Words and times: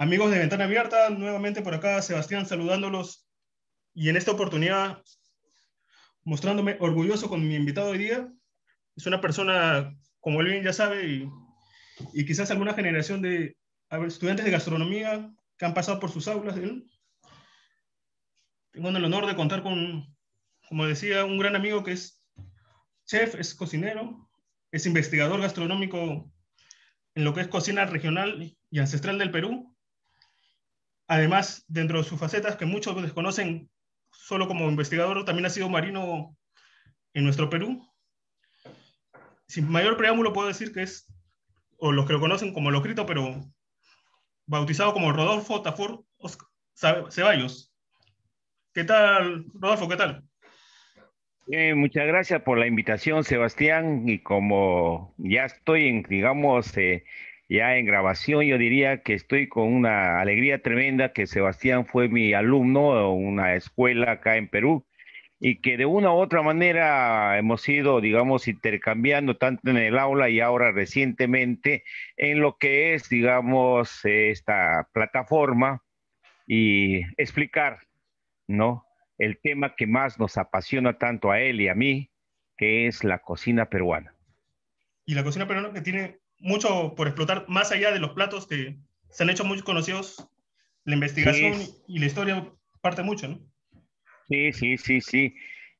Amigos 0.00 0.30
de 0.30 0.38
Ventana 0.38 0.64
Abierta, 0.64 1.10
nuevamente 1.10 1.60
por 1.60 1.74
acá 1.74 2.00
Sebastián 2.00 2.46
saludándolos 2.46 3.28
y 3.92 4.08
en 4.08 4.16
esta 4.16 4.30
oportunidad 4.30 5.02
mostrándome 6.24 6.78
orgulloso 6.80 7.28
con 7.28 7.46
mi 7.46 7.54
invitado 7.54 7.90
hoy 7.90 7.98
día. 7.98 8.32
Es 8.96 9.06
una 9.06 9.20
persona, 9.20 9.94
como 10.18 10.40
él 10.40 10.46
bien 10.46 10.64
ya 10.64 10.72
sabe, 10.72 11.06
y, 11.06 11.30
y 12.14 12.24
quizás 12.24 12.50
alguna 12.50 12.72
generación 12.72 13.20
de 13.20 13.58
estudiantes 14.06 14.46
de 14.46 14.50
gastronomía 14.50 15.30
que 15.58 15.66
han 15.66 15.74
pasado 15.74 16.00
por 16.00 16.10
sus 16.10 16.28
aulas. 16.28 16.54
Tengo 18.70 18.88
el 18.88 19.04
honor 19.04 19.26
de 19.26 19.36
contar 19.36 19.62
con, 19.62 20.16
como 20.66 20.86
decía, 20.86 21.26
un 21.26 21.36
gran 21.36 21.56
amigo 21.56 21.84
que 21.84 21.92
es 21.92 22.24
chef, 23.04 23.34
es 23.34 23.54
cocinero, 23.54 24.30
es 24.72 24.86
investigador 24.86 25.42
gastronómico 25.42 26.32
en 27.14 27.24
lo 27.24 27.34
que 27.34 27.42
es 27.42 27.48
cocina 27.48 27.84
regional 27.84 28.56
y 28.70 28.78
ancestral 28.78 29.18
del 29.18 29.30
Perú. 29.30 29.69
Además, 31.10 31.64
dentro 31.66 31.98
de 31.98 32.04
sus 32.04 32.20
facetas 32.20 32.54
que 32.54 32.66
muchos 32.66 33.02
desconocen, 33.02 33.68
solo 34.12 34.46
como 34.46 34.68
investigador, 34.68 35.24
también 35.24 35.44
ha 35.44 35.50
sido 35.50 35.68
marino 35.68 36.36
en 37.14 37.24
nuestro 37.24 37.50
Perú. 37.50 37.84
Sin 39.48 39.68
mayor 39.68 39.96
preámbulo 39.96 40.32
puedo 40.32 40.46
decir 40.46 40.72
que 40.72 40.82
es, 40.82 41.12
o 41.78 41.90
los 41.90 42.06
que 42.06 42.12
lo 42.12 42.20
conocen 42.20 42.54
como 42.54 42.70
Locrito, 42.70 43.06
pero 43.06 43.40
bautizado 44.46 44.92
como 44.92 45.10
Rodolfo 45.10 45.62
Tafor 45.62 46.04
Ceballos. 47.10 47.74
¿Qué 48.72 48.84
tal, 48.84 49.46
Rodolfo? 49.54 49.88
¿Qué 49.88 49.96
tal? 49.96 50.22
Muchas 51.74 52.06
gracias 52.06 52.40
por 52.42 52.56
la 52.56 52.68
invitación, 52.68 53.24
Sebastián. 53.24 54.08
Y 54.08 54.20
como 54.20 55.12
ya 55.18 55.46
estoy 55.46 55.88
en, 55.88 56.02
digamos, 56.04 56.76
eh, 56.76 57.02
ya 57.50 57.76
en 57.76 57.84
grabación, 57.84 58.44
yo 58.44 58.58
diría 58.58 59.02
que 59.02 59.12
estoy 59.14 59.48
con 59.48 59.72
una 59.72 60.20
alegría 60.20 60.62
tremenda 60.62 61.12
que 61.12 61.26
Sebastián 61.26 61.84
fue 61.84 62.08
mi 62.08 62.32
alumno 62.32 63.12
en 63.12 63.26
una 63.26 63.56
escuela 63.56 64.12
acá 64.12 64.36
en 64.36 64.46
Perú 64.48 64.86
y 65.40 65.60
que 65.60 65.76
de 65.76 65.84
una 65.84 66.12
u 66.12 66.18
otra 66.18 66.42
manera 66.42 67.36
hemos 67.38 67.68
ido, 67.68 68.00
digamos, 68.00 68.46
intercambiando 68.46 69.36
tanto 69.36 69.68
en 69.68 69.78
el 69.78 69.98
aula 69.98 70.28
y 70.28 70.38
ahora 70.38 70.70
recientemente 70.70 71.82
en 72.16 72.38
lo 72.38 72.56
que 72.56 72.94
es, 72.94 73.08
digamos, 73.08 74.04
esta 74.04 74.88
plataforma 74.92 75.82
y 76.46 77.00
explicar, 77.20 77.80
¿no? 78.46 78.86
El 79.18 79.40
tema 79.40 79.74
que 79.74 79.88
más 79.88 80.20
nos 80.20 80.38
apasiona 80.38 80.98
tanto 80.98 81.32
a 81.32 81.40
él 81.40 81.60
y 81.60 81.66
a 81.66 81.74
mí, 81.74 82.12
que 82.56 82.86
es 82.86 83.02
la 83.02 83.18
cocina 83.18 83.66
peruana. 83.66 84.14
Y 85.04 85.14
la 85.14 85.24
cocina 85.24 85.48
peruana 85.48 85.72
que 85.72 85.80
tiene 85.80 86.19
mucho 86.40 86.94
por 86.96 87.06
explotar, 87.06 87.44
más 87.48 87.70
allá 87.70 87.92
de 87.92 88.00
los 88.00 88.10
platos 88.10 88.46
que 88.46 88.76
se 89.10 89.22
han 89.22 89.30
hecho 89.30 89.44
muy 89.44 89.60
conocidos, 89.62 90.26
la 90.84 90.94
investigación 90.94 91.54
y 91.86 91.98
la 91.98 92.06
historia 92.06 92.52
parte 92.80 93.02
mucho, 93.02 93.28
¿no? 93.28 93.38
Sí, 94.28 94.52
sí, 94.52 94.78
sí, 94.78 95.00
sí. 95.00 95.34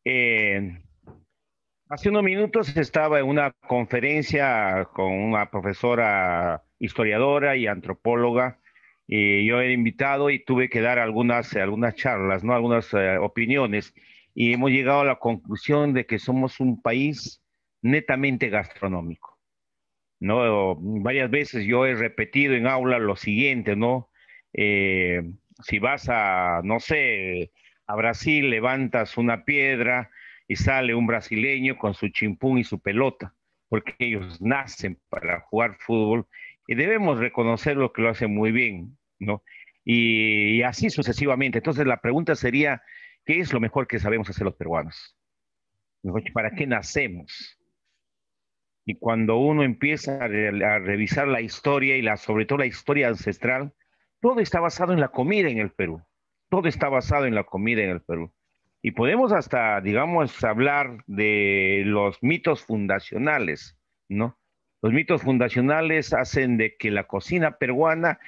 Eh, 0.05 0.83
hace 1.89 2.09
unos 2.09 2.23
minutos 2.23 2.77
estaba 2.77 3.21
en 3.21 3.27
una 3.27 3.53
conferencia 3.53 4.89
con 4.93 5.13
una 5.13 5.51
profesora 5.51 6.63
historiadora 6.79 7.57
y 7.57 7.67
antropóloga, 7.67 8.59
y 9.07 9.47
yo 9.47 9.61
he 9.61 9.73
invitado 9.73 10.31
y 10.31 10.45
tuve 10.45 10.69
que 10.69 10.81
dar 10.81 10.99
algunas, 10.99 11.55
algunas 11.57 11.95
charlas, 11.97 12.45
¿no? 12.45 12.55
algunas 12.55 12.93
eh, 12.95 13.19
opiniones, 13.19 13.95
y 14.35 14.53
hemos 14.53 14.71
llegado 14.71 15.01
a 15.01 15.05
la 15.05 15.19
conclusión 15.19 15.93
de 15.93 16.07
que 16.07 16.19
somos 16.19 16.61
un 16.61 16.81
país 16.81 17.43
netamente 17.83 18.49
gastronómico. 18.49 19.30
¿No? 20.21 20.77
Varias 20.79 21.31
veces 21.31 21.65
yo 21.65 21.87
he 21.87 21.95
repetido 21.95 22.55
en 22.55 22.67
aula 22.67 22.99
lo 22.99 23.17
siguiente, 23.17 23.75
¿no? 23.75 24.11
Eh, 24.53 25.23
si 25.63 25.79
vas 25.79 26.09
a, 26.09 26.61
no 26.63 26.79
sé, 26.81 27.53
a 27.87 27.97
Brasil, 27.97 28.51
levantas 28.51 29.17
una 29.17 29.45
piedra 29.45 30.11
y 30.47 30.57
sale 30.57 30.95
un 30.95 31.07
brasileño 31.07 31.77
con 31.79 31.95
su 31.95 32.09
chimpún 32.09 32.59
y 32.59 32.65
su 32.65 32.81
pelota, 32.81 33.35
porque 33.69 33.95
ellos 33.99 34.41
nacen 34.41 34.99
para 35.09 35.41
jugar 35.41 35.77
fútbol 35.79 36.27
y 36.67 36.75
debemos 36.75 37.19
reconocer 37.19 37.77
lo 37.77 37.93
que 37.93 38.03
lo 38.03 38.11
hacen 38.11 38.35
muy 38.35 38.53
bien, 38.53 38.99
¿no? 39.19 39.43
Y, 39.85 40.59
y 40.59 40.63
así 40.63 40.91
sucesivamente. 40.91 41.59
Entonces 41.59 41.87
la 41.87 42.01
pregunta 42.01 42.35
sería, 42.37 42.83
¿qué 43.25 43.41
es 43.41 43.53
lo 43.53 43.61
mejor 43.61 43.87
que 43.87 43.99
sabemos 43.99 44.29
hacer 44.29 44.45
los 44.45 44.55
peruanos? 44.55 45.17
¿Para 46.33 46.51
qué 46.53 46.67
nacemos? 46.67 47.60
Y 48.91 48.97
cuando 48.97 49.37
uno 49.37 49.63
empieza 49.63 50.17
a, 50.17 50.27
revisar 50.27 51.29
la 51.29 51.41
historia 51.41 51.97
y 51.97 52.03
la, 52.03 52.17
sobre 52.17 52.45
todo 52.45 52.59
la 52.59 52.67
historia 52.67 53.07
ancestral, 53.07 53.73
todo 54.19 54.41
está 54.41 54.59
basado 54.59 54.93
en 54.93 54.99
la 54.99 55.11
comida 55.11 55.49
en 55.49 55.59
el 55.59 55.71
Perú. 55.71 56.03
Todo 56.49 56.67
está 56.67 56.89
basado 56.89 57.27
en 57.27 57.37
la 57.37 57.45
comida 57.45 57.85
en 57.85 57.91
el 57.91 58.01
Perú. 58.01 58.33
Y 58.83 58.91
podemos 58.91 59.33
hasta, 59.33 59.81
digamos, 59.81 60.43
hablar 60.43 61.05
de 61.07 61.85
los 61.87 62.21
mitos 62.21 62.65
fundacionales, 62.65 63.79
¿no? 64.09 64.37
Los 64.83 64.93
mitos 64.93 65.23
fundacionales 65.23 66.13
hacen 66.13 66.57
de 66.57 66.77
que 66.77 66.91
la 66.91 67.05
cocina 67.05 67.59
peruana, 67.59 68.19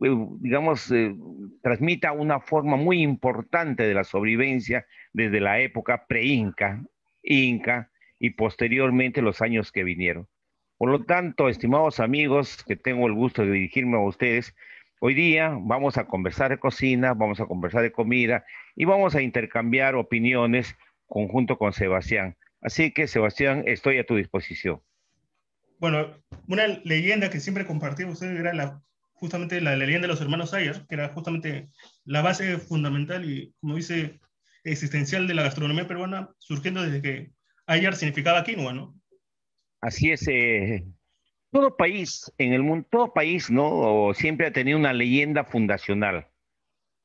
eh, 0.00 0.08
digamos, 0.40 0.90
eh, 0.90 1.14
transmita 1.62 2.12
una 2.12 2.40
forma 2.40 2.76
muy 2.76 3.02
importante 3.02 3.86
de 3.86 3.92
la 3.92 4.04
sobrevivencia 4.04 4.86
desde 5.12 5.40
la 5.40 5.60
época 5.60 6.06
pre-inca, 6.06 6.82
inca, 7.22 7.90
y 8.18 8.30
posteriormente 8.30 9.22
los 9.22 9.40
años 9.42 9.72
que 9.72 9.84
vinieron. 9.84 10.28
Por 10.76 10.90
lo 10.90 11.04
tanto, 11.04 11.48
estimados 11.48 12.00
amigos, 12.00 12.62
que 12.64 12.76
tengo 12.76 13.06
el 13.06 13.14
gusto 13.14 13.42
de 13.42 13.50
dirigirme 13.50 13.96
a 13.96 14.00
ustedes, 14.00 14.54
hoy 15.00 15.14
día 15.14 15.56
vamos 15.60 15.98
a 15.98 16.06
conversar 16.06 16.50
de 16.50 16.58
cocina, 16.58 17.14
vamos 17.14 17.40
a 17.40 17.46
conversar 17.46 17.82
de 17.82 17.92
comida 17.92 18.44
y 18.76 18.84
vamos 18.84 19.14
a 19.14 19.22
intercambiar 19.22 19.96
opiniones 19.96 20.76
conjunto 21.06 21.58
con 21.58 21.72
Sebastián. 21.72 22.36
Así 22.60 22.92
que, 22.92 23.06
Sebastián, 23.06 23.64
estoy 23.66 23.98
a 23.98 24.06
tu 24.06 24.16
disposición. 24.16 24.80
Bueno, 25.80 26.16
una 26.48 26.66
leyenda 26.84 27.30
que 27.30 27.40
siempre 27.40 27.66
compartí 27.66 28.04
usted 28.04 28.36
era 28.36 28.80
justamente 29.14 29.60
la, 29.60 29.76
leyenda 29.76 30.06
de 30.06 30.12
los 30.12 30.20
hermanos 30.20 30.54
Ayer, 30.54 30.84
que 30.88 30.94
era 30.94 31.08
justamente 31.08 31.68
la 32.04 32.22
base 32.22 32.58
fundamental 32.58 33.28
y, 33.28 33.52
como 33.60 33.76
dice, 33.76 34.20
existencial 34.64 35.26
de 35.26 35.34
la 35.34 35.42
gastronomía 35.42 35.86
peruana, 35.86 36.30
surgiendo 36.38 36.82
desde 36.82 37.02
que 37.02 37.30
Ayer 37.68 37.94
significaba 37.94 38.42
quinoa, 38.44 38.72
¿no? 38.72 38.98
Así 39.82 40.10
es. 40.10 40.26
Eh, 40.26 40.86
todo 41.52 41.76
país 41.76 42.32
en 42.38 42.54
el 42.54 42.62
mundo, 42.62 42.88
todo 42.90 43.12
país, 43.12 43.50
¿no? 43.50 44.12
Siempre 44.14 44.46
ha 44.46 44.52
tenido 44.52 44.78
una 44.78 44.94
leyenda 44.94 45.44
fundacional. 45.44 46.26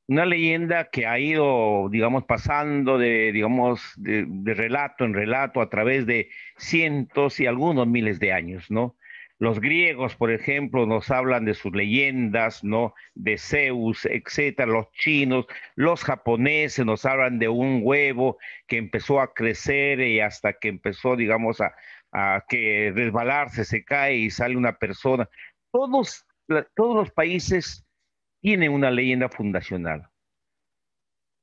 Una 0.08 0.24
leyenda 0.24 0.88
que 0.90 1.06
ha 1.06 1.18
ido, 1.18 1.88
digamos, 1.90 2.24
pasando 2.24 2.96
de, 2.96 3.30
digamos, 3.32 3.92
de, 3.96 4.24
de 4.26 4.54
relato 4.54 5.04
en 5.04 5.12
relato 5.12 5.60
a 5.60 5.68
través 5.68 6.06
de 6.06 6.30
cientos 6.56 7.40
y 7.40 7.46
algunos 7.46 7.86
miles 7.86 8.18
de 8.18 8.32
años, 8.32 8.70
¿no? 8.70 8.96
Los 9.38 9.60
griegos, 9.60 10.14
por 10.14 10.30
ejemplo, 10.30 10.86
nos 10.86 11.10
hablan 11.10 11.44
de 11.44 11.54
sus 11.54 11.74
leyendas, 11.74 12.62
¿no? 12.62 12.94
De 13.14 13.36
Zeus, 13.36 14.06
etcétera. 14.06 14.70
Los 14.70 14.90
chinos, 14.92 15.46
los 15.74 16.04
japoneses 16.04 16.86
nos 16.86 17.04
hablan 17.04 17.38
de 17.38 17.48
un 17.48 17.80
huevo 17.82 18.38
que 18.68 18.78
empezó 18.78 19.20
a 19.20 19.34
crecer 19.34 20.00
y 20.00 20.20
hasta 20.20 20.52
que 20.54 20.68
empezó, 20.68 21.16
digamos, 21.16 21.60
a, 21.60 21.74
a 22.12 22.44
que 22.48 22.92
resbalarse, 22.94 23.64
se 23.64 23.84
cae 23.84 24.16
y 24.16 24.30
sale 24.30 24.56
una 24.56 24.78
persona. 24.78 25.28
Todos, 25.72 26.24
todos 26.76 26.94
los 26.94 27.10
países 27.10 27.84
tienen 28.40 28.72
una 28.72 28.90
leyenda 28.90 29.28
fundacional. 29.28 30.08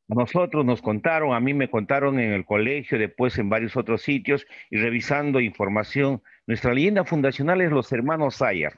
Nosotros 0.07 0.65
nos 0.65 0.81
contaron, 0.81 1.33
a 1.33 1.39
mí 1.39 1.53
me 1.53 1.69
contaron 1.69 2.19
en 2.19 2.31
el 2.33 2.45
colegio, 2.45 2.99
después 2.99 3.37
en 3.37 3.49
varios 3.49 3.77
otros 3.77 4.01
sitios, 4.01 4.45
y 4.69 4.77
revisando 4.77 5.39
información, 5.39 6.21
nuestra 6.47 6.73
leyenda 6.73 7.05
fundacional 7.05 7.61
es 7.61 7.71
los 7.71 7.91
hermanos 7.93 8.41
Ayer, 8.41 8.73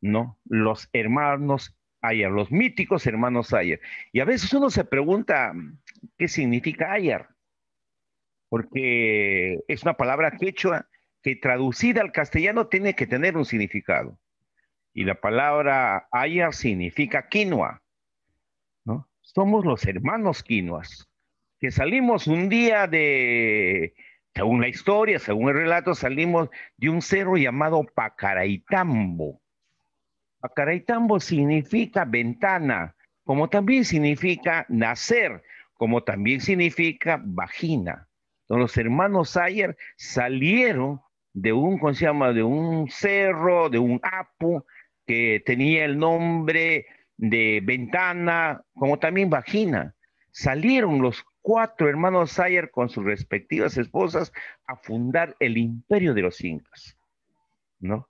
¿no? 0.00 0.38
Los 0.44 0.88
hermanos 0.92 1.76
Ayer, 2.00 2.30
los 2.30 2.50
míticos 2.50 3.06
hermanos 3.06 3.52
Ayer. 3.52 3.80
Y 4.12 4.20
a 4.20 4.24
veces 4.24 4.52
uno 4.54 4.70
se 4.70 4.84
pregunta, 4.84 5.52
¿qué 6.16 6.28
significa 6.28 6.92
Ayer? 6.92 7.26
Porque 8.48 9.58
es 9.68 9.82
una 9.82 9.94
palabra 9.94 10.30
quechua 10.30 10.88
que 11.22 11.36
traducida 11.36 12.00
al 12.00 12.12
castellano 12.12 12.68
tiene 12.68 12.94
que 12.94 13.06
tener 13.06 13.36
un 13.36 13.44
significado. 13.44 14.18
Y 14.94 15.04
la 15.04 15.20
palabra 15.20 16.08
Ayer 16.10 16.54
significa 16.54 17.28
quinoa 17.28 17.82
somos 19.36 19.66
los 19.66 19.84
hermanos 19.84 20.42
quinoas, 20.42 21.10
que 21.60 21.70
salimos 21.70 22.26
un 22.26 22.48
día 22.48 22.86
de, 22.86 23.92
según 24.34 24.62
la 24.62 24.68
historia, 24.68 25.18
según 25.18 25.50
el 25.50 25.56
relato, 25.56 25.94
salimos 25.94 26.48
de 26.78 26.88
un 26.88 27.02
cerro 27.02 27.36
llamado 27.36 27.84
Pacaraitambo. 27.84 29.42
Pacaraitambo 30.40 31.20
significa 31.20 32.06
ventana, 32.06 32.96
como 33.24 33.50
también 33.50 33.84
significa 33.84 34.64
nacer, 34.70 35.42
como 35.74 36.02
también 36.02 36.40
significa 36.40 37.20
vagina. 37.22 38.08
Entonces, 38.44 38.62
los 38.62 38.76
hermanos 38.78 39.36
Ayer 39.36 39.76
salieron 39.98 41.02
de 41.34 41.52
un, 41.52 41.78
¿cómo 41.78 41.92
se 41.92 42.06
llama? 42.06 42.32
De 42.32 42.42
un 42.42 42.88
cerro, 42.88 43.68
de 43.68 43.78
un 43.78 44.00
apu, 44.02 44.64
que 45.06 45.42
tenía 45.44 45.84
el 45.84 45.98
nombre 45.98 46.86
de 47.16 47.60
ventana, 47.62 48.62
como 48.74 48.98
también 48.98 49.30
vagina. 49.30 49.94
Salieron 50.30 51.00
los 51.00 51.24
cuatro 51.46 51.88
hermanos 51.88 52.32
Sayar 52.32 52.70
con 52.70 52.88
sus 52.88 53.04
respectivas 53.04 53.76
esposas 53.76 54.32
a 54.66 54.76
fundar 54.76 55.36
el 55.38 55.56
imperio 55.56 56.12
de 56.12 56.22
los 56.22 56.42
incas, 56.42 56.98
¿no? 57.78 58.08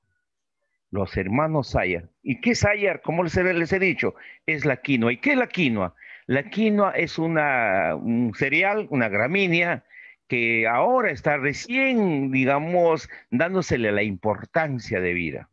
Los 0.90 1.16
hermanos 1.16 1.68
Sayar. 1.68 2.08
¿Y 2.22 2.40
qué 2.40 2.52
es 2.52 2.60
Sayar? 2.60 3.02
Como 3.02 3.22
les 3.22 3.36
he, 3.36 3.78
dicho, 3.78 4.14
es 4.46 4.64
la 4.64 4.78
quinoa. 4.78 5.12
¿Y 5.12 5.18
qué 5.18 5.32
es 5.32 5.36
la 5.36 5.48
quinoa? 5.48 5.94
La 6.26 6.48
quinoa 6.48 6.92
es 6.92 7.18
una, 7.18 7.94
un 7.94 8.32
cereal, 8.34 8.86
una 8.90 9.08
gramínea, 9.08 9.84
que 10.28 10.66
ahora 10.66 11.10
está 11.10 11.36
recién, 11.36 12.32
digamos, 12.32 13.08
dándosele 13.30 13.92
la 13.92 14.02
importancia 14.02 15.00
de 15.00 15.12
vida. 15.12 15.48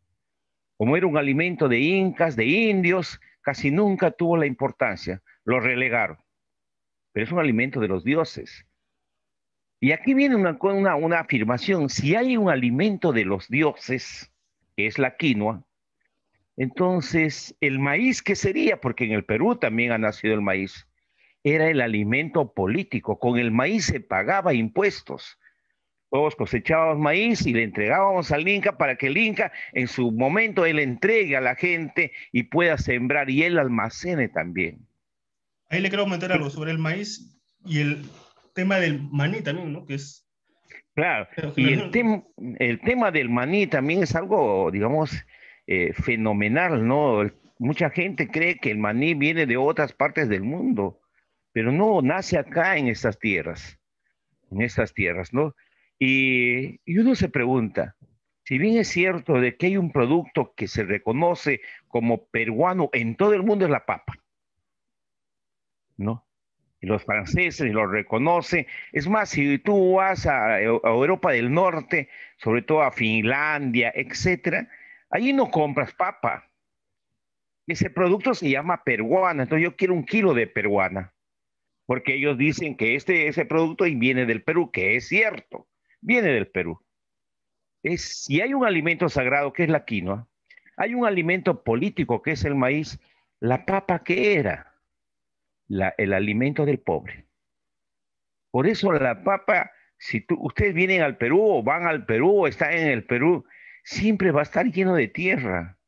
Como 0.76 0.96
era 0.96 1.06
un 1.06 1.16
alimento 1.16 1.68
de 1.68 1.78
incas, 1.78 2.34
de 2.34 2.46
indios, 2.46 3.20
casi 3.44 3.70
nunca 3.70 4.10
tuvo 4.10 4.36
la 4.36 4.46
importancia, 4.46 5.22
lo 5.44 5.60
relegaron. 5.60 6.18
Pero 7.12 7.26
es 7.26 7.32
un 7.32 7.38
alimento 7.38 7.78
de 7.78 7.86
los 7.88 8.02
dioses. 8.02 8.66
Y 9.80 9.92
aquí 9.92 10.14
viene 10.14 10.34
una, 10.34 10.58
una, 10.60 10.96
una 10.96 11.20
afirmación, 11.20 11.88
si 11.88 12.16
hay 12.16 12.36
un 12.36 12.50
alimento 12.50 13.12
de 13.12 13.24
los 13.24 13.48
dioses, 13.48 14.32
que 14.76 14.86
es 14.86 14.98
la 14.98 15.16
quinoa, 15.16 15.62
entonces 16.56 17.56
el 17.60 17.78
maíz, 17.78 18.22
¿qué 18.22 18.34
sería? 18.34 18.80
Porque 18.80 19.04
en 19.04 19.12
el 19.12 19.24
Perú 19.24 19.56
también 19.56 19.92
ha 19.92 19.98
nacido 19.98 20.34
el 20.34 20.40
maíz 20.40 20.88
era 21.44 21.68
el 21.68 21.82
alimento 21.82 22.52
político. 22.54 23.18
Con 23.18 23.38
el 23.38 23.52
maíz 23.52 23.84
se 23.84 24.00
pagaba 24.00 24.54
impuestos. 24.54 25.38
Todos 26.14 26.36
cosechábamos 26.36 27.00
maíz 27.00 27.44
y 27.44 27.52
le 27.52 27.64
entregábamos 27.64 28.30
al 28.30 28.46
Inca 28.46 28.78
para 28.78 28.94
que 28.94 29.08
el 29.08 29.16
Inca 29.16 29.50
en 29.72 29.88
su 29.88 30.12
momento 30.12 30.64
él 30.64 30.78
entregue 30.78 31.36
a 31.36 31.40
la 31.40 31.56
gente 31.56 32.12
y 32.30 32.44
pueda 32.44 32.78
sembrar 32.78 33.30
y 33.30 33.42
él 33.42 33.58
almacene 33.58 34.28
también. 34.28 34.86
Ahí 35.70 35.80
le 35.80 35.88
quiero 35.88 36.04
comentar 36.04 36.30
algo 36.30 36.50
sobre 36.50 36.70
el 36.70 36.78
maíz 36.78 37.36
y 37.66 37.80
el 37.80 38.04
tema 38.54 38.78
del 38.78 39.02
maní 39.10 39.42
también, 39.42 39.72
¿no? 39.72 39.86
Que 39.86 39.94
es... 39.94 40.24
Claro, 40.94 41.26
y 41.56 41.72
el, 41.72 42.22
el 42.60 42.80
tema 42.82 43.10
del 43.10 43.28
maní 43.28 43.66
también 43.66 44.04
es 44.04 44.14
algo, 44.14 44.70
digamos, 44.70 45.10
eh, 45.66 45.92
fenomenal, 45.94 46.86
¿no? 46.86 47.28
Mucha 47.58 47.90
gente 47.90 48.28
cree 48.28 48.58
que 48.58 48.70
el 48.70 48.78
maní 48.78 49.14
viene 49.14 49.46
de 49.46 49.56
otras 49.56 49.92
partes 49.92 50.28
del 50.28 50.44
mundo 50.44 51.00
pero 51.54 51.70
no 51.70 52.02
nace 52.02 52.36
acá 52.36 52.76
en 52.76 52.88
estas 52.88 53.16
tierras, 53.16 53.78
en 54.50 54.60
estas 54.60 54.92
tierras, 54.92 55.32
¿no? 55.32 55.54
Y, 55.98 56.80
uno 56.98 57.14
se 57.14 57.28
pregunta, 57.28 57.96
si 58.44 58.58
bien 58.58 58.76
es 58.76 58.88
cierto 58.88 59.40
de 59.40 59.56
que 59.56 59.66
hay 59.66 59.76
un 59.76 59.92
producto 59.92 60.54
que 60.54 60.68
se 60.68 60.84
reconoce 60.84 61.60
como 61.88 62.26
peruano 62.26 62.90
en 62.92 63.16
todo 63.16 63.32
el 63.34 63.42
mundo 63.42 63.64
es 63.64 63.70
la 63.70 63.86
papa, 63.86 64.14
¿no? 65.96 66.26
Y 66.80 66.86
los 66.86 67.02
franceses 67.04 67.72
lo 67.72 67.86
reconocen. 67.86 68.66
Es 68.92 69.08
más, 69.08 69.30
si 69.30 69.58
tú 69.58 69.94
vas 69.94 70.26
a, 70.26 70.56
a 70.56 70.60
Europa 70.60 71.32
del 71.32 71.52
Norte, 71.52 72.10
sobre 72.36 72.60
todo 72.62 72.82
a 72.82 72.92
Finlandia, 72.92 73.90
etcétera, 73.94 74.68
allí 75.08 75.32
no 75.32 75.50
compras 75.50 75.94
papa. 75.94 76.50
Ese 77.66 77.88
producto 77.88 78.34
se 78.34 78.50
llama 78.50 78.84
peruana, 78.84 79.44
entonces 79.44 79.64
yo 79.64 79.76
quiero 79.76 79.94
un 79.94 80.04
kilo 80.04 80.34
de 80.34 80.46
peruana 80.46 81.14
porque 81.86 82.14
ellos 82.14 82.38
dicen 82.38 82.76
que 82.76 82.94
este, 82.94 83.28
ese 83.28 83.44
producto 83.44 83.84
viene 83.84 84.26
del 84.26 84.42
Perú, 84.42 84.70
que 84.70 84.96
es 84.96 85.08
cierto, 85.08 85.68
viene 86.04 86.28
del 86.28 86.46
Perú. 86.46 86.80
Es, 87.82 88.24
si 88.24 88.40
hay 88.40 88.54
un 88.54 88.64
alimento 88.64 89.08
sagrado 89.08 89.52
que 89.52 89.64
es 89.64 89.68
la 89.68 89.84
quinoa, 89.84 90.28
hay 90.76 90.94
un 90.94 91.06
alimento 91.06 91.62
político 91.62 92.22
que 92.22 92.32
es 92.32 92.44
el 92.44 92.54
maíz, 92.54 93.00
la 93.40 93.64
papa 93.66 94.04
que 94.04 94.34
era 94.34 94.74
el 95.68 96.12
alimento 96.12 96.64
del 96.66 96.78
pobre. 96.78 97.26
Por 98.50 98.66
eso 98.66 98.92
la 98.92 99.24
papa, 99.24 99.70
si 99.98 100.20
tú, 100.20 100.36
ustedes 100.40 100.74
vienen 100.74 101.02
al 101.02 101.16
Perú 101.16 101.42
o 101.42 101.62
van 101.62 101.86
al 101.86 102.04
Perú 102.06 102.42
o 102.42 102.46
están 102.46 102.72
en 102.72 102.88
el 102.88 103.04
Perú, 103.04 103.44
siempre 103.82 104.30
va 104.30 104.40
a 104.40 104.44
estar 104.44 104.66
lleno 104.66 104.94
de 104.94 105.08
tierra, 105.08 105.78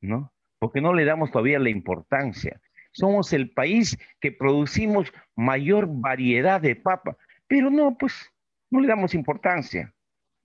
¿no? 0.00 0.32
Porque 0.58 0.80
no 0.80 0.92
le 0.92 1.04
damos 1.04 1.30
todavía 1.30 1.58
la 1.58 1.70
importancia. 1.70 2.60
Somos 2.92 3.32
el 3.32 3.50
país 3.50 3.98
que 4.20 4.32
producimos 4.32 5.12
mayor 5.36 5.86
variedad 5.88 6.60
de 6.60 6.76
papa, 6.76 7.16
pero 7.46 7.70
no, 7.70 7.96
pues 7.96 8.32
no 8.70 8.80
le 8.80 8.88
damos 8.88 9.14
importancia. 9.14 9.94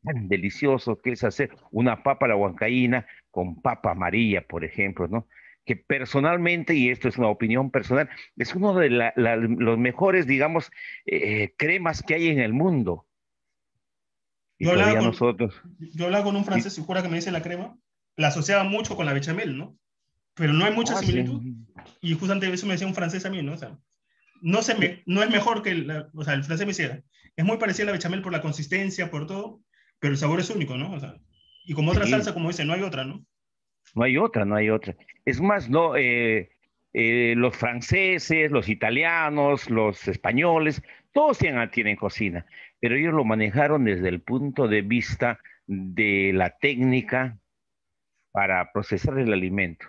Tan 0.03 0.27
delicioso 0.27 1.01
que 1.01 1.11
es 1.11 1.23
hacer 1.23 1.55
una 1.71 2.03
papa 2.03 2.25
a 2.25 2.29
la 2.29 2.35
huancaína 2.35 3.07
con 3.31 3.61
papa 3.61 3.91
amarilla, 3.91 4.45
por 4.47 4.63
ejemplo, 4.63 5.07
¿no? 5.07 5.27
Que 5.65 5.75
personalmente, 5.75 6.75
y 6.75 6.89
esto 6.89 7.07
es 7.07 7.17
una 7.17 7.27
opinión 7.27 7.71
personal, 7.71 8.09
es 8.37 8.53
uno 8.53 8.75
de 8.75 8.89
los 9.15 9.77
mejores, 9.79 10.27
digamos, 10.27 10.71
eh, 11.05 11.55
cremas 11.57 12.03
que 12.03 12.13
hay 12.13 12.27
en 12.27 12.39
el 12.39 12.53
mundo. 12.53 13.07
yo, 14.59 14.71
hablaba 14.71 14.95
con, 14.95 15.05
nosotros... 15.05 15.59
yo 15.79 16.05
hablaba 16.05 16.23
con 16.23 16.35
un 16.35 16.45
francés, 16.45 16.77
y 16.77 16.83
jura 16.83 17.01
que 17.01 17.09
me 17.09 17.15
dice 17.15 17.31
la 17.31 17.41
crema, 17.41 17.75
la 18.15 18.27
asociaba 18.27 18.63
mucho 18.63 18.95
con 18.95 19.07
la 19.07 19.13
bechamel, 19.13 19.57
¿no? 19.57 19.75
pero 20.35 20.53
no 20.53 20.65
hay 20.65 20.73
mucha 20.73 20.93
ah, 20.93 20.99
similitud. 20.99 21.41
Y 22.01 22.13
justamente 22.13 22.51
eso 22.51 22.67
me 22.67 22.73
decía 22.73 22.87
un 22.87 22.93
francés 22.93 23.25
a 23.25 23.29
mí, 23.29 23.41
¿no? 23.41 23.53
O 23.53 23.57
sea, 23.57 23.79
no, 24.41 24.61
se 24.61 24.75
me, 24.75 25.03
no 25.05 25.23
es 25.23 25.29
mejor 25.29 25.61
que, 25.61 25.71
el, 25.71 26.07
o 26.13 26.23
sea, 26.23 26.33
el 26.33 26.43
francés 26.43 26.65
me 26.65 26.71
decía, 26.71 27.03
es 27.35 27.45
muy 27.45 27.57
parecida 27.57 27.83
a 27.83 27.85
la 27.87 27.91
bechamel 27.93 28.21
por 28.21 28.31
la 28.31 28.41
consistencia, 28.41 29.09
por 29.09 29.27
todo, 29.27 29.61
pero 29.99 30.11
el 30.11 30.17
sabor 30.17 30.39
es 30.39 30.49
único, 30.49 30.77
¿no? 30.77 30.91
O 30.91 30.99
sea, 30.99 31.15
y 31.65 31.73
como 31.73 31.91
otra 31.91 32.05
salsa, 32.05 32.33
como 32.33 32.49
dice, 32.49 32.65
no 32.65 32.73
hay 32.73 32.81
otra, 32.81 33.03
¿no? 33.03 33.25
No 33.93 34.03
hay 34.03 34.17
otra, 34.17 34.45
no 34.45 34.55
hay 34.55 34.69
otra. 34.69 34.95
Es 35.25 35.41
más, 35.41 35.69
no, 35.69 35.95
eh, 35.95 36.49
eh, 36.93 37.33
los 37.35 37.55
franceses, 37.55 38.51
los 38.51 38.69
italianos, 38.69 39.69
los 39.69 40.07
españoles, 40.07 40.81
todos 41.11 41.37
tienen, 41.37 41.69
tienen 41.71 41.95
cocina, 41.95 42.45
pero 42.79 42.95
ellos 42.95 43.13
lo 43.13 43.23
manejaron 43.23 43.85
desde 43.85 44.09
el 44.09 44.21
punto 44.21 44.67
de 44.67 44.81
vista 44.81 45.39
de 45.67 46.31
la 46.33 46.57
técnica 46.57 47.37
para 48.31 48.71
procesar 48.71 49.17
el 49.17 49.33
alimento. 49.33 49.87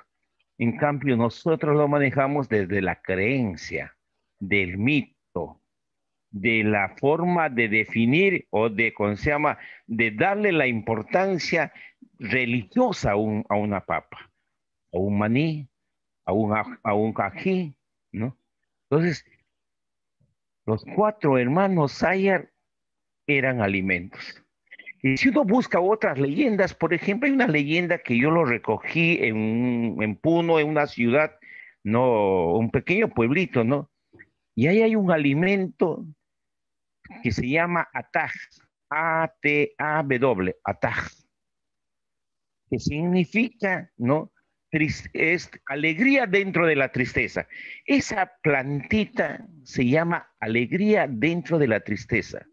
En 0.59 0.77
cambio, 0.77 1.17
nosotros 1.17 1.77
lo 1.77 1.89
manejamos 1.89 2.49
desde 2.49 2.81
la 2.81 3.03
creencia, 3.03 3.96
del 4.39 4.79
mito, 4.79 5.61
de 6.31 6.65
la 6.65 6.97
forma 6.97 7.49
de 7.49 7.69
definir 7.69 8.47
o 8.51 8.69
de, 8.69 8.93
¿cómo 8.93 9.17
se 9.17 9.31
llama?, 9.31 9.59
de 9.87 10.11
darle 10.11 10.53
la 10.53 10.67
importancia 10.67 11.73
religiosa 12.19 13.13
a, 13.13 13.17
una 13.17 13.81
papa, 13.81 14.31
a 14.93 14.99
un 14.99 15.19
maní, 15.19 15.69
a 16.25 16.33
un, 16.33 16.55
a 16.83 16.95
un 16.95 17.13
cají, 17.13 17.75
¿no? 18.13 18.37
Entonces, 18.91 19.25
los 20.67 20.85
cuatro 20.95 21.39
hermanos 21.39 21.93
Sayar 21.93 22.51
eran 23.27 23.61
alimentos. 23.61 24.43
Y 25.03 25.17
si 25.17 25.29
uno 25.29 25.45
busca 25.45 25.81
otras 25.81 26.19
leyendas, 26.19 26.75
por 26.75 26.93
ejemplo, 26.93 27.27
hay 27.27 27.33
una 27.33 27.47
leyenda 27.47 27.99
que 27.99 28.19
yo 28.19 28.31
lo 28.31 28.45
recogí 28.45 29.19
en, 29.23 29.97
en 30.01 30.17
Puno, 30.17 30.59
en 30.59 30.69
una 30.69 30.87
ciudad, 30.87 31.39
no, 31.85 32.55
un 32.55 32.71
pequeño 32.71 33.09
pueblito, 33.09 33.63
¿no? 33.63 33.91
Y 34.57 34.67
ahí 34.67 34.83
hay 34.83 34.97
un 34.97 35.13
alimento 35.13 36.05
que 37.23 37.31
se 37.31 37.49
llama 37.49 37.87
ataj, 37.93 38.33
A-T-A-W, 38.91 40.57
ataj, 40.65 41.09
que 42.69 42.79
significa, 42.81 43.93
¿no? 43.97 44.33
es 45.15 45.51
alegría 45.69 46.27
dentro 46.27 46.67
de 46.67 46.77
la 46.77 46.91
tristeza. 46.93 47.47
Esa 47.87 48.33
plantita 48.43 49.47
se 49.63 49.87
llama 49.87 50.29
alegría 50.41 51.07
dentro 51.09 51.59
de 51.59 51.69
la 51.69 51.81
tristeza 51.81 52.45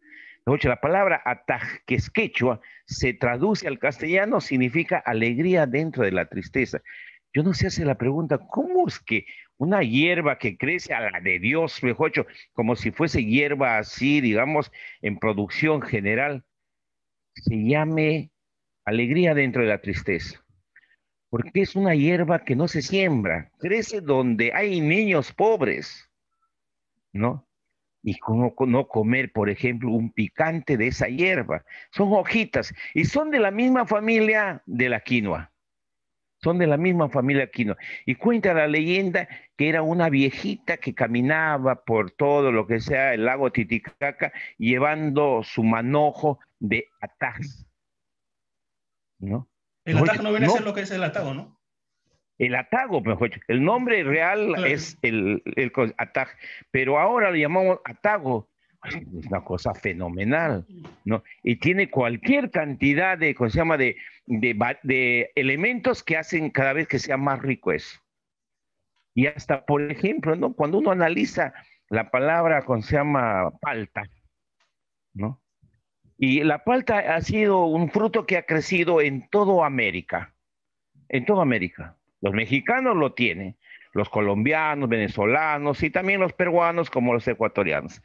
la 0.46 0.80
palabra 0.80 1.22
ataj, 1.26 1.64
que 1.86 1.96
es 1.96 2.10
quechua, 2.10 2.60
se 2.86 3.14
traduce 3.14 3.68
al 3.68 3.80
castellano, 3.80 4.42
significa 4.42 4.98
alegría 4.98 5.66
dentro 5.66 6.04
de 6.04 6.12
la 6.12 6.26
tristeza. 6.26 6.82
Yo 7.34 7.44
no 7.44 7.54
sé 7.54 7.68
hace 7.68 7.86
la 7.86 7.96
pregunta, 7.96 8.38
¿cómo 8.50 8.88
es 8.88 9.00
que 9.00 9.26
una 9.58 9.82
hierba 9.82 10.38
que 10.38 10.58
crece 10.58 10.94
a 10.94 11.12
la 11.12 11.20
de 11.20 11.40
Dios, 11.40 11.84
mejor 11.84 12.12
como 12.54 12.76
si 12.76 12.92
fuese 12.92 13.24
hierba 13.24 13.78
así, 13.78 14.22
digamos, 14.22 14.72
en 15.02 15.18
producción 15.18 15.82
general, 15.82 16.44
se 17.36 17.56
llame 17.64 18.32
alegría 18.86 19.34
dentro 19.34 19.62
de 19.62 19.70
la 19.70 19.82
tristeza? 19.82 20.44
Porque 21.30 21.62
es 21.62 21.76
una 21.76 21.96
hierba 21.96 22.44
que 22.44 22.56
no 22.56 22.68
se 22.68 22.82
siembra, 22.82 23.52
crece 23.60 24.02
donde 24.02 24.52
hay 24.54 24.82
niños 24.82 25.32
pobres, 25.34 26.10
¿no? 27.12 27.48
y 28.04 28.20
cómo 28.20 28.54
no 28.68 28.88
comer, 28.88 29.32
por 29.32 29.50
ejemplo, 29.50 29.90
un 29.90 30.12
picante 30.12 30.76
de 30.78 30.88
esa 30.88 31.08
hierba. 31.08 31.64
Son 31.92 32.12
hojitas 32.12 32.74
y 32.94 33.06
son 33.06 33.32
de 33.32 33.40
la 33.40 33.50
misma 33.50 33.88
familia 33.88 34.62
de 34.66 34.90
la 34.90 35.00
quinoa. 35.00 35.53
Son 36.44 36.58
de 36.58 36.68
la 36.68 36.76
misma 36.76 37.10
familia 37.10 37.50
quinoa. 37.50 37.78
Y 38.06 38.16
cuenta 38.16 38.54
la 38.54 38.68
leyenda 38.68 39.30
que 39.56 39.70
era 39.70 39.82
una 39.82 40.10
viejita 40.10 40.76
que 40.76 40.94
caminaba 40.94 41.86
por 41.86 42.12
todo 42.12 42.52
lo 42.52 42.68
que 42.68 42.82
sea 42.82 43.14
el 43.14 43.26
lago 43.26 43.52
Titicaca 43.52 44.34
llevando 44.58 45.42
su 45.44 45.64
manojo 45.64 46.40
de 46.60 46.88
ataj. 47.00 47.40
¿No? 49.20 49.48
El 49.86 50.00
ataj 50.00 50.22
no 50.22 50.32
viene 50.32 50.48
a 50.48 50.50
ser 50.50 50.64
lo 50.64 50.74
que 50.74 50.82
es 50.82 50.92
el 50.92 51.04
atago, 51.04 51.34
¿no? 51.34 51.60
El 52.38 52.56
atago, 52.56 53.00
mejor 53.00 53.30
El 53.48 53.64
nombre 53.64 54.04
real 54.04 54.66
es 54.66 54.98
el, 55.02 55.42
el 55.56 55.72
ataj, 55.98 56.28
pero 56.72 57.00
ahora 57.00 57.30
lo 57.30 57.38
llamamos 57.38 57.80
atago. 57.86 58.50
Es 58.84 58.98
una 59.30 59.42
cosa 59.46 59.74
fenomenal, 59.74 60.66
¿no? 61.06 61.24
Y 61.42 61.56
tiene 61.56 61.90
cualquier 61.90 62.52
cantidad 62.52 63.18
de, 63.18 63.34
¿cómo 63.34 63.50
se 63.50 63.58
llama? 63.58 63.78
De, 63.78 63.96
de, 64.26 64.78
de 64.84 65.32
elementos 65.36 66.04
que 66.04 66.18
hacen 66.18 66.50
cada 66.50 66.74
vez 66.74 66.88
que 66.88 67.00
sea 67.00 67.18
más 67.18 67.42
rico 67.42 67.72
eso. 67.72 68.00
Y 69.16 69.28
hasta, 69.28 69.66
por 69.66 69.92
ejemplo, 69.92 70.36
¿no? 70.36 70.54
Cuando 70.54 70.80
uno 70.80 70.92
analiza 70.92 71.54
la 71.90 72.10
palabra, 72.10 72.64
¿cómo 72.64 72.82
se 72.82 72.96
llama? 72.96 73.52
Palta, 73.62 74.04
¿no? 75.14 75.42
Y 76.18 76.44
la 76.44 76.64
palta 76.64 77.16
ha 77.16 77.22
sido 77.22 77.66
un 77.66 77.90
fruto 77.92 78.26
que 78.26 78.38
ha 78.38 78.46
crecido 78.46 79.02
en 79.02 79.28
toda 79.30 79.66
América, 79.66 80.34
en 81.10 81.26
toda 81.26 81.42
América. 81.42 81.98
Los 82.22 82.34
mexicanos 82.34 82.96
lo 82.96 83.14
tienen, 83.14 83.58
los 83.94 84.10
colombianos, 84.10 84.90
venezolanos 84.90 85.84
y 85.84 85.90
también 85.90 86.20
los 86.20 86.34
peruanos 86.34 86.90
como 86.90 87.14
los 87.14 87.28
ecuatorianos. 87.28 88.02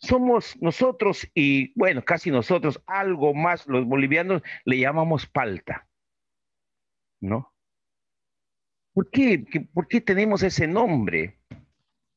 Somos 0.00 0.60
nosotros 0.60 1.30
y, 1.34 1.72
bueno, 1.78 2.04
casi 2.04 2.30
nosotros, 2.30 2.82
algo 2.86 3.34
más, 3.34 3.66
los 3.66 3.84
bolivianos 3.86 4.42
le 4.64 4.78
llamamos 4.78 5.26
palta, 5.26 5.86
¿no? 7.20 7.54
¿Por 8.92 9.10
qué, 9.10 9.44
¿Por 9.72 9.88
qué 9.88 10.00
tenemos 10.00 10.42
ese 10.42 10.66
nombre? 10.66 11.38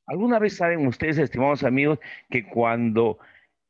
¿Alguna 0.06 0.40
vez 0.40 0.58
saben 0.58 0.88
ustedes, 0.88 1.18
estimados 1.18 1.64
amigos, 1.64 2.00
que 2.30 2.48
cuando 2.50 3.20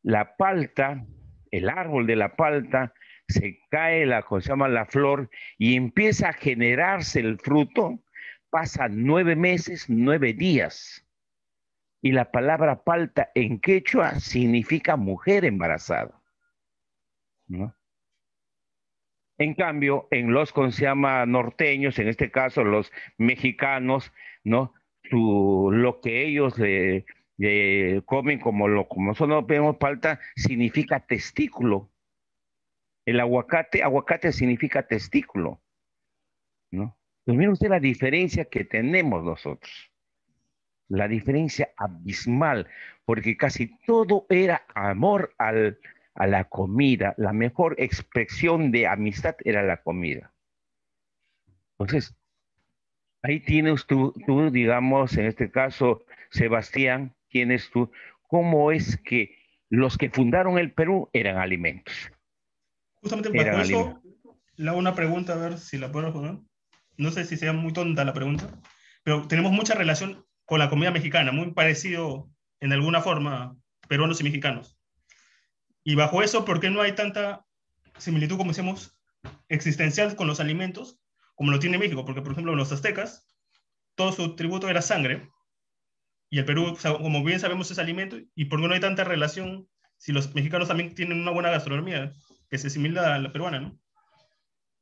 la 0.04 0.36
palta 0.38 1.06
el 1.54 1.70
árbol 1.70 2.08
de 2.08 2.16
la 2.16 2.36
palta, 2.36 2.94
se 3.28 3.60
cae 3.70 4.08
la, 4.08 4.26
se 4.28 4.50
llama 4.50 4.68
la 4.68 4.88
flor 4.88 5.30
y 5.60 5.76
empieza 5.76 6.30
a 6.30 6.34
generarse 6.34 7.20
el 7.20 7.38
fruto, 7.38 8.00
pasa 8.50 8.88
nueve 8.90 9.36
meses, 9.36 9.86
nueve 9.88 10.34
días. 10.34 11.03
Y 12.04 12.12
la 12.12 12.32
palabra 12.32 12.84
palta 12.84 13.32
en 13.34 13.62
quechua 13.62 14.20
significa 14.20 14.98
mujer 14.98 15.46
embarazada. 15.46 16.22
En 19.38 19.54
cambio, 19.54 20.10
en 20.12 20.34
los 20.34 20.52
con 20.52 20.74
se 20.74 20.84
llama 20.84 21.26
norteños, 21.26 21.98
en 22.00 22.10
este 22.10 22.30
caso 22.30 22.66
los 22.66 22.92
mexicanos, 23.18 24.12
¿no? 24.44 24.74
lo 25.12 26.02
que 26.02 26.26
ellos 26.26 26.56
comen 28.06 28.40
como 28.40 28.68
lo 28.68 28.88
como 28.90 29.08
nosotros 29.08 29.48
vemos 29.48 29.78
palta, 29.78 30.20
significa 30.36 31.06
testículo. 31.06 31.90
El 33.06 33.22
aguacate, 33.22 33.82
aguacate 33.82 34.34
significa 34.34 34.86
testículo. 34.88 35.62
¿No? 36.70 36.98
Pues 37.24 37.38
miren 37.38 37.54
usted 37.54 37.70
la 37.70 37.80
diferencia 37.80 38.44
que 38.44 38.66
tenemos 38.66 39.24
nosotros. 39.24 39.93
La 40.94 41.08
diferencia 41.08 41.72
abismal, 41.76 42.68
porque 43.04 43.36
casi 43.36 43.76
todo 43.88 44.28
era 44.30 44.64
amor 44.76 45.34
al, 45.40 45.80
a 46.14 46.28
la 46.28 46.44
comida. 46.44 47.16
La 47.18 47.34
mejor 47.34 47.74
expresión 47.80 48.72
de 48.72 48.86
amistad 48.86 49.36
era 49.44 49.64
la 49.64 49.78
comida. 49.78 50.32
Entonces, 51.80 52.16
ahí 53.24 53.40
tienes 53.40 53.88
tú, 53.88 54.14
tú 54.28 54.52
digamos, 54.52 55.18
en 55.18 55.26
este 55.26 55.50
caso, 55.50 56.06
Sebastián, 56.30 57.16
tienes 57.28 57.72
tú, 57.72 57.92
cómo 58.28 58.72
es 58.72 58.98
que 58.98 59.36
los 59.70 59.98
que 59.98 60.12
fundaron 60.12 60.60
el 60.60 60.74
Perú 60.74 61.10
eran 61.12 61.38
alimentos. 61.38 62.12
Justamente 63.02 63.30
bajo 63.30 63.62
eso, 63.62 64.02
le 64.58 64.70
hago 64.70 64.78
una 64.78 64.94
pregunta, 64.94 65.34
a 65.34 65.38
ver 65.38 65.58
si 65.58 65.80
la 65.80 65.92
puedo 65.92 66.06
responder. 66.06 66.38
No 66.98 67.10
sé 67.10 67.26
si 67.26 67.36
sea 67.36 67.52
muy 67.52 67.74
tonta 67.74 68.06
la 68.06 68.14
pregunta, 68.14 68.48
pero 69.02 69.28
tenemos 69.28 69.52
mucha 69.52 69.74
relación 69.74 70.24
con 70.54 70.60
la 70.60 70.70
comida 70.70 70.92
mexicana, 70.92 71.32
muy 71.32 71.50
parecido 71.50 72.30
en 72.60 72.74
alguna 72.74 73.02
forma 73.02 73.58
peruanos 73.88 74.22
y 74.22 74.24
mexicanos. 74.24 74.78
Y 75.84 75.96
bajo 75.96 76.22
eso, 76.22 76.46
¿por 76.46 76.60
qué 76.60 76.70
no 76.70 76.80
hay 76.80 76.92
tanta 76.92 77.44
similitud, 77.98 78.38
como 78.38 78.52
decíamos, 78.52 78.96
existencial 79.50 80.16
con 80.16 80.28
los 80.28 80.40
alimentos, 80.40 81.00
como 81.34 81.50
lo 81.50 81.58
tiene 81.58 81.80
México? 81.80 82.06
Porque, 82.06 82.22
por 82.22 82.34
ejemplo, 82.34 82.56
los 82.56 82.72
aztecas, 82.72 83.36
todo 83.96 84.12
su 84.12 84.36
tributo 84.36 84.70
era 84.70 84.84
sangre, 84.84 85.28
y 86.30 86.38
el 86.38 86.46
Perú, 86.46 86.78
como 87.02 87.24
bien 87.24 87.40
sabemos, 87.40 87.72
es 87.72 87.80
alimento, 87.80 88.20
y 88.36 88.46
por 88.46 88.62
qué 88.62 88.68
no 88.68 88.76
hay 88.76 88.80
tanta 88.80 89.04
relación 89.04 89.68
si 89.98 90.12
los 90.12 90.36
mexicanos 90.36 90.68
también 90.68 90.94
tienen 90.94 91.20
una 91.20 91.32
buena 91.32 91.50
gastronomía 91.50 92.14
que 92.52 92.60
se 92.60 92.68
asimila 92.68 93.16
a 93.16 93.18
la 93.18 93.32
peruana, 93.32 93.60
¿no? 93.60 93.80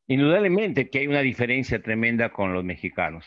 Indudablemente 0.08 0.90
que 0.90 1.00
hay 1.00 1.08
una 1.08 1.22
diferencia 1.22 1.82
tremenda 1.82 2.34
con 2.34 2.52
los 2.52 2.66
mexicanos. 2.66 3.26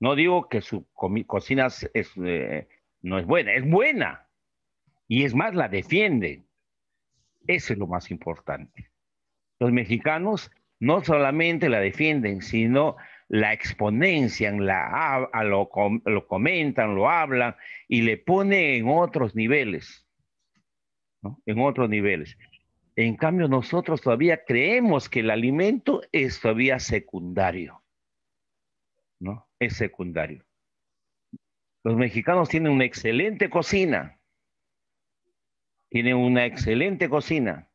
No 0.00 0.14
digo 0.14 0.48
que 0.48 0.60
su 0.60 0.86
cocina 1.26 1.68
eh, 1.94 2.68
no 3.02 3.18
es 3.18 3.26
buena, 3.26 3.54
es 3.54 3.68
buena. 3.68 4.28
Y 5.08 5.24
es 5.24 5.34
más, 5.34 5.54
la 5.54 5.68
defienden. 5.68 6.46
Eso 7.46 7.72
es 7.72 7.78
lo 7.78 7.86
más 7.86 8.10
importante. 8.10 8.90
Los 9.58 9.72
mexicanos 9.72 10.50
no 10.78 11.02
solamente 11.02 11.68
la 11.68 11.80
defienden, 11.80 12.42
sino 12.42 12.96
la 13.28 13.52
exponencian, 13.52 14.64
la, 14.64 15.28
lo, 15.44 15.68
comentan, 16.26 16.94
lo 16.94 17.08
hablan 17.10 17.56
y 17.88 18.02
le 18.02 18.16
pone 18.16 18.76
en 18.76 18.88
otros 18.88 19.34
niveles, 19.34 20.06
en 21.46 21.60
otros 21.60 21.88
niveles. 21.88 22.38
En 22.94 23.16
cambio, 23.16 23.48
nosotros 23.48 24.00
todavía 24.00 24.44
creemos 24.44 25.08
que 25.08 25.20
el 25.20 25.30
alimento 25.30 26.02
es 26.12 26.40
todavía 26.40 26.78
secundario, 26.78 27.82
¿no? 29.20 29.47
Es 29.60 29.76
secundario. 29.76 30.44
Los 31.84 31.96
mexicanos 31.96 32.48
tienen 32.48 32.72
una 32.72 32.84
excelente 32.84 33.48
cocina, 33.50 34.20
tienen 35.90 36.16
una 36.16 36.44
excelente 36.44 37.08
cocina, 37.08 37.68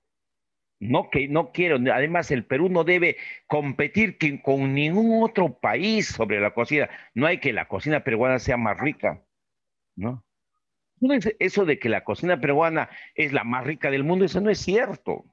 no, 0.84 1.10
que, 1.10 1.28
no 1.28 1.52
quiero, 1.52 1.78
además 1.94 2.30
el 2.32 2.46
Perú 2.46 2.70
no 2.70 2.84
debe 2.84 3.18
competir 3.48 4.18
con 4.42 4.74
ningún 4.74 5.24
otro 5.24 5.58
país 5.60 6.08
sobre 6.08 6.40
la 6.40 6.54
cocina. 6.54 6.90
No 7.14 7.26
hay 7.26 7.40
que 7.40 7.54
la 7.54 7.68
cocina 7.68 8.04
peruana 8.04 8.40
sea 8.40 8.58
más 8.58 8.78
rica, 8.78 9.24
¿no? 9.96 10.26
Eso 11.40 11.66
de 11.66 11.80
que 11.80 11.90
la 11.90 12.04
cocina 12.04 12.40
peruana 12.40 12.90
es 13.16 13.34
la 13.34 13.44
más 13.44 13.66
rica 13.66 13.92
del 13.92 14.04
mundo, 14.04 14.26
eso 14.26 14.42
no 14.42 14.50
es 14.50 14.60
cierto. 14.60 15.26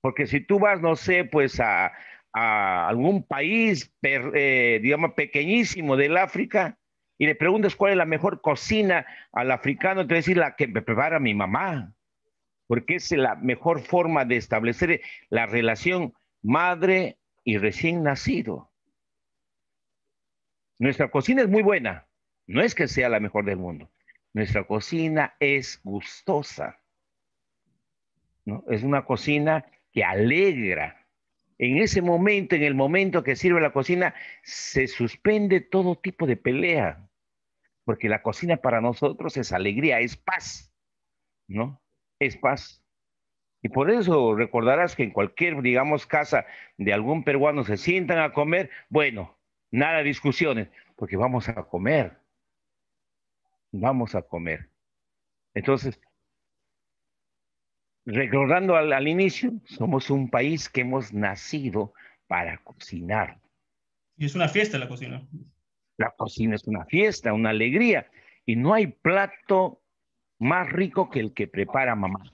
Porque 0.00 0.26
si 0.26 0.40
tú 0.40 0.58
vas, 0.58 0.80
no 0.80 0.96
sé, 0.96 1.24
pues 1.24 1.60
a, 1.60 1.92
algún 2.34 3.22
país, 3.22 3.92
eh, 4.02 4.80
digamos, 4.82 5.14
pequeñísimo 5.14 5.96
del 5.96 6.16
África, 6.16 6.78
y 7.16 7.26
le 7.26 7.34
preguntas 7.36 7.76
cuál 7.76 7.92
es 7.92 7.98
la 7.98 8.06
mejor 8.06 8.40
cocina 8.40 9.06
al 9.32 9.52
africano, 9.52 10.06
te 10.06 10.14
a 10.14 10.16
decir 10.16 10.36
la 10.36 10.56
que 10.56 10.66
me 10.66 10.82
prepara 10.82 11.20
mi 11.20 11.32
mamá 11.32 11.94
porque 12.66 12.96
es 12.96 13.10
la 13.12 13.34
mejor 13.36 13.80
forma 13.80 14.24
de 14.24 14.36
establecer 14.36 15.02
la 15.28 15.46
relación 15.46 16.14
madre 16.42 17.18
y 17.44 17.58
recién 17.58 18.02
nacido. 18.02 18.70
Nuestra 20.78 21.10
cocina 21.10 21.42
es 21.42 21.48
muy 21.48 21.62
buena, 21.62 22.08
no 22.46 22.62
es 22.62 22.74
que 22.74 22.88
sea 22.88 23.08
la 23.08 23.20
mejor 23.20 23.44
del 23.44 23.58
mundo. 23.58 23.90
Nuestra 24.32 24.64
cocina 24.64 25.34
es 25.38 25.80
gustosa. 25.84 26.80
¿no? 28.44 28.64
Es 28.68 28.82
una 28.82 29.04
cocina 29.04 29.64
que 29.92 30.02
alegra. 30.02 31.03
En 31.64 31.78
ese 31.78 32.02
momento, 32.02 32.54
en 32.56 32.62
el 32.62 32.74
momento 32.74 33.22
que 33.22 33.36
sirve 33.36 33.58
la 33.58 33.72
cocina, 33.72 34.14
se 34.42 34.86
suspende 34.86 35.62
todo 35.62 35.96
tipo 35.96 36.26
de 36.26 36.36
pelea, 36.36 37.08
porque 37.84 38.10
la 38.10 38.20
cocina 38.20 38.58
para 38.58 38.82
nosotros 38.82 39.38
es 39.38 39.50
alegría, 39.50 40.00
es 40.00 40.14
paz, 40.14 40.70
¿no? 41.48 41.80
es 42.18 42.36
paz. 42.36 42.84
Y 43.62 43.70
por 43.70 43.90
eso 43.90 44.36
recordarás 44.36 44.94
que 44.94 45.04
en 45.04 45.10
cualquier, 45.10 45.62
digamos, 45.62 46.06
casa 46.06 46.44
de 46.76 46.92
algún 46.92 47.24
peruano 47.24 47.64
se 47.64 47.78
sientan 47.78 48.18
a 48.18 48.34
comer, 48.34 48.68
bueno, 48.90 49.38
nada 49.70 50.02
discusiones, 50.02 50.68
porque 50.96 51.16
vamos 51.16 51.48
a 51.48 51.54
comer. 51.64 52.18
Vamos 53.72 54.14
a 54.14 54.20
comer. 54.20 54.68
Entonces, 55.54 55.98
recordando 58.06 58.76
al, 58.76 58.92
al 58.92 59.08
inicio, 59.08 59.52
somos 59.64 60.10
un 60.10 60.30
país 60.30 60.68
que 60.68 60.82
hemos 60.82 61.12
nacido 61.12 61.92
para 62.26 62.58
cocinar. 62.58 63.38
Y 64.16 64.26
es 64.26 64.34
una 64.34 64.48
fiesta 64.48 64.78
la 64.78 64.88
cocina. 64.88 65.26
La 65.96 66.10
cocina 66.10 66.54
es 66.54 66.66
una 66.66 66.84
fiesta, 66.84 67.32
una 67.32 67.50
alegría. 67.50 68.10
Y 68.46 68.56
no 68.56 68.74
hay 68.74 68.88
plato 68.88 69.82
más 70.38 70.70
rico 70.70 71.10
que 71.10 71.20
el 71.20 71.32
que 71.32 71.46
prepara 71.46 71.94
mamá. 71.94 72.32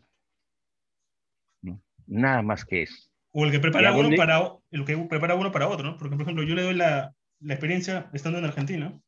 Nada 2.06 2.42
más 2.42 2.64
que 2.64 2.82
eso. 2.82 3.10
O 3.32 3.44
el 3.44 3.52
que 3.52 3.60
prepara 3.60 3.94
uno 3.94 4.16
para 4.16 4.56
el 4.72 4.84
que 4.84 4.96
prepara 4.96 5.36
uno 5.36 5.52
para 5.52 5.68
otro, 5.68 5.86
¿no? 5.86 5.96
Porque, 5.96 6.16
por 6.16 6.22
ejemplo, 6.22 6.42
yo 6.42 6.56
le 6.56 6.62
doy 6.62 6.74
la, 6.74 7.14
la, 7.38 7.54
experiencia 7.54 8.10
estando 8.12 8.40
en 8.40 8.44
Argentina, 8.44 9.00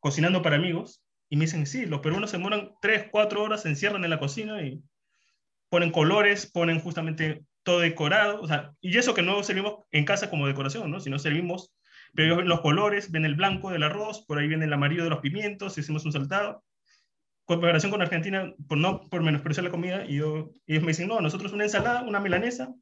cocinando 0.00 0.42
para 0.42 0.56
amigos, 0.56 1.02
y 1.30 1.36
me 1.36 1.46
dicen, 1.46 1.66
sí, 1.66 1.86
los 1.86 2.00
peruanos 2.00 2.30
se 2.30 2.36
demoran 2.36 2.72
3, 2.82 3.06
4 3.10 3.42
horas, 3.42 3.62
se 3.62 3.70
encierran 3.70 4.04
en 4.04 4.10
la 4.10 4.18
cocina 4.18 4.60
y 4.60 4.82
ponen 5.72 5.90
colores, 5.90 6.44
ponen 6.52 6.80
justamente 6.80 7.46
todo 7.62 7.80
decorado, 7.80 8.42
o 8.42 8.46
sea, 8.46 8.74
y 8.82 8.98
eso 8.98 9.14
que 9.14 9.22
no 9.22 9.42
servimos 9.42 9.86
en 9.90 10.04
casa 10.04 10.28
como 10.28 10.46
decoración, 10.46 10.90
¿no? 10.90 11.00
Sino 11.00 11.18
servimos 11.18 11.74
Pero 12.14 12.36
ven 12.36 12.46
los 12.46 12.60
colores, 12.60 13.10
ven 13.10 13.24
el 13.24 13.36
blanco 13.36 13.70
del 13.70 13.82
arroz, 13.82 14.22
por 14.26 14.38
ahí 14.38 14.48
viene 14.48 14.66
el 14.66 14.72
amarillo 14.74 15.02
de 15.02 15.08
los 15.08 15.20
pimientos, 15.20 15.78
hicimos 15.78 16.04
un 16.04 16.12
saltado. 16.12 16.62
Comparación 17.46 17.90
con 17.90 18.02
Argentina, 18.02 18.52
por 18.68 18.76
no 18.76 19.08
por 19.08 19.22
menospreciar 19.22 19.64
la 19.64 19.70
comida, 19.70 20.04
y 20.04 20.16
yo, 20.16 20.50
ellos 20.66 20.82
me 20.82 20.88
dicen, 20.88 21.08
no, 21.08 21.22
nosotros 21.22 21.54
una 21.54 21.64
ensalada, 21.64 22.02
una 22.02 22.20
milanesa, 22.20 22.74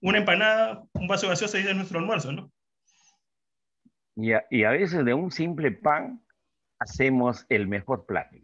una 0.00 0.18
empanada, 0.18 0.84
un 0.92 1.08
vaso 1.08 1.26
de 1.26 1.30
gaseosa 1.30 1.58
y 1.58 1.66
es 1.66 1.74
nuestro 1.74 1.98
almuerzo, 1.98 2.30
¿no? 2.30 2.52
Y 4.14 4.30
a, 4.30 4.44
y 4.48 4.62
a 4.62 4.70
veces 4.70 5.04
de 5.04 5.12
un 5.12 5.32
simple 5.32 5.72
pan 5.72 6.24
hacemos 6.78 7.46
el 7.48 7.66
mejor 7.66 8.06
plato. 8.06 8.36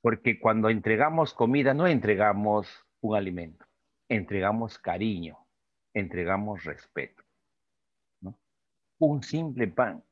Porque 0.00 0.38
cuando 0.38 0.68
entregamos 0.68 1.34
comida 1.34 1.74
no 1.74 1.86
entregamos 1.86 2.68
un 3.00 3.16
alimento, 3.16 3.66
entregamos 4.08 4.78
cariño, 4.78 5.38
entregamos 5.94 6.64
respeto. 6.64 7.24
Un 9.00 9.22
simple 9.22 9.68
pan, 9.68 10.04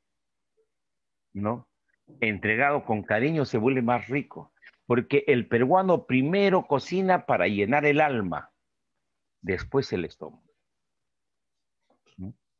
¿no? 1.32 1.68
Entregado 2.20 2.84
con 2.84 3.02
cariño 3.02 3.44
se 3.44 3.58
vuelve 3.58 3.82
más 3.82 4.08
rico, 4.08 4.52
porque 4.86 5.24
el 5.26 5.48
peruano 5.48 6.06
primero 6.06 6.66
cocina 6.66 7.26
para 7.26 7.48
llenar 7.48 7.84
el 7.84 8.00
alma, 8.00 8.52
después 9.40 9.92
el 9.92 10.04
estómago. 10.04 10.45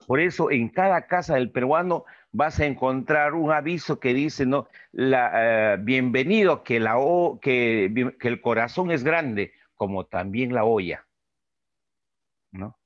Por 0.07 0.21
eso 0.21 0.51
en 0.51 0.69
cada 0.69 1.07
casa 1.07 1.35
del 1.35 1.51
peruano 1.51 2.05
vas 2.33 2.61
a 2.61 2.67
encontrar 2.67 3.35
un 3.35 3.51
aviso 3.51 3.99
que 3.99 4.15
dice, 4.15 4.47
¿no? 4.47 4.69
La, 4.93 5.75
eh, 5.75 5.77
bienvenido, 5.79 6.63
que, 6.63 6.79
la, 6.79 6.97
que, 7.41 8.15
que 8.21 8.29
el 8.29 8.41
corazón 8.41 8.91
es 8.91 9.03
grande, 9.03 9.53
como 9.75 10.07
también 10.07 10.55
la 10.55 10.65
olla. 10.65 11.07
¿No? 12.53 12.79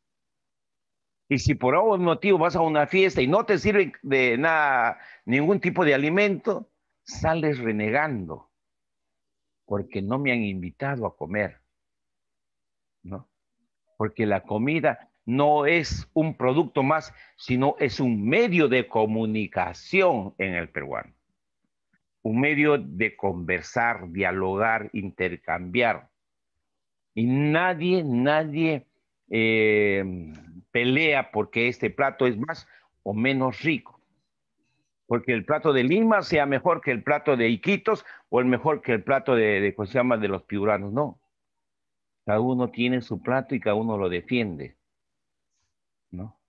Y 1.29 1.39
si 1.39 1.55
por 1.55 1.75
algún 1.75 2.03
motivo 2.03 2.39
vas 2.39 2.57
a 2.57 2.61
una 2.61 2.87
fiesta 2.87 3.21
y 3.23 3.27
no 3.29 3.45
te 3.45 3.59
sirve 3.59 3.93
de 4.03 4.37
nada, 4.39 4.99
ningún 5.27 5.61
tipo 5.61 5.85
de 5.85 5.95
alimento, 5.95 6.71
sales 7.05 7.59
renegando, 7.59 8.51
porque 9.65 10.03
no 10.03 10.19
me 10.19 10.33
han 10.33 10.43
invitado 10.43 11.07
a 11.07 11.17
comer, 11.17 11.61
¿no? 13.03 13.29
Porque 13.97 14.27
la 14.27 14.43
comida 14.43 15.10
no 15.31 15.67
es 15.67 16.09
un 16.13 16.37
producto 16.37 16.83
más, 16.83 17.15
sino 17.37 17.77
es 17.79 18.01
un 18.01 18.29
medio 18.29 18.69
de 18.69 18.89
comunicación 18.89 20.35
en 20.39 20.55
el 20.55 20.69
peruano. 20.69 21.15
Un 22.23 22.41
medio 22.41 22.77
de 22.79 23.17
conversar, 23.17 24.11
dialogar, 24.11 24.91
intercambiar. 24.93 26.11
Y 27.15 27.25
nadie, 27.25 28.03
nadie 28.05 28.87
eh, 29.31 30.05
pelea 30.71 31.31
porque 31.31 31.69
este 31.69 31.91
plato 31.91 32.27
es 32.27 32.37
más 32.37 32.67
o 33.03 33.15
menos 33.15 33.63
rico. 33.63 34.01
Porque 35.07 35.33
el 35.33 35.45
plato 35.45 35.73
de 35.73 35.85
Lima 35.85 36.23
sea 36.23 36.47
mejor 36.47 36.81
que 36.81 36.91
el 36.91 37.03
plato 37.03 37.37
de 37.37 37.49
Iquitos 37.49 38.05
o 38.29 38.41
el 38.41 38.47
mejor 38.47 38.83
que 38.83 38.93
el 38.93 39.03
plato 39.03 39.35
de, 39.35 39.75
los 40.29 40.43
piuranos. 40.43 40.93
No. 40.93 41.21
Cada 42.27 42.41
uno 42.41 42.71
tiene 42.71 43.01
su 43.01 43.23
plato 43.23 43.55
y 43.55 43.61
cada 43.61 43.75
uno 43.75 43.97
lo 43.97 44.09
defiende. 44.09 44.77
¿No? 46.11 46.41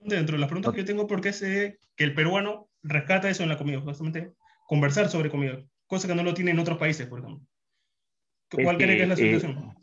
Dentro 0.00 0.36
de 0.36 0.40
las 0.40 0.48
preguntas 0.48 0.72
que 0.72 0.80
yo 0.80 0.84
tengo, 0.84 1.06
¿por 1.06 1.20
qué 1.20 1.32
sé 1.32 1.78
que 1.96 2.04
el 2.04 2.14
peruano 2.14 2.68
rescata 2.82 3.30
eso 3.30 3.42
en 3.42 3.48
la 3.48 3.58
comida? 3.58 3.80
Justamente 3.80 4.34
conversar 4.66 5.08
sobre 5.08 5.30
comida, 5.30 5.58
cosa 5.86 6.08
que 6.08 6.14
no 6.14 6.22
lo 6.22 6.34
tiene 6.34 6.50
en 6.50 6.58
otros 6.58 6.78
países, 6.78 7.06
por 7.06 7.20
ejemplo. 7.20 7.46
¿Cuál 8.50 8.76
cree 8.76 8.96
que 8.96 9.02
es 9.02 9.08
la 9.08 9.14
eh, 9.14 9.16
situación? 9.16 9.74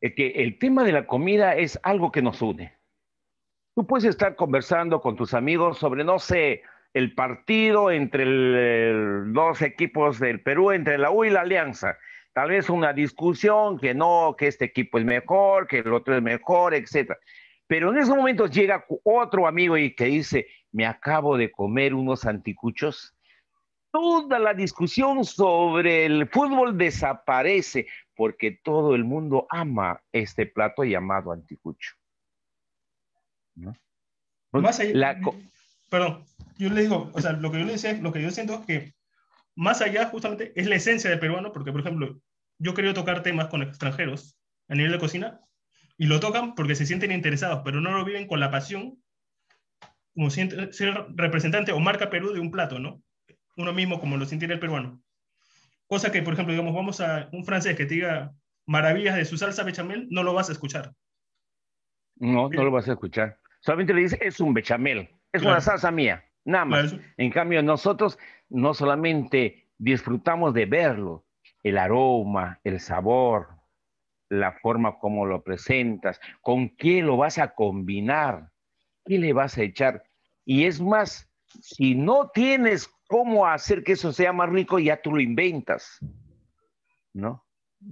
es 0.00 0.14
que 0.14 0.28
el 0.28 0.58
tema 0.58 0.84
de 0.84 0.92
la 0.92 1.06
comida 1.06 1.56
es 1.56 1.78
algo 1.82 2.12
que 2.12 2.22
nos 2.22 2.40
une. 2.42 2.72
Tú 3.74 3.86
puedes 3.86 4.04
estar 4.04 4.36
conversando 4.36 5.00
con 5.00 5.16
tus 5.16 5.34
amigos 5.34 5.78
sobre, 5.78 6.04
no 6.04 6.18
sé, 6.18 6.62
el 6.94 7.14
partido 7.14 7.90
entre 7.90 8.24
los 8.24 9.32
dos 9.32 9.62
equipos 9.62 10.18
del 10.18 10.40
Perú, 10.40 10.72
entre 10.72 10.98
la 10.98 11.10
U 11.10 11.24
y 11.24 11.30
la 11.30 11.42
Alianza. 11.42 11.96
Tal 12.32 12.50
vez 12.50 12.70
una 12.70 12.92
discusión 12.92 13.78
que 13.78 13.94
no, 13.94 14.34
que 14.36 14.46
este 14.46 14.64
equipo 14.64 14.98
es 14.98 15.04
mejor, 15.04 15.66
que 15.66 15.78
el 15.78 15.92
otro 15.92 16.16
es 16.16 16.22
mejor, 16.22 16.74
etcétera. 16.74 17.18
Pero 17.68 17.90
en 17.90 17.98
esos 17.98 18.16
momentos 18.16 18.50
llega 18.50 18.84
otro 19.04 19.46
amigo 19.46 19.76
y 19.76 19.94
que 19.94 20.06
dice, 20.06 20.48
me 20.72 20.86
acabo 20.86 21.36
de 21.36 21.52
comer 21.52 21.94
unos 21.94 22.24
anticuchos. 22.24 23.14
Toda 23.92 24.38
la 24.38 24.54
discusión 24.54 25.24
sobre 25.24 26.06
el 26.06 26.28
fútbol 26.28 26.76
desaparece 26.78 27.86
porque 28.16 28.58
todo 28.64 28.94
el 28.94 29.04
mundo 29.04 29.46
ama 29.50 30.02
este 30.12 30.46
plato 30.46 30.82
llamado 30.82 31.30
anticucho. 31.30 31.94
Más 34.50 34.80
allá, 34.80 35.18
perdón, 35.90 36.24
yo 36.56 36.70
le 36.70 36.82
digo, 36.82 37.10
o 37.12 37.20
sea, 37.20 37.32
lo 37.32 37.50
que 37.50 37.58
yo 37.58 37.66
le 37.66 37.72
decía, 37.72 37.92
lo 38.00 38.12
que 38.12 38.22
yo 38.22 38.30
siento 38.30 38.54
es 38.54 38.66
que 38.66 38.94
más 39.54 39.82
allá 39.82 40.06
justamente 40.06 40.52
es 40.56 40.66
la 40.66 40.76
esencia 40.76 41.10
del 41.10 41.18
peruano, 41.18 41.52
porque 41.52 41.70
por 41.70 41.82
ejemplo, 41.82 42.18
yo 42.58 42.72
quería 42.72 42.94
tocar 42.94 43.22
temas 43.22 43.48
con 43.48 43.62
extranjeros 43.62 44.38
a 44.68 44.74
nivel 44.74 44.92
de 44.92 44.98
cocina 44.98 45.40
y 45.98 46.06
lo 46.06 46.20
tocan 46.20 46.54
porque 46.54 46.76
se 46.76 46.86
sienten 46.86 47.12
interesados, 47.12 47.62
pero 47.64 47.80
no 47.80 47.90
lo 47.90 48.04
viven 48.04 48.26
con 48.26 48.40
la 48.40 48.50
pasión 48.50 49.02
como 50.14 50.30
ser 50.30 51.06
representante 51.14 51.72
o 51.72 51.80
marca 51.80 52.08
Perú 52.08 52.32
de 52.32 52.40
un 52.40 52.50
plato, 52.50 52.78
¿no? 52.78 53.02
Uno 53.56 53.72
mismo 53.72 54.00
como 54.00 54.16
lo 54.16 54.24
sintiera 54.24 54.54
el 54.54 54.60
peruano. 54.60 55.02
Cosa 55.86 56.10
que, 56.10 56.22
por 56.22 56.34
ejemplo, 56.34 56.52
digamos, 56.52 56.74
vamos 56.74 57.00
a 57.00 57.28
un 57.32 57.44
francés 57.44 57.76
que 57.76 57.86
te 57.86 57.94
diga 57.94 58.32
maravillas 58.66 59.16
de 59.16 59.24
su 59.24 59.36
salsa 59.36 59.64
bechamel, 59.64 60.06
no 60.10 60.22
lo 60.22 60.34
vas 60.34 60.48
a 60.48 60.52
escuchar. 60.52 60.92
No, 62.16 62.48
no 62.48 62.64
lo 62.64 62.70
vas 62.70 62.88
a 62.88 62.92
escuchar. 62.92 63.38
Solamente 63.60 63.94
le 63.94 64.02
dice, 64.02 64.18
es 64.20 64.40
un 64.40 64.54
bechamel, 64.54 65.08
es 65.32 65.42
una 65.42 65.60
salsa 65.60 65.90
mía, 65.90 66.24
nada 66.44 66.64
más. 66.64 66.96
En 67.16 67.30
cambio, 67.30 67.62
nosotros 67.62 68.18
no 68.48 68.74
solamente 68.74 69.68
disfrutamos 69.78 70.54
de 70.54 70.66
verlo, 70.66 71.24
el 71.62 71.78
aroma, 71.78 72.60
el 72.64 72.80
sabor, 72.80 73.57
la 74.28 74.52
forma 74.52 74.98
como 74.98 75.26
lo 75.26 75.42
presentas, 75.42 76.20
con 76.40 76.68
qué 76.76 77.02
lo 77.02 77.16
vas 77.16 77.38
a 77.38 77.54
combinar, 77.54 78.50
qué 79.04 79.18
le 79.18 79.32
vas 79.32 79.56
a 79.58 79.62
echar. 79.62 80.04
Y 80.44 80.64
es 80.64 80.80
más, 80.80 81.30
si 81.60 81.94
no 81.94 82.30
tienes 82.30 82.88
cómo 83.08 83.46
hacer 83.46 83.82
que 83.82 83.92
eso 83.92 84.12
sea 84.12 84.32
más 84.32 84.50
rico, 84.50 84.78
ya 84.78 85.00
tú 85.00 85.12
lo 85.12 85.20
inventas, 85.20 85.98
¿no? 87.12 87.44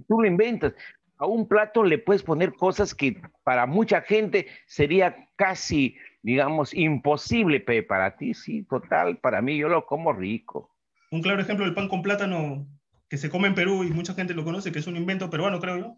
Tú 0.07 0.21
lo 0.21 0.27
inventas. 0.27 0.73
A 1.17 1.25
un 1.25 1.47
plato 1.47 1.83
le 1.83 1.97
puedes 1.97 2.21
poner 2.21 2.53
cosas 2.53 2.93
que 2.93 3.19
para 3.43 3.65
mucha 3.65 4.01
gente 4.01 4.47
sería 4.67 5.27
casi, 5.35 5.97
digamos, 6.21 6.73
imposible, 6.73 7.59
pero 7.59 7.87
para 7.87 8.15
ti 8.15 8.35
sí, 8.35 8.63
total, 8.63 9.17
para 9.17 9.41
mí 9.41 9.57
yo 9.57 9.69
lo 9.69 9.85
como 9.85 10.13
rico. 10.13 10.75
Un 11.09 11.21
claro 11.21 11.41
ejemplo 11.41 11.65
del 11.65 11.73
pan 11.73 11.87
con 11.87 12.03
plátano 12.03 12.67
que 13.09 13.17
se 13.17 13.29
come 13.29 13.47
en 13.47 13.55
Perú 13.55 13.83
y 13.83 13.91
mucha 13.91 14.13
gente 14.13 14.33
lo 14.33 14.43
conoce, 14.43 14.71
que 14.71 14.79
es 14.79 14.87
un 14.87 14.97
invento 14.97 15.29
peruano, 15.29 15.59
creo 15.59 15.77
yo. 15.77 15.97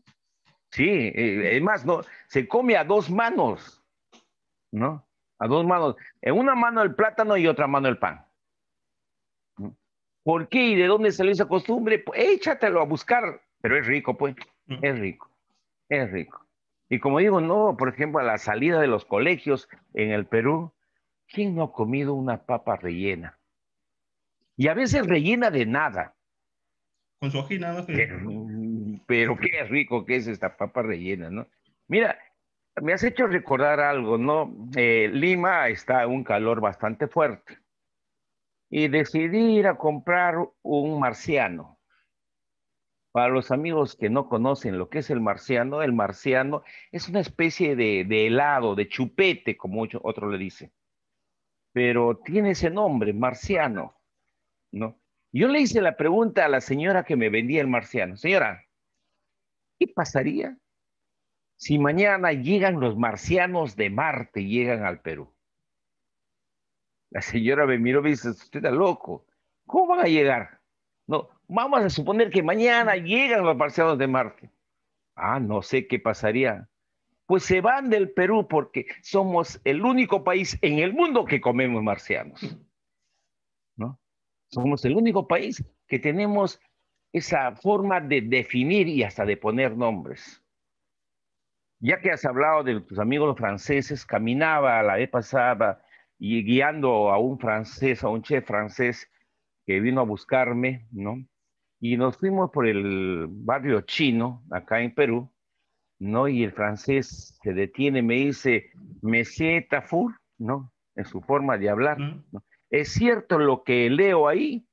Sí, 0.71 0.87
eh, 0.87 1.57
es 1.57 1.61
más, 1.61 1.85
no, 1.85 2.01
se 2.27 2.47
come 2.47 2.77
a 2.77 2.83
dos 2.83 3.09
manos, 3.09 3.83
¿no? 4.71 5.07
A 5.39 5.47
dos 5.47 5.65
manos. 5.65 5.95
En 6.21 6.37
una 6.37 6.55
mano 6.55 6.81
el 6.81 6.95
plátano 6.95 7.37
y 7.37 7.47
otra 7.47 7.67
mano 7.67 7.87
el 7.87 7.97
pan. 7.97 8.25
¿Por 10.23 10.47
qué 10.47 10.63
y 10.67 10.75
de 10.75 10.87
dónde 10.87 11.11
salió 11.11 11.31
esa 11.31 11.47
costumbre? 11.47 11.99
Pues 11.99 12.19
échatelo 12.19 12.81
a 12.81 12.85
buscar, 12.85 13.41
pero 13.61 13.77
es 13.77 13.87
rico, 13.87 14.17
pues, 14.17 14.35
es 14.67 14.99
rico, 14.99 15.31
es 15.87 16.11
rico. 16.11 16.45
Y 16.89 16.99
como 16.99 17.19
digo, 17.19 17.39
no, 17.39 17.75
por 17.77 17.89
ejemplo, 17.89 18.19
a 18.19 18.23
la 18.23 18.37
salida 18.37 18.79
de 18.79 18.87
los 18.87 19.05
colegios 19.05 19.69
en 19.93 20.11
el 20.11 20.25
Perú, 20.25 20.73
¿quién 21.27 21.55
no 21.55 21.63
ha 21.63 21.71
comido 21.71 22.13
una 22.13 22.45
papa 22.45 22.75
rellena? 22.75 23.39
Y 24.57 24.67
a 24.67 24.73
veces 24.73 25.07
rellena 25.07 25.51
de 25.51 25.65
nada. 25.65 26.15
Con 27.19 27.31
su 27.31 27.39
ají 27.39 27.59
nada 27.59 27.85
pero 29.05 29.37
qué 29.37 29.63
rico 29.63 30.05
que 30.05 30.17
es 30.17 30.27
esta 30.27 30.57
papa 30.57 30.81
rellena, 30.81 31.29
¿no? 31.29 31.47
Mira, 31.87 32.17
me 32.81 32.93
has 32.93 33.03
hecho 33.03 33.27
recordar 33.27 33.79
algo, 33.79 34.17
¿no? 34.17 34.55
Eh, 34.75 35.09
Lima 35.11 35.67
está 35.67 36.05
un 36.07 36.23
calor 36.23 36.61
bastante 36.61 37.07
fuerte 37.07 37.57
y 38.69 38.87
decidí 38.87 39.57
ir 39.57 39.67
a 39.67 39.77
comprar 39.77 40.37
un 40.61 40.99
marciano. 40.99 41.79
Para 43.11 43.29
los 43.29 43.49
amigos 43.49 43.95
que 43.95 44.09
no 44.09 44.29
conocen 44.29 44.77
lo 44.77 44.89
que 44.89 44.99
es 44.99 45.09
el 45.09 45.19
marciano, 45.19 45.81
el 45.81 45.93
marciano 45.93 46.63
es 46.91 47.09
una 47.09 47.19
especie 47.21 47.75
de, 47.75 48.05
de 48.05 48.27
helado, 48.27 48.75
de 48.75 48.87
chupete, 48.87 49.57
como 49.57 49.87
otro 50.03 50.29
le 50.29 50.37
dice. 50.37 50.71
Pero 51.73 52.19
tiene 52.23 52.51
ese 52.51 52.69
nombre, 52.69 53.13
marciano, 53.13 53.99
¿no? 54.71 54.99
Yo 55.31 55.47
le 55.47 55.59
hice 55.59 55.81
la 55.81 55.97
pregunta 55.97 56.45
a 56.45 56.49
la 56.49 56.61
señora 56.61 57.03
que 57.03 57.15
me 57.15 57.29
vendía 57.29 57.61
el 57.61 57.67
marciano. 57.67 58.17
Señora, 58.17 58.63
¿Qué 59.79 59.87
pasaría 59.87 60.57
si 61.55 61.79
mañana 61.79 62.33
llegan 62.33 62.81
los 62.81 62.97
marcianos 62.97 63.77
de 63.77 63.89
Marte 63.89 64.41
y 64.41 64.49
llegan 64.49 64.85
al 64.85 65.01
Perú? 65.01 65.33
La 67.11 67.21
señora 67.21 67.65
me 67.65 67.79
miró 67.79 68.05
y 68.05 68.11
dice, 68.11 68.29
usted 68.31 68.59
está 68.59 68.71
loco. 68.71 69.25
¿Cómo 69.65 69.87
van 69.87 70.01
a 70.01 70.09
llegar? 70.09 70.61
No, 71.07 71.29
vamos 71.47 71.81
a 71.81 71.89
suponer 71.89 72.29
que 72.29 72.43
mañana 72.43 72.95
llegan 72.97 73.45
los 73.45 73.55
marcianos 73.55 73.97
de 73.97 74.07
Marte. 74.07 74.51
Ah, 75.15 75.39
no 75.39 75.61
sé 75.61 75.87
qué 75.87 75.99
pasaría. 75.99 76.69
pues 77.25 77.43
se 77.43 77.61
van 77.61 77.89
del 77.89 78.11
Perú 78.11 78.47
porque 78.47 78.87
somos 79.01 79.61
el 79.63 79.83
único 79.83 80.23
país 80.23 80.57
en 80.61 80.79
el 80.79 80.93
mundo 80.93 81.25
que 81.25 81.39
comemos 81.41 81.81
marcianos. 81.83 82.41
¿No? 83.75 83.99
Somos 84.49 84.83
el 84.85 84.95
único 84.95 85.27
país 85.27 85.63
que 85.87 85.99
tenemos 85.99 86.59
esa 87.11 87.55
forma 87.55 87.99
de 87.99 88.21
definir 88.21 88.87
y 88.87 89.03
hasta 89.03 89.25
de 89.25 89.37
poner 89.37 89.75
nombres. 89.75 90.43
Ya 91.79 91.99
que 91.99 92.11
has 92.11 92.25
hablado 92.25 92.63
de 92.63 92.81
tus 92.81 92.99
amigos 92.99 93.37
franceses, 93.37 94.05
caminaba 94.05 94.83
la 94.83 94.95
vez 94.95 95.09
pasada 95.09 95.81
y 96.17 96.43
guiando 96.43 97.09
a 97.11 97.17
un 97.17 97.39
francés, 97.39 98.03
a 98.03 98.09
un 98.09 98.21
chef 98.21 98.45
francés 98.45 99.09
que 99.65 99.79
vino 99.79 100.01
a 100.01 100.05
buscarme, 100.05 100.87
¿no? 100.91 101.23
Y 101.79 101.95
nos 101.95 102.17
fuimos 102.17 102.51
por 102.51 102.67
el 102.67 103.27
barrio 103.29 103.81
chino, 103.81 104.43
acá 104.51 104.81
en 104.81 104.93
Perú, 104.93 105.31
¿no? 105.99 106.27
Y 106.27 106.43
el 106.43 106.51
francés 106.51 107.39
se 107.41 107.53
detiene, 107.53 108.01
me 108.01 108.15
dice, 108.15 108.71
Monsieur 109.01 109.65
Tafour, 109.69 110.13
¿no? 110.37 110.73
En 110.95 111.05
su 111.05 111.21
forma 111.21 111.57
de 111.57 111.69
hablar. 111.69 111.97
¿Es 112.69 112.89
cierto 112.89 113.39
lo 113.39 113.63
que 113.63 113.89
leo 113.89 114.27
ahí? 114.27 114.67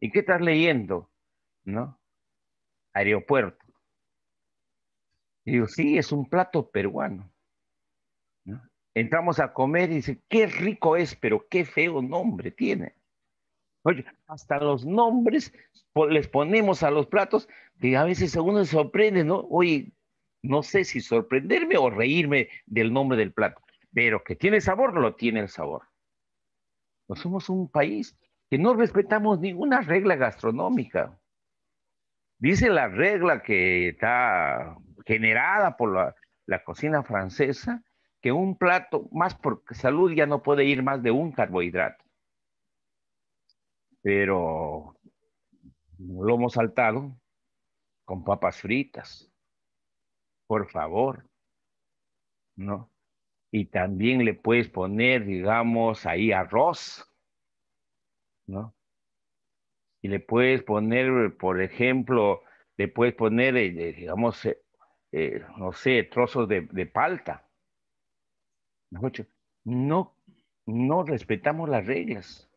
¿Y 0.00 0.12
qué 0.12 0.20
estás 0.20 0.40
leyendo? 0.40 1.10
¿No? 1.66 2.00
Aeropuerto. 2.94 3.64
Y 5.44 5.52
digo, 5.52 5.66
sí, 5.66 5.98
es 5.98 6.12
un 6.12 6.28
plato 6.28 6.70
peruano. 6.70 7.30
Entramos 8.94 9.40
a 9.40 9.52
comer 9.52 9.90
y 9.90 9.96
dice, 9.96 10.22
qué 10.28 10.46
rico 10.46 10.96
es, 10.96 11.14
pero 11.14 11.46
qué 11.50 11.66
feo 11.66 12.00
nombre 12.00 12.50
tiene. 12.50 12.94
Oye, 13.82 14.06
hasta 14.26 14.58
los 14.58 14.86
nombres 14.86 15.52
les 16.08 16.28
ponemos 16.28 16.82
a 16.82 16.90
los 16.90 17.06
platos 17.06 17.48
que 17.78 17.96
a 17.96 18.04
veces 18.04 18.34
uno 18.36 18.64
se 18.64 18.72
sorprende, 18.72 19.22
¿no? 19.22 19.46
Oye, 19.50 19.92
no 20.42 20.62
sé 20.62 20.84
si 20.84 21.00
sorprenderme 21.00 21.76
o 21.76 21.90
reírme 21.90 22.48
del 22.64 22.92
nombre 22.92 23.18
del 23.18 23.32
plato, 23.32 23.60
pero 23.92 24.24
que 24.24 24.34
tiene 24.34 24.60
sabor, 24.60 24.94
lo 24.94 25.14
tiene 25.14 25.40
el 25.40 25.48
sabor. 25.48 25.82
No 27.08 27.16
somos 27.16 27.50
un 27.50 27.68
país 27.68 28.18
que 28.50 28.58
no 28.58 28.74
respetamos 28.74 29.40
ninguna 29.40 29.82
regla 29.82 30.16
gastronómica. 30.16 31.20
Dice 32.38 32.68
la 32.68 32.88
regla 32.88 33.42
que 33.42 33.88
está 33.88 34.76
generada 35.06 35.76
por 35.76 36.14
la, 36.46 36.64
cocina 36.64 37.02
francesa 37.02 37.82
que 38.20 38.32
un 38.32 38.58
plato, 38.58 39.08
más 39.12 39.34
por 39.34 39.62
salud, 39.70 40.12
ya 40.12 40.26
no 40.26 40.42
puede 40.42 40.64
ir 40.64 40.82
más 40.82 41.02
de 41.02 41.10
un 41.10 41.32
carbohidrato. 41.32 42.04
Pero 44.02 44.96
lo 45.98 46.34
hemos 46.34 46.52
saltado 46.52 47.16
con 48.04 48.22
papas 48.24 48.60
fritas, 48.60 49.30
por 50.46 50.70
favor, 50.70 51.28
¿no? 52.56 52.90
Y 53.50 53.66
también 53.66 54.24
le 54.24 54.34
puedes 54.34 54.68
poner, 54.68 55.24
digamos, 55.24 56.04
ahí 56.04 56.32
arroz, 56.32 57.10
¿no? 58.46 58.75
Y 60.02 60.08
le 60.08 60.20
puedes 60.20 60.62
poner, 60.62 61.36
por 61.36 61.60
ejemplo, 61.60 62.42
le 62.76 62.88
puedes 62.88 63.14
poner, 63.14 63.56
eh, 63.56 63.66
eh, 63.66 63.92
digamos, 63.92 64.46
eh, 65.12 65.44
no 65.56 65.72
sé, 65.72 66.04
trozos 66.04 66.48
de, 66.48 66.86
palta. 66.86 67.48
No, 69.64 70.14
no 70.66 71.02
respetamos 71.04 71.68
las 71.68 71.86
reglas. 71.86 72.50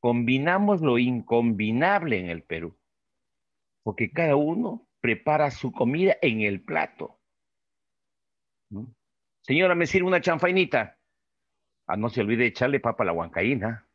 Combinamos 0.00 0.80
lo 0.80 0.98
incombinable 0.98 2.18
en 2.18 2.30
el 2.30 2.42
Perú, 2.42 2.76
porque 3.82 4.10
cada 4.10 4.36
uno 4.36 4.88
prepara 5.00 5.50
su 5.50 5.72
comida 5.72 6.16
en 6.22 6.40
el 6.42 6.62
plato. 6.62 7.18
Señora, 9.42 9.74
¿me 9.74 9.86
sirve 9.86 10.06
una 10.06 10.20
chanfainita? 10.20 10.98
Ah, 11.86 11.96
no 11.96 12.08
se 12.08 12.20
olvide 12.20 12.46
echarle 12.46 12.80
papa 12.80 13.02
a 13.02 13.06
la 13.06 13.12
huancaína. 13.12 13.89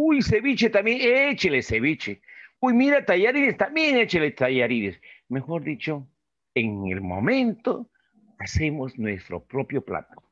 Uy, 0.00 0.22
ceviche 0.22 0.70
también, 0.70 1.00
échele 1.02 1.60
ceviche. 1.60 2.22
Uy, 2.60 2.72
mira, 2.72 3.04
tallarines, 3.04 3.56
también 3.56 3.96
échele 3.96 4.30
tallarines. 4.30 5.00
Mejor 5.28 5.64
dicho, 5.64 6.06
en 6.54 6.86
el 6.86 7.00
momento 7.00 7.90
hacemos 8.38 8.96
nuestro 8.96 9.42
propio 9.44 9.84
plato. 9.84 10.22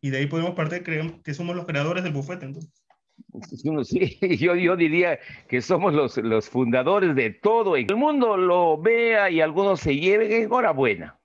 Y 0.00 0.08
de 0.08 0.16
ahí 0.16 0.26
podemos 0.28 0.54
partir 0.54 0.82
que 0.82 1.34
somos 1.34 1.54
los 1.54 1.66
creadores 1.66 2.02
del 2.04 2.14
bufete, 2.14 2.46
entonces. 2.46 2.72
Sí, 3.84 4.18
yo, 4.38 4.54
yo 4.54 4.76
diría 4.76 5.18
que 5.46 5.60
somos 5.60 5.92
los, 5.92 6.16
los 6.16 6.48
fundadores 6.48 7.14
de 7.14 7.32
todo. 7.32 7.76
El 7.76 7.94
mundo 7.94 8.38
lo 8.38 8.80
vea 8.80 9.28
y 9.28 9.42
algunos 9.42 9.80
se 9.80 9.94
lleven, 9.94 10.32
enhorabuena. 10.32 11.20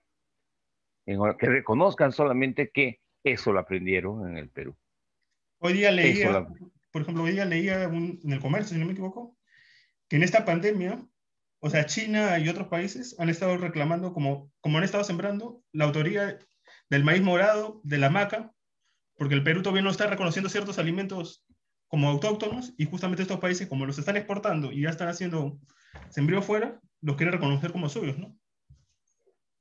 Que 1.06 1.48
reconozcan 1.48 2.12
solamente 2.12 2.70
que 2.70 3.00
eso 3.24 3.54
lo 3.54 3.60
aprendieron 3.60 4.30
en 4.30 4.38
el 4.38 4.50
Perú. 4.50 4.76
Hoy 5.60 5.72
día 5.72 5.92
leía, 5.92 6.46
por 6.92 7.02
ejemplo, 7.02 7.26
día 7.26 7.46
leía 7.46 7.84
en 7.84 8.20
el 8.24 8.40
comercio, 8.40 8.74
si 8.74 8.80
no 8.80 8.86
me 8.86 8.94
equivoco, 8.94 9.36
que 10.08 10.16
en 10.16 10.24
esta 10.24 10.46
pandemia, 10.46 11.06
o 11.60 11.70
sea, 11.70 11.86
China 11.86 12.40
y 12.40 12.50
otros 12.50 12.68
países 12.68 13.16
han 13.20 13.30
estado 13.30 13.58
reclamando, 13.58 14.14
como, 14.14 14.52
como 14.62 14.78
han 14.78 14.84
estado 14.84 15.04
sembrando, 15.04 15.64
la 15.72 15.86
autoría 15.86 16.40
del 16.90 17.04
maíz 17.04 17.22
morado, 17.22 17.82
de 17.84 17.98
la 17.98 18.10
maca, 18.10 18.54
porque 19.18 19.36
el 19.36 19.44
Perú 19.44 19.62
todavía 19.62 19.82
no 19.82 19.90
está 19.90 20.08
reconociendo 20.08 20.50
ciertos 20.50 20.80
alimentos 20.80 21.46
como 21.88 22.10
autóctonos 22.10 22.74
y 22.78 22.86
justamente 22.86 23.24
estos 23.24 23.40
países 23.40 23.68
como 23.68 23.86
los 23.86 23.98
están 23.98 24.18
exportando 24.18 24.72
y 24.72 24.82
ya 24.82 24.90
están 24.90 25.08
haciendo 25.08 25.60
sembrío 26.10 26.42
fuera, 26.42 26.80
los 27.02 27.16
quieren 27.16 27.34
reconocer 27.34 27.72
como 27.72 27.90
suyos, 27.90 28.18
¿no? 28.18 28.38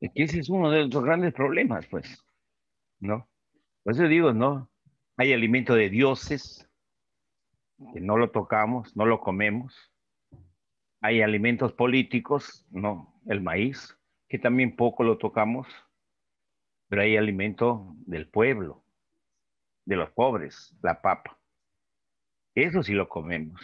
Es 0.00 0.10
que 0.14 0.24
ese 0.24 0.40
es 0.40 0.48
uno 0.48 0.70
de 0.70 0.86
los 0.86 1.04
grandes 1.04 1.32
problemas, 1.32 1.86
pues, 1.86 2.22
¿no? 3.00 3.28
Por 3.82 3.94
eso 3.94 4.06
digo, 4.08 4.32
¿no? 4.32 4.70
Hay 5.16 5.32
alimento 5.32 5.74
de 5.74 5.88
dioses 5.88 6.65
que 7.92 8.00
no 8.00 8.16
lo 8.16 8.30
tocamos, 8.30 8.96
no 8.96 9.06
lo 9.06 9.20
comemos. 9.20 9.92
Hay 11.00 11.22
alimentos 11.22 11.72
políticos, 11.72 12.66
¿no? 12.70 13.20
El 13.26 13.40
maíz, 13.40 13.98
que 14.28 14.38
también 14.38 14.76
poco 14.76 15.04
lo 15.04 15.18
tocamos, 15.18 15.68
pero 16.88 17.02
hay 17.02 17.16
alimento 17.16 17.94
del 18.06 18.28
pueblo, 18.28 18.84
de 19.84 19.96
los 19.96 20.10
pobres, 20.10 20.76
la 20.82 21.00
papa. 21.02 21.38
Eso 22.54 22.82
sí 22.82 22.92
lo 22.92 23.08
comemos. 23.08 23.60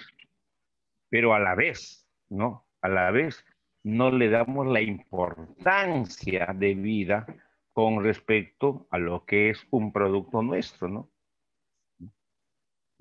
Pero 1.09 1.35
a 1.35 1.41
la 1.41 1.55
vez, 1.55 2.07
¿no? 2.29 2.67
A 2.81 2.89
la 2.89 3.11
vez 3.11 3.45
no 3.83 4.11
le 4.11 4.29
damos 4.29 4.67
la 4.67 4.81
importancia 4.81 6.55
de 6.55 6.75
vida 6.75 7.27
con 7.73 8.05
respecto 8.05 8.87
a 8.91 8.99
lo 8.99 9.25
que 9.25 9.51
es 9.51 9.67
un 9.71 9.93
producto 9.93 10.43
nuestro, 10.43 10.89
¿no? 10.89 11.12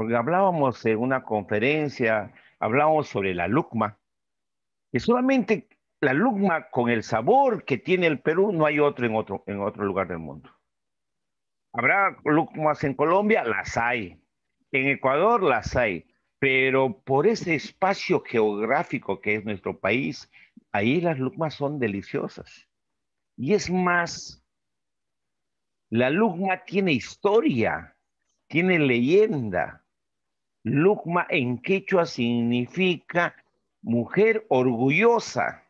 Porque 0.02 0.16
hablábamos 0.16 0.84
en 0.88 0.98
una 0.98 1.22
conferencia, 1.22 2.34
hablábamos 2.60 3.08
sobre 3.08 3.36
la 3.36 3.48
lucma, 3.48 4.00
que 4.92 5.00
solamente 5.00 5.70
la 6.00 6.14
lucma 6.14 6.72
con 6.72 6.90
el 6.90 7.04
sabor 7.04 7.66
que 7.66 7.78
tiene 7.78 8.08
el 8.08 8.20
Perú 8.20 8.52
no 8.52 8.66
hay 8.66 8.80
otro 8.80 9.06
en 9.06 9.14
otro, 9.14 9.44
en 9.46 9.62
otro 9.62 9.86
lugar 9.86 10.08
del 10.08 10.18
mundo. 10.18 10.50
¿Habrá 11.72 12.18
lucmas 12.26 12.84
en 12.84 12.96
Colombia? 12.96 13.44
Las 13.44 13.78
hay. 13.78 14.20
En 14.72 14.88
Ecuador 14.88 15.44
las 15.44 15.76
hay. 15.76 16.08
Pero 16.40 17.00
por 17.04 17.28
ese 17.28 17.54
espacio 17.54 18.22
geográfico 18.22 19.22
que 19.22 19.36
es 19.36 19.46
nuestro 19.46 19.80
país, 19.80 20.32
ahí 20.72 21.00
las 21.00 21.20
lucmas 21.20 21.54
son 21.54 21.78
deliciosas. 21.78 22.68
Y 23.38 23.54
es 23.54 23.70
más, 23.70 24.44
la 25.92 26.10
lucma 26.10 26.64
tiene 26.66 26.92
historia, 26.92 27.96
tiene 28.48 28.80
leyenda. 28.80 29.81
Lucma 30.64 31.26
en 31.30 31.58
quechua 31.62 32.06
significa 32.06 33.36
mujer 33.82 34.46
orgullosa, 34.50 35.64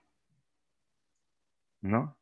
¿no? 1.81 2.17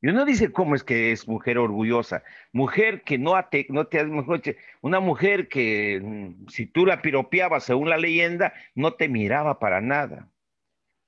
Y 0.00 0.08
uno 0.08 0.24
dice, 0.24 0.52
¿cómo 0.52 0.76
es 0.76 0.84
que 0.84 1.10
es 1.10 1.26
mujer 1.26 1.58
orgullosa? 1.58 2.22
Mujer 2.52 3.02
que 3.02 3.18
no, 3.18 3.34
te, 3.50 3.66
no 3.68 3.86
te 3.88 4.56
una 4.80 5.00
mujer 5.00 5.48
que 5.48 6.00
mm, 6.00 6.48
si 6.48 6.66
tú 6.66 6.86
la 6.86 7.02
piropeabas 7.02 7.64
según 7.64 7.90
la 7.90 7.96
leyenda, 7.96 8.52
no 8.74 8.94
te 8.94 9.08
miraba 9.08 9.58
para 9.58 9.80
nada. 9.80 10.30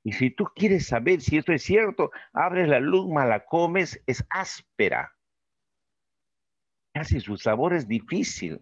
Y 0.03 0.13
si 0.13 0.31
tú 0.31 0.47
quieres 0.57 0.87
saber 0.87 1.21
si 1.21 1.37
esto 1.37 1.53
es 1.53 1.63
cierto, 1.63 2.11
abres 2.33 2.69
la 2.69 2.81
luma, 2.81 3.27
la 3.27 3.45
comes, 3.45 4.03
es 4.07 4.25
áspera. 4.31 5.15
Casi 6.93 7.21
su 7.21 7.37
sabor 7.37 7.75
es 7.75 7.87
difícil. 7.87 8.61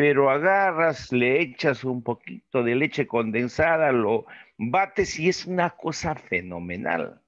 Pero 0.00 0.30
agarras, 0.30 1.12
le 1.12 1.42
echas 1.42 1.84
un 1.84 2.02
poquito 2.02 2.62
de 2.62 2.74
leche 2.74 3.06
condensada, 3.06 3.92
lo 3.92 4.24
bates 4.56 5.18
y 5.18 5.28
es 5.28 5.44
una 5.44 5.68
cosa 5.76 6.14
fenomenal. 6.14 7.20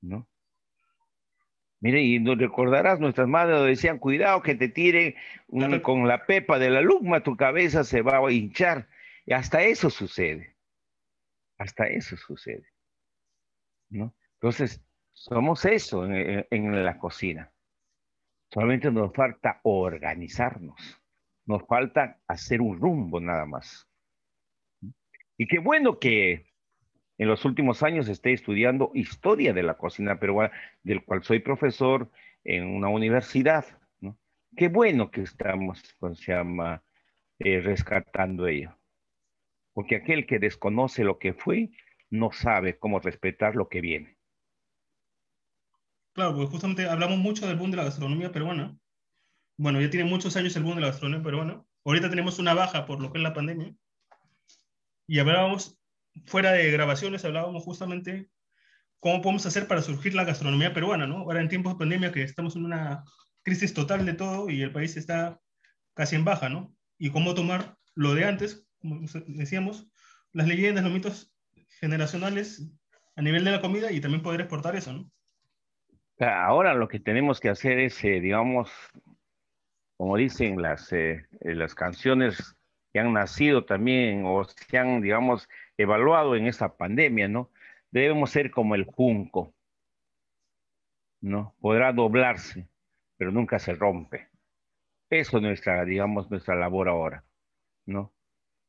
¿No? 0.00 0.28
Mire, 1.78 2.02
y 2.02 2.18
nos 2.18 2.36
recordarás, 2.36 2.98
nuestras 2.98 3.28
madres 3.28 3.62
decían, 3.64 4.00
cuidado 4.00 4.42
que 4.42 4.56
te 4.56 4.68
tiren 4.68 5.14
con 5.82 6.08
la 6.08 6.26
pepa 6.26 6.58
de 6.58 6.70
la 6.70 6.80
luma, 6.80 7.22
tu 7.22 7.36
cabeza 7.36 7.84
se 7.84 8.02
va 8.02 8.18
a 8.18 8.32
hinchar. 8.32 8.88
Y 9.24 9.32
hasta 9.32 9.62
eso 9.62 9.88
sucede. 9.88 10.56
Hasta 11.58 11.86
eso 11.86 12.16
sucede. 12.16 12.66
¿no? 13.88 14.16
Entonces, 14.34 14.84
Somos 15.12 15.64
eso 15.64 16.06
en, 16.06 16.84
la 16.84 16.98
cocina. 16.98 17.52
Solamente 18.48 18.90
nos 18.90 19.12
falta 19.14 19.60
organizarnos. 19.62 20.99
Nos 21.46 21.66
falta 21.66 22.20
hacer 22.26 22.60
un 22.60 22.78
rumbo 22.78 23.20
nada 23.20 23.46
más. 23.46 23.88
Y 25.36 25.46
qué 25.46 25.58
bueno 25.58 25.98
que 25.98 26.46
en 27.18 27.28
los 27.28 27.44
últimos 27.44 27.82
años 27.82 28.08
esté 28.08 28.32
estudiando 28.32 28.92
historia 28.94 29.52
de 29.52 29.62
la 29.62 29.76
cocina 29.76 30.18
peruana, 30.18 30.52
del 30.82 31.04
cual 31.04 31.22
soy 31.22 31.40
profesor 31.40 32.10
en 32.44 32.66
una 32.66 32.88
universidad. 32.88 33.64
Qué 34.56 34.68
bueno 34.68 35.10
que 35.10 35.22
estamos, 35.22 35.82
se 36.14 36.32
llama, 36.32 36.82
eh, 37.38 37.60
rescatando 37.60 38.46
ello. 38.46 38.76
Porque 39.72 39.96
aquel 39.96 40.26
que 40.26 40.38
desconoce 40.38 41.04
lo 41.04 41.18
que 41.18 41.32
fue, 41.32 41.70
no 42.10 42.32
sabe 42.32 42.78
cómo 42.78 42.98
respetar 42.98 43.54
lo 43.54 43.68
que 43.68 43.80
viene. 43.80 44.16
Claro, 46.12 46.34
porque 46.34 46.50
justamente 46.50 46.88
hablamos 46.88 47.18
mucho 47.18 47.46
del 47.46 47.56
boom 47.56 47.70
de 47.70 47.76
la 47.76 47.84
gastronomía 47.84 48.32
peruana. 48.32 48.76
Bueno, 49.60 49.78
ya 49.78 49.90
tiene 49.90 50.08
muchos 50.08 50.38
años 50.38 50.56
el 50.56 50.62
boom 50.62 50.76
de 50.76 50.80
la 50.80 50.86
gastronomía 50.86 51.22
peruana. 51.22 51.62
Ahorita 51.84 52.08
tenemos 52.08 52.38
una 52.38 52.54
baja 52.54 52.86
por 52.86 53.02
lo 53.02 53.12
que 53.12 53.18
es 53.18 53.22
la 53.22 53.34
pandemia. 53.34 53.74
Y 55.06 55.18
hablábamos, 55.18 55.78
fuera 56.24 56.52
de 56.52 56.70
grabaciones, 56.70 57.26
hablábamos 57.26 57.62
justamente 57.64 58.30
cómo 59.00 59.20
podemos 59.20 59.44
hacer 59.44 59.68
para 59.68 59.82
surgir 59.82 60.14
la 60.14 60.24
gastronomía 60.24 60.72
peruana, 60.72 61.06
¿no? 61.06 61.18
Ahora 61.18 61.42
en 61.42 61.50
tiempos 61.50 61.74
de 61.74 61.78
pandemia 61.78 62.10
que 62.10 62.22
estamos 62.22 62.56
en 62.56 62.64
una 62.64 63.04
crisis 63.42 63.74
total 63.74 64.06
de 64.06 64.14
todo 64.14 64.48
y 64.48 64.62
el 64.62 64.72
país 64.72 64.96
está 64.96 65.38
casi 65.92 66.16
en 66.16 66.24
baja, 66.24 66.48
¿no? 66.48 66.74
Y 66.96 67.10
cómo 67.10 67.34
tomar 67.34 67.76
lo 67.94 68.14
de 68.14 68.24
antes, 68.24 68.66
como 68.78 69.02
decíamos, 69.26 69.90
las 70.32 70.48
leyendas, 70.48 70.84
los 70.84 70.92
mitos 70.94 71.34
generacionales 71.80 72.66
a 73.14 73.20
nivel 73.20 73.44
de 73.44 73.50
la 73.50 73.60
comida 73.60 73.92
y 73.92 74.00
también 74.00 74.22
poder 74.22 74.40
exportar 74.40 74.74
eso, 74.74 74.94
¿no? 74.94 75.10
Ahora 76.18 76.72
lo 76.72 76.88
que 76.88 76.98
tenemos 76.98 77.40
que 77.40 77.50
hacer 77.50 77.78
es, 77.78 78.02
eh, 78.04 78.20
digamos, 78.20 78.70
como 80.00 80.16
dicen 80.16 80.62
las, 80.62 80.90
eh, 80.94 81.26
eh, 81.42 81.54
las 81.54 81.74
canciones 81.74 82.56
que 82.90 83.00
han 83.00 83.12
nacido 83.12 83.66
también 83.66 84.22
o 84.24 84.42
se 84.44 84.78
han, 84.78 85.02
digamos, 85.02 85.46
evaluado 85.76 86.36
en 86.36 86.46
esta 86.46 86.74
pandemia, 86.78 87.28
¿no? 87.28 87.50
Debemos 87.90 88.30
ser 88.30 88.50
como 88.50 88.74
el 88.74 88.86
junco, 88.86 89.52
¿no? 91.20 91.54
Podrá 91.60 91.92
doblarse, 91.92 92.66
pero 93.18 93.30
nunca 93.30 93.58
se 93.58 93.74
rompe. 93.74 94.30
Eso 95.10 95.36
es 95.36 95.42
nuestra, 95.42 95.84
digamos, 95.84 96.30
nuestra 96.30 96.54
labor 96.54 96.88
ahora, 96.88 97.22
¿no? 97.84 98.14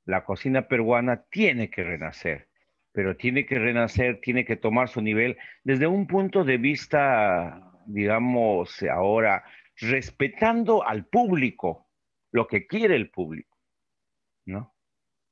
La 0.04 0.26
cocina 0.26 0.68
peruana 0.68 1.24
tiene 1.30 1.70
que 1.70 1.86
renacer 1.86 2.50
pero 2.92 3.16
tiene 3.16 3.46
que 3.46 3.58
renacer, 3.58 4.20
tiene 4.20 4.44
que 4.44 4.58
tomar 4.58 4.90
su 4.90 5.02
nivel 5.02 5.38
desde 5.64 5.88
un 5.88 6.08
punto 6.08 6.44
de 6.44 6.58
vista, 6.58 7.72
digamos, 7.86 8.84
ahora, 8.84 9.46
respetando 9.82 10.86
al 10.86 11.06
público, 11.06 11.88
lo 12.32 12.48
que 12.48 12.68
quiere 12.68 12.96
el 12.96 13.10
público, 13.10 13.58
¿no? 14.46 14.74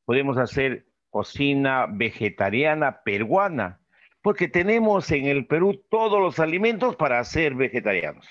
Podemos 0.06 0.38
hacer 0.38 0.88
cocina 1.10 1.88
vegetariana 1.90 3.02
peruana, 3.04 3.80
porque 4.22 4.48
tenemos 4.48 5.10
en 5.12 5.26
el 5.26 5.48
Perú 5.48 5.84
todos 5.90 6.20
los 6.20 6.40
alimentos 6.40 6.96
para 6.96 7.24
ser 7.24 7.56
vegetarianos. 7.56 8.28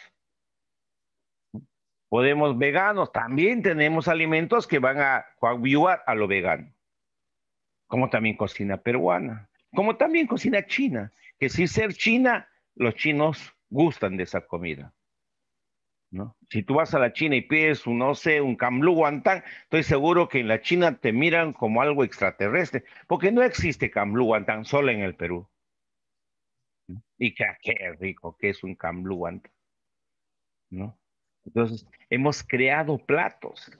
Podemos 2.09 2.59
veganos, 2.59 3.13
también 3.13 3.63
tenemos 3.63 4.09
alimentos 4.09 4.67
que 4.67 4.79
van 4.79 5.01
a 5.01 5.27
coadyuvar 5.39 6.03
a 6.07 6.15
lo 6.15 6.27
vegano 6.27 6.73
como 7.89 8.11
también 8.11 8.37
cocina 8.37 8.77
peruana, 8.77 9.49
como 9.75 9.97
también 9.97 10.27
cocina 10.29 10.65
china, 10.67 11.13
que 11.39 11.49
si 11.49 11.67
ser 11.67 11.95
china, 11.95 12.49
los 12.77 12.95
chinos 12.95 13.53
gustan 13.71 14.17
de 14.17 14.23
esa 14.23 14.43
comida. 14.43 14.95
Si 16.49 16.63
tú 16.63 16.75
vas 16.75 16.95
a 16.95 16.99
la 16.99 17.13
China 17.13 17.37
y 17.37 17.43
pides 17.43 17.87
un, 17.87 17.99
no 17.99 18.15
sé, 18.15 18.41
un 18.41 18.57
camlu 18.57 18.95
guantán, 18.95 19.45
estoy 19.65 19.83
seguro 19.83 20.29
que 20.29 20.41
en 20.41 20.49
la 20.49 20.63
China 20.63 20.99
te 20.99 21.13
miran 21.13 21.53
como 21.53 21.83
algo 21.83 22.03
extraterrestre, 22.03 22.85
porque 23.07 23.31
no 23.31 23.43
existe 23.43 23.91
camlu 23.91 24.25
guantán 24.25 24.65
solo 24.65 24.91
en 24.91 25.01
el 25.01 25.15
Perú. 25.15 25.47
Y 27.19 27.35
que 27.35 27.45
ah, 27.45 27.59
qué 27.61 27.97
rico 28.01 28.37
que 28.39 28.51
es 28.51 28.65
un 28.65 28.75
camlu 28.75 29.17
guantán. 29.17 29.53
Entonces, 31.45 31.87
hemos 32.09 32.43
creado 32.43 32.99
platos 32.99 33.71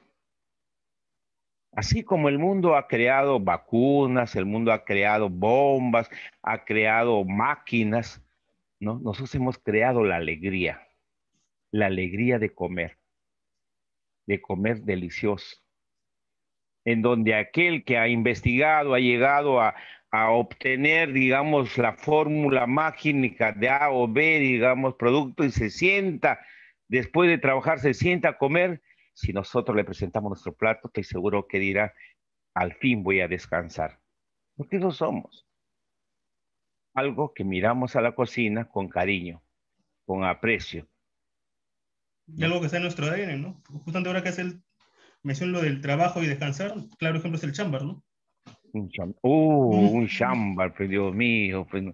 Así 1.73 2.03
como 2.03 2.29
el 2.29 2.39
mundo 2.39 2.77
ha 2.77 2.89
creado 2.89 3.39
vacunas, 3.39 4.35
el 4.37 4.47
mundo 4.47 4.73
ha 4.73 4.85
creado 4.85 5.29
bombas, 5.29 6.11
ha 6.43 6.65
creado 6.65 7.25
máquinas, 7.25 8.23
¿no? 8.81 8.99
Nosotros 8.99 9.35
hemos 9.35 9.59
creado 9.59 10.03
la 10.03 10.17
alegría, 10.17 10.88
la 11.71 11.87
alegría 11.87 12.39
de 12.39 12.55
comer, 12.55 12.99
de 14.27 14.41
comer 14.41 14.83
delicioso, 14.83 15.57
en 16.85 17.03
donde 17.03 17.35
aquel 17.35 17.85
que 17.85 17.99
ha 17.99 18.09
investigado, 18.09 18.95
ha 18.95 19.01
llegado 19.01 19.61
a, 19.61 19.75
a 20.11 20.31
obtener, 20.31 21.13
digamos, 21.13 21.77
la 21.77 21.93
fórmula 21.95 22.67
mágica 22.67 23.53
de 23.53 23.69
A 23.69 23.91
o 23.91 24.09
B, 24.09 24.39
digamos, 24.39 24.95
producto 24.95 25.45
y 25.45 25.51
se 25.51 25.71
sienta, 25.71 26.41
después 26.89 27.29
de 27.29 27.39
trabajar, 27.39 27.79
se 27.79 27.95
sienta 27.95 28.31
a 28.31 28.39
comer, 28.39 28.83
si 29.13 29.33
nosotros 29.33 29.77
le 29.77 29.85
presentamos 29.85 30.31
nuestro 30.31 30.55
plato, 30.55 30.89
estoy 30.89 31.05
seguro 31.05 31.47
que 31.47 31.59
dirá, 31.59 31.93
al 32.55 32.75
fin 32.75 33.03
voy 33.03 33.21
a 33.21 33.29
descansar. 33.29 34.01
Porque 34.57 34.77
eso 34.77 34.91
somos. 34.91 35.47
Algo 36.95 37.35
que 37.35 37.45
miramos 37.45 37.97
a 37.97 38.01
la 38.01 38.15
cocina 38.15 38.69
con 38.69 38.89
cariño, 38.89 39.43
con 40.07 40.25
aprecio. 40.25 40.89
Y 42.37 42.45
algo 42.45 42.61
que 42.61 42.67
está 42.67 42.77
en 42.77 42.85
nuestro 42.85 43.07
ADN, 43.07 43.41
¿no? 43.41 43.63
Justamente 43.85 44.09
ahora 44.09 44.23
que 44.23 44.29
hace 44.29 44.43
el, 44.43 44.63
mención 45.23 45.53
lo 45.53 45.61
del 45.61 45.81
trabajo 45.81 46.23
y 46.23 46.27
descansar, 46.27 46.75
claro 46.99 47.19
ejemplo 47.19 47.39
es 47.39 47.45
el 47.45 47.53
chambar, 47.53 47.85
¿no? 47.85 48.05
Un 48.73 48.91
chambar, 48.91 49.17
uh, 49.23 49.89
un 49.91 50.09
chambar, 50.09 50.75
pues 50.75 50.91
Dios 50.91 51.15
mío, 51.15 51.67
pues, 51.71 51.85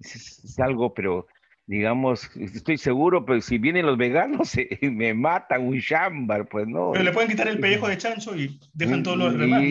es, 0.00 0.58
algo, 0.58 0.92
pero 0.92 1.26
digamos, 1.66 2.30
estoy 2.36 2.78
seguro, 2.78 3.24
pero 3.24 3.40
si 3.40 3.58
vienen 3.58 3.86
los 3.86 3.96
veganos 3.96 4.52
me 4.82 5.14
matan 5.14 5.66
un 5.66 5.80
chambar, 5.80 6.48
pues 6.48 6.66
no. 6.66 6.92
Pero 6.92 7.04
le 7.04 7.12
pueden 7.12 7.30
quitar 7.30 7.48
el 7.48 7.60
pellejo 7.60 7.88
de 7.88 7.98
chancho 7.98 8.36
y 8.36 8.58
dejan 8.72 9.02
todo 9.02 9.16
lo 9.16 9.32
demás. 9.32 9.62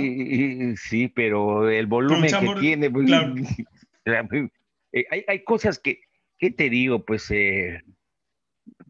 sí, 0.80 1.08
pero 1.08 1.70
el 1.70 1.88
volumen 1.88 2.32
que 2.32 2.60
tiene, 2.60 2.90
pues, 2.90 3.10
eh, 4.06 5.06
hay, 5.12 5.26
hay, 5.28 5.44
cosas 5.44 5.80
que, 5.80 6.00
¿qué 6.38 6.52
te 6.52 6.70
digo? 6.70 7.06
Pues, 7.06 7.30
eh, 7.32 7.82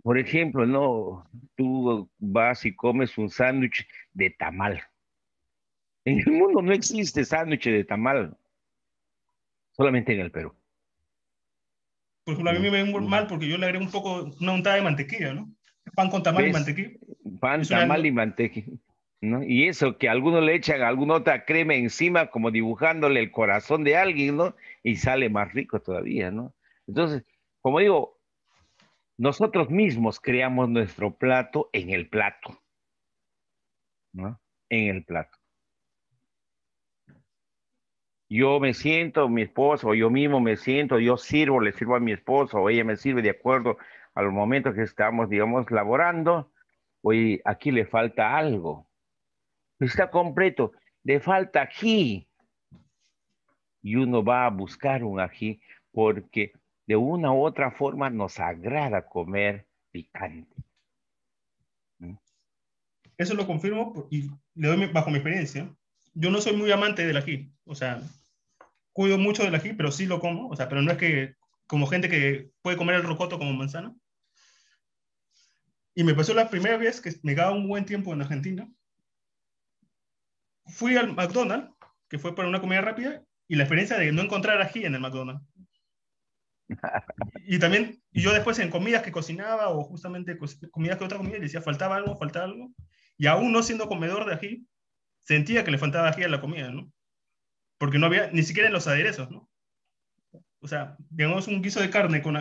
por 0.05 0.19
ejemplo, 0.19 0.67
no, 0.67 1.27
tú 1.55 2.07
vas 2.19 2.63
y 2.63 2.75
comes 2.75 3.17
un 3.17 3.27
sándwich 3.27 3.87
de 4.13 4.29
tamal. 4.29 4.79
En 6.05 6.19
el 6.19 6.31
mundo 6.31 6.61
no 6.61 6.73
existe 6.73 7.25
sándwich 7.25 7.65
de 7.65 7.83
tamal, 7.83 8.37
solamente 9.71 10.13
en 10.13 10.19
el 10.19 10.29
Perú. 10.29 10.53
Por 12.23 12.33
ejemplo, 12.33 12.51
a 12.51 12.53
mí 12.53 12.59
me 12.59 12.69
ven 12.69 13.09
mal 13.09 13.25
porque 13.25 13.47
yo 13.47 13.57
le 13.57 13.65
agrego 13.65 13.83
un 13.83 13.89
poco, 13.89 14.29
una 14.39 14.53
untada 14.53 14.75
de 14.75 14.83
mantequilla, 14.83 15.33
¿no? 15.33 15.51
Pan 15.95 16.11
con 16.11 16.21
tamal 16.21 16.49
y 16.49 16.53
mantequilla. 16.53 16.91
Pan, 17.39 17.63
tamal 17.63 18.05
y 18.05 18.11
mantequilla. 18.11 18.77
¿no? 19.21 19.43
Y 19.43 19.67
eso 19.67 19.97
que 19.97 20.07
algunos 20.07 20.43
le 20.43 20.53
echan 20.53 20.83
alguna 20.83 21.15
otra 21.15 21.45
crema 21.45 21.73
encima, 21.73 22.27
como 22.27 22.51
dibujándole 22.51 23.21
el 23.21 23.31
corazón 23.31 23.83
de 23.83 23.97
alguien, 23.97 24.37
¿no? 24.37 24.55
Y 24.83 24.97
sale 24.97 25.31
más 25.31 25.51
rico 25.51 25.81
todavía, 25.81 26.29
¿no? 26.29 26.53
Entonces, 26.85 27.23
como 27.61 27.79
digo, 27.79 28.14
nosotros 29.17 29.69
mismos 29.69 30.19
creamos 30.19 30.69
nuestro 30.69 31.15
plato 31.15 31.69
en 31.73 31.91
el 31.91 32.09
plato, 32.09 32.61
¿no? 34.13 34.39
En 34.69 34.95
el 34.95 35.05
plato 35.05 35.37
yo 38.29 38.59
me 38.59 38.73
siento, 38.73 39.29
mi 39.29 39.43
esposo, 39.43 39.93
yo 39.93 40.09
mismo 40.09 40.39
me 40.39 40.57
siento, 40.57 40.99
yo 40.99 41.17
sirvo, 41.17 41.61
le 41.61 41.71
sirvo 41.71 41.95
a 41.95 41.99
mi 41.99 42.11
esposo, 42.11 42.59
o 42.59 42.69
ella 42.69 42.83
me 42.83 42.97
sirve 42.97 43.21
de 43.21 43.29
acuerdo 43.29 43.77
a 44.13 44.21
los 44.23 44.33
momentos 44.33 44.73
que 44.75 44.81
estamos, 44.81 45.29
digamos, 45.29 45.69
laborando, 45.71 46.51
oye, 47.01 47.41
aquí 47.45 47.71
le 47.71 47.85
falta 47.85 48.35
algo. 48.35 48.87
Está 49.79 50.09
completo, 50.09 50.71
le 51.03 51.19
falta 51.19 51.63
ají. 51.63 52.27
Y 53.81 53.95
uno 53.95 54.23
va 54.23 54.47
a 54.47 54.49
buscar 54.49 55.03
un 55.03 55.19
ají 55.19 55.61
porque 55.91 56.53
de 56.87 56.95
una 56.95 57.31
u 57.31 57.43
otra 57.43 57.71
forma 57.71 58.09
nos 58.09 58.39
agrada 58.39 59.07
comer 59.07 59.67
picante. 59.91 60.55
¿Mm? 61.99 62.15
Eso 63.17 63.33
lo 63.33 63.47
confirmo 63.47 64.07
y 64.11 64.29
le 64.55 64.67
doy 64.67 64.85
bajo 64.87 65.09
mi 65.09 65.17
experiencia. 65.17 65.69
Yo 66.13 66.29
no 66.29 66.39
soy 66.41 66.55
muy 66.55 66.71
amante 66.71 67.05
del 67.05 67.17
ají, 67.17 67.51
o 67.65 67.75
sea, 67.75 68.01
cuido 68.93 69.17
mucho 69.17 69.43
del 69.43 69.55
ají, 69.55 69.73
pero 69.73 69.91
sí 69.91 70.05
lo 70.05 70.19
como, 70.19 70.49
o 70.49 70.55
sea, 70.55 70.69
pero 70.69 70.81
no 70.81 70.91
es 70.91 70.97
que 70.97 71.35
como 71.67 71.87
gente 71.87 72.09
que 72.09 72.51
puede 72.61 72.77
comer 72.77 72.95
el 72.95 73.03
rocoto 73.03 73.37
como 73.37 73.53
manzana. 73.53 73.93
Y 75.95 76.03
me 76.03 76.13
pasó 76.13 76.33
la 76.33 76.49
primera 76.49 76.77
vez 76.77 77.01
que 77.01 77.13
me 77.23 77.35
quedaba 77.35 77.51
un 77.51 77.67
buen 77.67 77.85
tiempo 77.85 78.13
en 78.13 78.21
Argentina. 78.21 78.69
Fui 80.65 80.95
al 80.97 81.13
McDonald's, 81.13 81.71
que 82.09 82.19
fue 82.19 82.35
para 82.35 82.49
una 82.49 82.59
comida 82.59 82.81
rápida, 82.81 83.23
y 83.47 83.55
la 83.55 83.63
experiencia 83.63 83.97
de 83.97 84.11
no 84.11 84.21
encontrar 84.21 84.61
ají 84.61 84.85
en 84.85 84.95
el 84.95 85.01
McDonald's. 85.01 85.43
Y 87.45 87.59
también, 87.59 88.01
y 88.11 88.21
yo 88.21 88.33
después 88.33 88.59
en 88.59 88.69
comidas 88.69 89.03
que 89.03 89.11
cocinaba 89.11 89.69
o 89.69 89.83
justamente 89.83 90.37
comidas 90.71 90.97
que 90.97 91.03
otra 91.03 91.17
comida, 91.17 91.39
decía, 91.39 91.61
faltaba 91.61 91.97
algo, 91.97 92.17
faltaba 92.17 92.45
algo. 92.45 92.71
Y 93.17 93.27
aún 93.27 93.51
no 93.51 93.63
siendo 93.63 93.87
comedor 93.87 94.25
de 94.25 94.33
ají, 94.33 94.67
sentía 95.23 95.63
que 95.63 95.71
le 95.71 95.77
faltaba 95.77 96.09
ají 96.09 96.23
a 96.23 96.29
la 96.29 96.41
comida, 96.41 96.71
¿no? 96.71 96.91
Porque 97.77 97.99
no 97.99 98.07
había, 98.07 98.31
ni 98.31 98.43
siquiera 98.43 98.67
en 98.67 98.73
los 98.73 98.87
aderezos, 98.87 99.29
¿no? 99.31 99.49
O 100.59 100.67
sea, 100.67 100.95
digamos 101.09 101.47
un 101.47 101.61
guiso 101.61 101.79
de 101.79 101.89
carne 101.89 102.21
con 102.21 102.35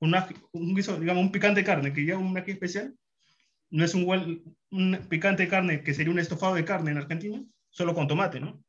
una, 0.00 0.28
un 0.52 0.74
guiso, 0.74 0.98
digamos, 0.98 1.22
un 1.22 1.32
picante 1.32 1.60
de 1.60 1.66
carne 1.66 1.92
que 1.92 2.04
lleva 2.04 2.18
un 2.18 2.36
ají 2.36 2.52
especial, 2.52 2.94
no 3.70 3.84
es 3.84 3.94
un, 3.94 4.56
un 4.70 4.98
picante 5.08 5.44
de 5.44 5.48
carne 5.48 5.82
que 5.82 5.94
sería 5.94 6.12
un 6.12 6.18
estofado 6.18 6.54
de 6.54 6.64
carne 6.64 6.90
en 6.90 6.98
Argentina, 6.98 7.40
solo 7.70 7.94
con 7.94 8.08
tomate, 8.08 8.40
¿no? 8.40 8.62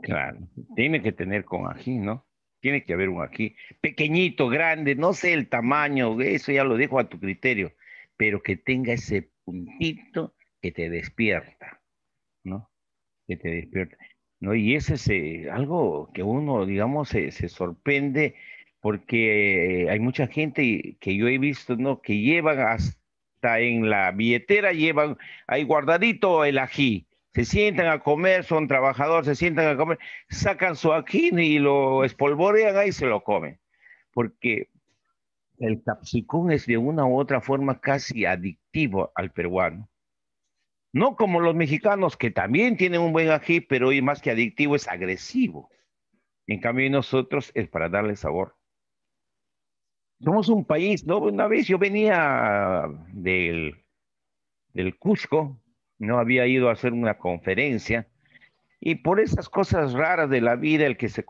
Claro, 0.00 0.38
tiene 0.74 1.02
que 1.02 1.12
tener 1.12 1.44
con 1.44 1.70
ají, 1.70 1.98
¿no? 1.98 2.26
Tiene 2.62 2.84
que 2.84 2.92
haber 2.94 3.08
un 3.08 3.22
ají, 3.22 3.56
pequeñito, 3.80 4.48
grande, 4.48 4.94
no 4.94 5.14
sé 5.14 5.34
el 5.34 5.48
tamaño, 5.48 6.20
eso 6.20 6.52
ya 6.52 6.62
lo 6.62 6.76
dejo 6.76 7.00
a 7.00 7.08
tu 7.08 7.18
criterio, 7.18 7.72
pero 8.16 8.40
que 8.40 8.56
tenga 8.56 8.92
ese 8.92 9.30
puntito 9.44 10.36
que 10.60 10.70
te 10.70 10.88
despierta, 10.88 11.82
¿no? 12.44 12.70
Que 13.26 13.36
te 13.36 13.50
despierta. 13.50 13.98
¿no? 14.38 14.54
Y 14.54 14.76
ese 14.76 14.94
es 14.94 15.08
eh, 15.08 15.48
algo 15.50 16.10
que 16.14 16.22
uno, 16.22 16.64
digamos, 16.64 17.08
se, 17.08 17.30
sorprende 17.48 18.36
porque 18.80 19.88
hay 19.90 20.00
mucha 20.00 20.28
gente 20.28 20.96
que 21.00 21.16
yo 21.16 21.28
he 21.28 21.38
visto, 21.38 21.76
¿no? 21.76 22.00
Que 22.00 22.18
llevan 22.20 22.60
hasta 22.60 23.60
en 23.60 23.90
la 23.90 24.12
billetera, 24.12 24.72
llevan 24.72 25.18
ahí 25.48 25.64
guardadito 25.64 26.44
el 26.44 26.58
ají. 26.58 27.06
Se 27.34 27.44
sientan 27.44 27.86
a 27.86 28.00
comer, 28.00 28.44
son 28.44 28.68
trabajadores, 28.68 29.26
se 29.26 29.34
sientan 29.34 29.68
a 29.68 29.76
comer, 29.76 29.98
sacan 30.28 30.76
su 30.76 30.92
ají 30.92 31.30
y 31.32 31.58
lo 31.58 32.04
espolvorean 32.04 32.76
ahí 32.76 32.90
y 32.90 32.92
se 32.92 33.06
lo 33.06 33.24
comen. 33.24 33.58
Porque 34.12 34.68
el 35.58 35.82
capsicum 35.82 36.50
es 36.50 36.66
de 36.66 36.76
una 36.76 37.06
u 37.06 37.18
otra 37.18 37.40
forma 37.40 37.80
casi 37.80 38.26
adictivo 38.26 39.12
al 39.14 39.32
peruano. 39.32 39.88
No 40.92 41.16
como 41.16 41.40
los 41.40 41.54
mexicanos 41.54 42.18
que 42.18 42.30
también 42.30 42.76
tienen 42.76 43.00
un 43.00 43.12
buen 43.12 43.30
ají, 43.30 43.60
pero 43.60 43.88
hoy 43.88 44.02
más 44.02 44.20
que 44.20 44.30
adictivo 44.30 44.76
es 44.76 44.86
agresivo. 44.88 45.70
En 46.46 46.60
cambio 46.60 46.90
nosotros 46.90 47.50
es 47.54 47.68
para 47.68 47.88
darle 47.88 48.16
sabor. 48.16 48.56
Somos 50.20 50.50
un 50.50 50.66
país, 50.66 51.06
¿no? 51.06 51.18
Una 51.18 51.46
vez 51.46 51.66
yo 51.66 51.78
venía 51.78 52.84
del, 53.12 53.84
del 54.74 54.98
Cusco, 54.98 55.61
no 55.98 56.18
había 56.18 56.46
ido 56.46 56.68
a 56.68 56.72
hacer 56.72 56.92
una 56.92 57.18
conferencia, 57.18 58.08
y 58.80 58.96
por 58.96 59.20
esas 59.20 59.48
cosas 59.48 59.92
raras 59.92 60.28
de 60.28 60.40
la 60.40 60.56
vida, 60.56 60.86
el 60.86 60.96
que 60.96 61.08
se 61.08 61.24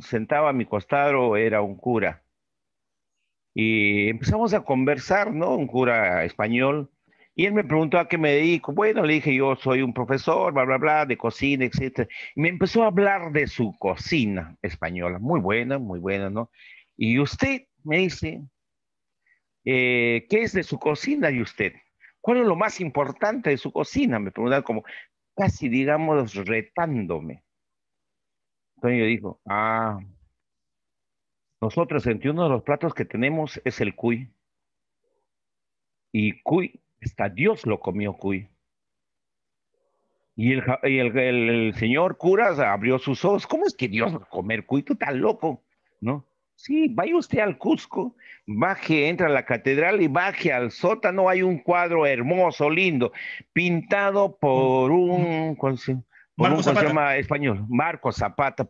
sentaba 0.00 0.50
a 0.50 0.52
mi 0.52 0.66
costado 0.66 1.36
era 1.36 1.62
un 1.62 1.76
cura. 1.76 2.24
Y 3.54 4.08
empezamos 4.08 4.54
a 4.54 4.64
conversar, 4.64 5.32
¿no? 5.32 5.56
Un 5.56 5.66
cura 5.66 6.24
español, 6.24 6.90
y 7.34 7.46
él 7.46 7.54
me 7.54 7.64
preguntó 7.64 7.98
a 7.98 8.08
qué 8.08 8.18
me 8.18 8.32
dedico. 8.32 8.72
Bueno, 8.72 9.02
le 9.04 9.14
dije, 9.14 9.34
yo 9.34 9.56
soy 9.56 9.82
un 9.82 9.94
profesor, 9.94 10.52
bla, 10.52 10.64
bla, 10.64 10.78
bla, 10.78 11.06
de 11.06 11.16
cocina, 11.16 11.64
etc. 11.64 12.06
Y 12.34 12.40
me 12.42 12.48
empezó 12.48 12.82
a 12.82 12.88
hablar 12.88 13.32
de 13.32 13.46
su 13.46 13.74
cocina 13.78 14.56
española. 14.60 15.18
Muy 15.18 15.40
buena, 15.40 15.78
muy 15.78 16.00
buena, 16.00 16.28
¿no? 16.28 16.50
Y 16.96 17.18
usted 17.18 17.62
me 17.84 17.98
dice, 17.98 18.42
eh, 19.64 20.26
¿qué 20.28 20.42
es 20.42 20.52
de 20.52 20.62
su 20.64 20.78
cocina 20.78 21.30
y 21.30 21.40
usted? 21.40 21.72
¿Cuál 22.20 22.38
es 22.38 22.46
lo 22.46 22.56
más 22.56 22.80
importante 22.80 23.50
de 23.50 23.56
su 23.56 23.72
cocina? 23.72 24.18
Me 24.18 24.30
preguntaba 24.30 24.62
como 24.62 24.84
casi, 25.34 25.68
digamos, 25.68 26.34
retándome. 26.34 27.44
Entonces 28.76 28.98
yo 28.98 29.04
digo, 29.06 29.40
ah, 29.46 29.98
nosotros 31.60 32.06
entre 32.06 32.30
uno 32.30 32.44
de 32.44 32.50
los 32.50 32.62
platos 32.62 32.94
que 32.94 33.04
tenemos 33.04 33.60
es 33.64 33.80
el 33.80 33.94
cuy. 33.94 34.32
Y 36.12 36.40
cuy 36.42 36.80
hasta 37.02 37.28
Dios 37.28 37.66
lo 37.66 37.80
comió 37.80 38.14
cuy. 38.14 38.48
Y, 40.36 40.52
el, 40.54 41.74
señor 41.74 42.16
curas 42.16 42.58
abrió 42.58 42.98
sus 42.98 43.24
ojos. 43.24 43.46
¿Cómo 43.46 43.66
es 43.66 43.74
que 43.74 43.88
Dios 43.88 44.14
va 44.14 44.24
a 44.24 44.28
comer 44.28 44.64
cuy? 44.64 44.82
Tú 44.82 44.94
estás 44.94 45.14
loco, 45.14 45.62
¿no? 46.00 46.24
Sí, 46.62 46.88
vaya 46.90 47.16
usted 47.16 47.38
al 47.38 47.56
Cusco, 47.56 48.16
baje, 48.46 49.08
entra 49.08 49.28
a 49.28 49.30
la 49.30 49.46
catedral 49.46 50.02
y 50.02 50.08
baje 50.08 50.52
al 50.52 50.70
sótano. 50.70 51.30
Hay 51.30 51.40
un 51.40 51.56
cuadro 51.56 52.04
hermoso, 52.04 52.68
lindo, 52.68 53.12
pintado 53.54 54.36
por 54.36 54.90
un, 54.90 55.56
un 55.58 55.78
se 55.78 56.74
llama 56.74 57.16
español, 57.16 57.64
Marco 57.66 58.12
Zapata, 58.12 58.68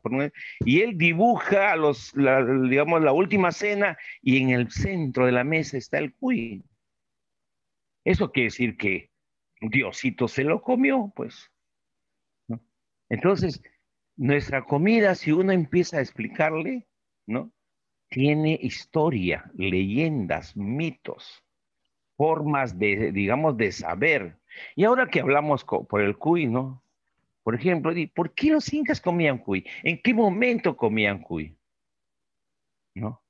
y 0.61 0.83
él 0.83 0.97
dibuja 0.97 1.75
los, 1.75 2.15
digamos, 2.15 3.03
la 3.03 3.11
última 3.11 3.51
cena 3.51 3.99
y 4.23 4.41
en 4.41 4.51
el 4.51 4.71
centro 4.71 5.27
de 5.27 5.33
la 5.33 5.43
mesa 5.43 5.77
está 5.77 5.99
el 5.99 6.15
cuy. 6.15 6.63
Eso 8.05 8.31
quiere 8.31 8.51
decir 8.51 8.77
que 8.77 9.11
Diosito 9.61 10.29
se 10.29 10.45
lo 10.45 10.63
comió, 10.63 11.13
pues. 11.17 11.51
Entonces, 13.09 13.61
nuestra 14.17 14.65
comida, 14.65 15.17
si 15.17 15.33
uno 15.33 15.51
empieza 15.51 15.99
a 15.99 16.03
explicarle, 16.03 16.87
¿no? 17.27 17.51
Tiene 18.11 18.59
historia, 18.61 19.51
leyendas, 19.55 20.57
mitos, 20.57 21.43
formas 22.17 22.79
de, 22.79 23.13
digamos, 23.13 23.57
de 23.57 23.73
saber. 23.73 24.39
Y 24.77 24.85
ahora 24.85 25.09
que 25.09 25.21
hablamos 25.21 25.65
por 25.65 26.03
el 26.03 26.19
cuy, 26.19 26.47
¿no? 26.47 26.83
Por 27.43 27.55
ejemplo, 27.55 27.93
¿por 28.15 28.35
qué 28.35 28.51
los 28.51 28.73
incas 28.73 29.01
comían 29.01 29.39
cuy? 29.39 29.67
¿En 29.83 30.03
qué 30.03 30.13
momento 30.13 30.77
comían 30.77 31.21
cuy? 31.23 31.57
¿No? 32.95 33.23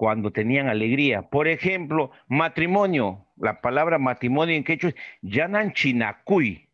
cuando 0.00 0.32
tenían 0.32 0.66
alegría. 0.66 1.28
Por 1.28 1.46
ejemplo, 1.46 2.10
matrimonio. 2.26 3.26
La 3.36 3.60
palabra 3.60 3.98
matrimonio 3.98 4.56
en 4.56 4.64
quechua 4.64 4.88
es 4.88 4.94
yanan 5.20 5.74
chinacuy. 5.74 6.70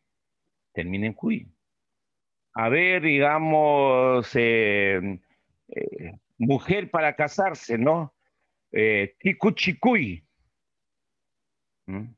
Termina 0.72 1.06
en 1.06 1.12
cuy. 1.12 1.48
A 2.54 2.68
ver, 2.68 3.02
digamos, 3.02 4.30
eh, 4.36 5.18
eh, 5.66 6.12
mujer 6.38 6.90
para 6.90 7.14
casarse, 7.14 7.78
¿no? 7.78 8.14
Eh, 8.72 9.14
tikuchikuy. 9.20 10.26
¿Mm? 11.86 12.14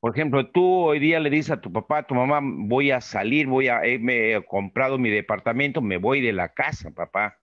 Por 0.00 0.14
ejemplo, 0.14 0.50
tú 0.50 0.64
hoy 0.64 0.98
día 0.98 1.18
le 1.20 1.30
dices 1.30 1.52
a 1.52 1.60
tu 1.60 1.72
papá, 1.72 1.98
a 1.98 2.06
tu 2.06 2.14
mamá, 2.14 2.40
voy 2.42 2.90
a 2.90 3.00
salir, 3.00 3.46
voy 3.46 3.68
a, 3.68 3.80
me 4.00 4.34
he 4.34 4.44
comprado 4.44 4.98
mi 4.98 5.10
departamento, 5.10 5.80
me 5.80 5.96
voy 5.96 6.20
de 6.20 6.32
la 6.32 6.52
casa, 6.52 6.90
papá 6.90 7.38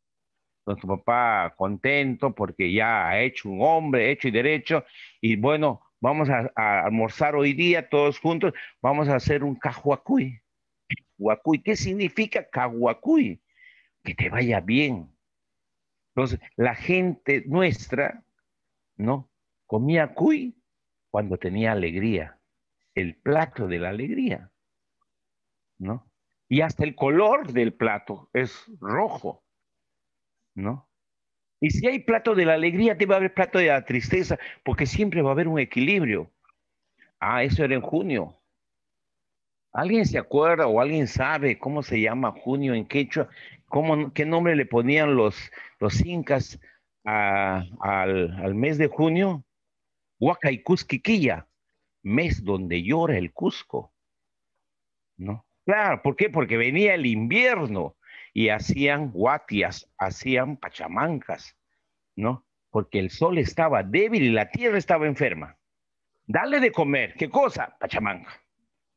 nuestro 0.66 0.98
papá 0.98 1.54
contento 1.56 2.34
porque 2.34 2.72
ya 2.72 3.08
ha 3.10 3.22
hecho 3.22 3.50
un 3.50 3.62
hombre, 3.62 4.12
hecho 4.12 4.28
y 4.28 4.32
derecho, 4.32 4.86
y 5.20 5.36
bueno, 5.36 5.82
vamos 6.00 6.30
a, 6.30 6.52
almorzar 6.86 7.36
hoy 7.36 7.54
día 7.54 7.90
todos 7.90 8.20
juntos, 8.20 8.54
vamos 8.82 9.10
a 9.10 9.16
hacer 9.16 9.44
un 9.44 9.56
cajuacuy. 9.56 10.42
¿qué 11.64 11.76
significa 11.76 12.48
cajuacuy? 12.50 13.42
Que 14.04 14.16
te 14.16 14.30
vaya 14.30 14.60
bien. 14.60 15.08
Entonces, 16.16 16.40
la 16.56 16.76
gente 16.76 17.44
nuestra, 17.48 18.24
¿no? 18.98 19.30
Comía 19.66 20.14
cuy 20.14 20.62
cuando 21.10 21.38
tenía 21.38 21.72
alegría, 21.72 22.40
el 22.96 23.16
plato 23.16 23.68
de 23.68 23.80
la 23.80 23.90
alegría, 23.90 24.52
¿no? 25.80 26.12
Y 26.50 26.62
hasta 26.62 26.84
el 26.84 26.96
color 26.96 27.52
del 27.54 27.74
plato 27.74 28.30
es 28.34 28.66
rojo. 28.80 29.46
¿no? 30.56 30.88
Y 31.60 31.70
si 31.70 31.88
hay 31.88 32.00
plato 32.00 32.34
de 32.36 32.46
la 32.46 32.54
alegría, 32.54 32.96
debe 32.96 33.16
haber 33.16 33.34
plato 33.34 33.60
de 33.60 33.68
la 33.68 33.86
tristeza, 33.86 34.38
porque 34.64 34.86
siempre 34.86 35.22
va 35.22 35.30
a 35.30 35.34
haber 35.34 35.48
un 35.48 35.60
equilibrio. 35.60 36.32
Ah, 37.20 37.44
eso 37.44 37.64
era 37.64 37.76
en 37.76 37.82
junio. 37.82 38.41
¿Alguien 39.74 40.06
se 40.06 40.18
acuerda 40.18 40.68
o 40.68 40.82
alguien 40.82 41.08
sabe 41.08 41.58
cómo 41.58 41.82
se 41.82 42.02
llama 42.02 42.32
junio 42.32 42.74
en 42.74 42.86
quechua? 42.86 43.30
¿Cómo, 43.68 44.12
¿Qué 44.14 44.26
nombre 44.26 44.56
le 44.56 44.66
ponían 44.66 45.16
los, 45.16 45.38
los 45.80 46.06
incas 46.06 46.60
al, 47.06 48.56
mes 48.56 48.78
de 48.78 48.88
junio? 48.88 49.46
Huacaicusquiquilla, 50.20 51.48
mes 52.04 52.44
donde 52.44 52.84
llora 52.84 53.18
el 53.18 53.32
Cusco. 53.32 53.94
¿No? 55.18 55.46
Claro, 55.66 56.02
¿por 56.02 56.16
qué? 56.18 56.30
Porque 56.30 56.58
venía 56.58 56.96
el 56.96 57.06
invierno 57.06 57.96
y 58.34 58.50
hacían 58.50 59.12
guatias, 59.12 59.90
hacían 59.98 60.58
pachamancas, 60.58 61.56
¿no? 62.16 62.46
Porque 62.72 63.00
el 63.00 63.10
sol 63.10 63.38
estaba 63.38 63.84
débil 63.84 64.24
y 64.24 64.32
la 64.32 64.50
tierra 64.50 64.78
estaba 64.78 65.08
enferma. 65.08 65.58
Dale 66.26 66.60
de 66.60 66.72
comer, 66.72 67.14
¿qué 67.14 67.30
cosa? 67.30 67.76
Pachamanca. 67.80 68.41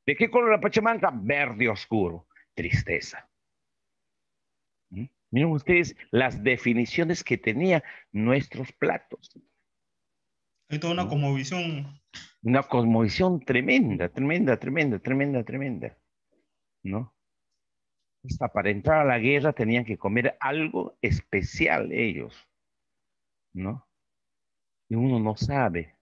¿De 0.07 0.17
qué 0.17 0.31
color 0.31 0.51
la 0.51 0.61
pachamanca? 0.61 1.11
Verde 1.15 1.69
oscuro, 1.69 2.27
tristeza. 2.55 3.29
¿Mm? 4.91 5.07
Miren 5.31 5.51
ustedes 5.51 5.97
las 6.11 6.43
definiciones 6.43 7.25
que 7.25 7.39
tenían 7.39 7.83
nuestros 8.13 8.73
platos. 8.73 9.39
Hay 10.69 10.79
toda 10.79 10.93
una 10.93 11.09
cosmovisión. 11.09 12.01
Una 12.43 12.63
cosmovisión 12.63 13.41
tremenda, 13.41 14.09
tremenda, 14.09 14.59
tremenda, 14.59 14.99
tremenda, 14.99 15.45
tremenda. 15.45 15.99
¿No? 16.83 17.15
para 18.53 18.71
entrar 18.71 19.01
a 19.01 19.05
la 19.05 19.19
guerra 19.19 19.53
tenían 19.53 19.85
que 19.85 19.99
comer 19.99 20.37
algo 20.41 20.97
especial 21.03 21.93
ellos, 21.93 22.49
¿no? 23.53 23.87
Y 24.89 24.95
uno 24.95 25.19
no 25.21 25.37
sabe, 25.37 25.97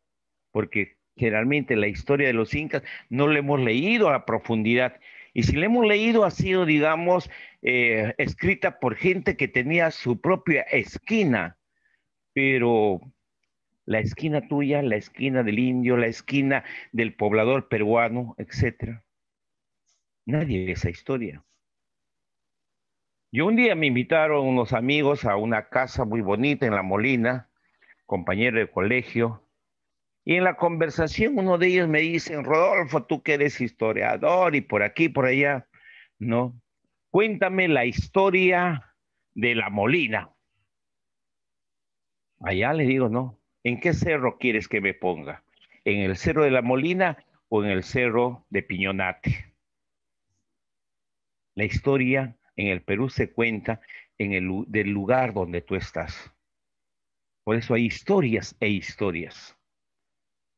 porque 0.53 0.98
generalmente 1.16 1.76
la 1.76 1.88
historia 1.88 2.26
de 2.26 2.32
los 2.32 2.54
incas 2.54 2.82
no 3.08 3.28
la 3.28 3.38
hemos 3.38 3.60
leído 3.60 4.08
a 4.08 4.12
la 4.12 4.24
profundidad. 4.24 5.00
Y 5.34 5.44
si 5.44 5.56
la 5.56 5.66
hemos 5.66 5.86
leído 5.86 6.24
ha 6.24 6.30
sido, 6.30 6.66
digamos, 6.66 7.30
eh, 7.62 8.14
escrita 8.18 8.78
por 8.80 8.96
gente 8.96 9.36
que 9.36 9.48
tenía 9.48 9.90
su 9.90 10.20
propia 10.20 10.62
esquina, 10.62 11.56
pero 12.34 13.00
la 13.84 14.00
esquina 14.00 14.46
tuya, 14.46 14.82
la 14.82 14.96
esquina 14.96 15.42
del 15.42 15.58
indio, 15.58 15.96
la 15.96 16.06
esquina 16.06 16.64
del 16.92 17.14
poblador 17.14 17.68
peruano, 17.68 18.34
etcétera. 18.38 19.04
Nadie 20.24 20.64
ve 20.64 20.72
esa 20.72 20.90
historia. 20.90 21.42
Yo 23.32 23.46
un 23.46 23.56
día 23.56 23.74
me 23.74 23.86
invitaron 23.86 24.46
unos 24.46 24.74
amigos 24.74 25.24
a 25.24 25.36
una 25.36 25.68
casa 25.68 26.04
muy 26.04 26.20
bonita 26.20 26.66
en 26.66 26.74
La 26.74 26.82
Molina, 26.82 27.48
compañero 28.04 28.58
de 28.58 28.70
colegio, 28.70 29.41
y 30.24 30.36
en 30.36 30.44
la 30.44 30.56
conversación 30.56 31.38
uno 31.38 31.58
de 31.58 31.68
ellos 31.68 31.88
me 31.88 32.00
dice, 32.00 32.40
Rodolfo, 32.40 33.04
tú 33.04 33.22
que 33.22 33.34
eres 33.34 33.60
historiador 33.60 34.54
y 34.54 34.60
por 34.60 34.82
aquí, 34.82 35.08
por 35.08 35.26
allá, 35.26 35.68
¿no? 36.18 36.60
Cuéntame 37.10 37.68
la 37.68 37.84
historia 37.84 38.94
de 39.34 39.54
La 39.54 39.68
Molina. 39.68 40.30
Allá 42.40 42.72
le 42.72 42.84
digo, 42.84 43.08
no, 43.08 43.40
¿en 43.64 43.80
qué 43.80 43.94
cerro 43.94 44.38
quieres 44.38 44.68
que 44.68 44.80
me 44.80 44.94
ponga? 44.94 45.44
¿En 45.84 46.00
el 46.00 46.16
cerro 46.16 46.44
de 46.44 46.50
La 46.50 46.62
Molina 46.62 47.24
o 47.48 47.64
en 47.64 47.70
el 47.70 47.82
cerro 47.82 48.46
de 48.50 48.62
Piñonate? 48.62 49.52
La 51.54 51.64
historia 51.64 52.36
en 52.56 52.68
el 52.68 52.82
Perú 52.82 53.08
se 53.10 53.32
cuenta 53.32 53.80
en 54.18 54.32
el 54.32 54.64
del 54.68 54.90
lugar 54.90 55.34
donde 55.34 55.60
tú 55.60 55.74
estás. 55.74 56.32
Por 57.44 57.56
eso 57.56 57.74
hay 57.74 57.86
historias 57.86 58.56
e 58.60 58.68
historias, 58.68 59.58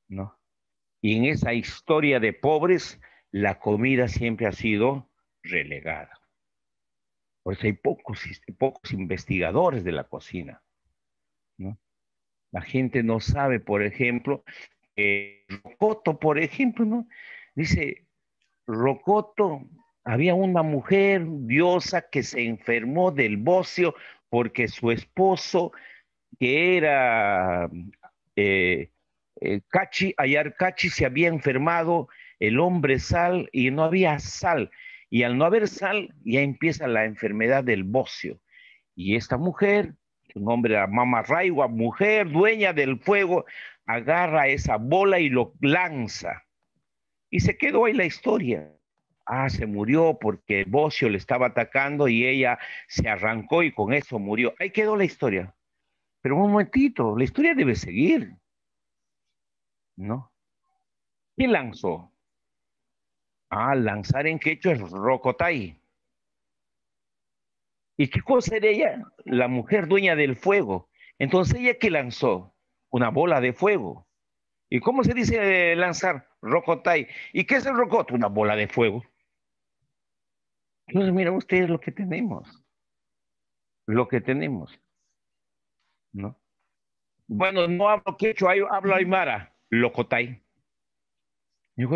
¿no? 0.09 0.39
Y 1.01 1.17
en 1.17 1.25
esa 1.27 1.53
historia 1.53 2.21
de 2.21 2.33
pobres, 2.33 3.01
la 3.31 3.59
comida 3.59 4.09
siempre 4.09 4.47
ha 4.47 4.53
sido 4.53 5.11
relegada. 5.43 6.21
Por 7.43 7.55
eso 7.55 7.67
hay 7.67 7.75
pocos, 7.75 8.93
investigadores 8.93 9.85
de 9.85 9.93
la 9.93 10.05
cocina. 10.05 10.63
La 12.53 12.63
gente 12.63 13.03
no 13.03 13.19
sabe, 13.19 13.59
por 13.59 13.83
ejemplo, 13.83 14.45
Rocoto, 15.49 16.19
por 16.19 16.39
ejemplo. 16.39 17.05
Dice, 17.55 18.07
Rocoto 18.67 19.69
había 20.05 20.35
una 20.35 20.63
mujer 20.63 21.27
diosa 21.27 22.09
que 22.09 22.23
se 22.23 22.45
enfermó 22.45 23.11
del 23.11 23.37
bocio 23.37 23.95
porque 24.29 24.69
su 24.69 24.91
esposo, 24.91 25.73
que 26.39 26.77
era 26.77 27.69
eh, 28.37 28.91
eh, 29.45 29.61
Cachi, 29.69 30.15
Ayar 30.17 30.57
Cachi, 30.57 30.89
se 30.91 31.07
había 31.07 31.29
enfermado, 31.29 32.09
el 32.41 32.59
hombre 32.59 32.99
sal 32.99 33.49
y 33.53 33.71
no 33.71 33.85
había 33.85 34.19
sal. 34.19 34.71
Y 35.11 35.23
al 35.23 35.39
no 35.39 35.45
haber 35.45 35.69
sal, 35.69 36.15
ya 36.25 36.41
empieza 36.41 36.89
la 36.89 37.05
enfermedad 37.05 37.63
del 37.63 37.85
bocio. 37.85 38.41
Y 38.95 39.17
esta 39.17 39.37
mujer, 39.37 39.95
su 40.33 40.41
nombre 40.41 40.75
era 40.75 40.87
Mama 40.87 41.23
Raigua, 41.23 41.69
mujer 41.69 42.31
dueña 42.31 42.73
del 42.73 42.99
fuego, 42.99 43.45
agarra 43.87 44.49
esa 44.49 44.77
bola 44.77 45.21
y 45.21 45.29
lo 45.29 45.55
lanza. 45.61 46.45
Y 47.31 47.41
se 47.41 47.57
quedó 47.57 47.85
ahí 47.85 47.93
la 47.93 48.05
historia 48.05 48.75
ah, 49.27 49.49
se 49.49 49.67
murió 49.67 50.19
porque 50.21 50.65
Bocio 50.65 51.09
le 51.09 51.19
estaba 51.19 51.49
atacando 51.49 52.09
y 52.09 52.27
ella 52.27 52.59
se 52.89 53.09
arrancó 53.09 53.63
y 53.63 53.73
con 53.73 53.93
eso 53.93 54.19
murió. 54.19 54.55
Ahí 54.59 54.71
quedó 54.71 54.97
la 54.97 55.05
historia. 55.05 55.55
Pero 56.21 56.37
un 56.37 56.53
momentito, 56.53 57.17
la 57.17 57.25
historia 57.25 57.55
debe 57.55 57.75
seguir. 57.75 58.35
¿No? 59.97 60.33
¿Qué 61.37 61.49
lanzó? 61.49 62.13
Ah, 63.51 63.75
lanzar 63.75 64.27
en 64.27 64.39
quechua 64.39 64.73
es 64.73 64.81
rocotay. 64.81 65.81
¿Y 67.97 68.09
qué 68.09 68.21
cosa 68.23 68.57
era 68.57 68.69
ella? 68.69 69.03
La 69.25 69.49
mujer 69.49 69.87
dueña 69.87 70.17
del 70.17 70.37
fuego. 70.37 70.91
Entonces, 71.19 71.61
¿ella 71.61 71.79
qué 71.79 71.91
lanzó? 71.91 72.55
Una 72.91 73.11
bola 73.11 73.41
de 73.41 73.53
fuego. 73.53 74.09
¿Y 74.69 74.81
cómo 74.81 75.05
se 75.05 75.15
dice 75.15 75.77
lanzar? 75.77 76.29
Rocotay. 76.43 77.07
¿Y 77.33 77.45
qué 77.45 77.57
es 77.57 77.67
el 77.67 77.77
rocot? 77.77 78.11
Una 78.11 78.27
bola 78.27 78.57
de 78.57 78.67
fuego. 78.67 79.05
Entonces, 80.87 81.13
mira 81.13 81.31
ustedes 81.33 81.71
lo 81.71 81.81
que 81.81 81.93
tenemos. 81.93 82.65
Lo 83.87 84.09
que 84.09 84.21
tenemos. 84.21 84.81
¿No? 86.13 86.39
Bueno, 87.27 87.69
no 87.69 87.89
hablo 87.89 88.17
quechua, 88.17 88.55
hablo 88.71 88.95
aymara, 88.95 89.54
locotay. 89.71 90.43
Yo, 91.77 91.89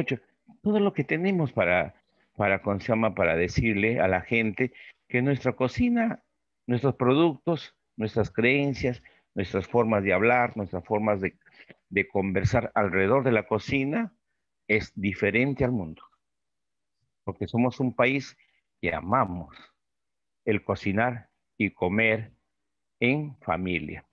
todo 0.63 0.81
lo 0.81 0.93
que 0.93 1.05
tenemos 1.05 1.53
para, 1.53 1.95
para, 2.37 2.63
para 2.63 3.37
decirle 3.37 4.01
a 4.01 4.09
la 4.09 4.23
gente 4.23 4.73
que 5.09 5.23
nuestra 5.23 5.53
cocina, 5.53 6.23
nuestros 6.67 6.97
productos, 6.97 7.77
nuestras 7.97 8.31
creencias, 8.31 9.03
nuestras 9.35 9.67
formas 9.67 10.03
de 10.03 10.13
hablar, 10.13 10.57
nuestras 10.57 10.85
formas 10.85 11.21
de, 11.21 11.37
de 11.89 12.09
conversar 12.09 12.73
alrededor 12.75 13.25
de 13.25 13.33
la 13.33 13.47
cocina 13.47 14.13
es 14.67 14.93
diferente 14.95 15.65
al 15.65 15.73
mundo. 15.73 16.03
Porque 17.25 17.47
somos 17.47 17.81
un 17.81 17.95
país 17.95 18.37
y 18.81 18.89
amamos 18.91 19.57
el 20.45 20.65
cocinar 20.65 21.29
y 21.57 21.71
comer 21.71 22.33
en 23.01 23.37
familia. 23.41 24.07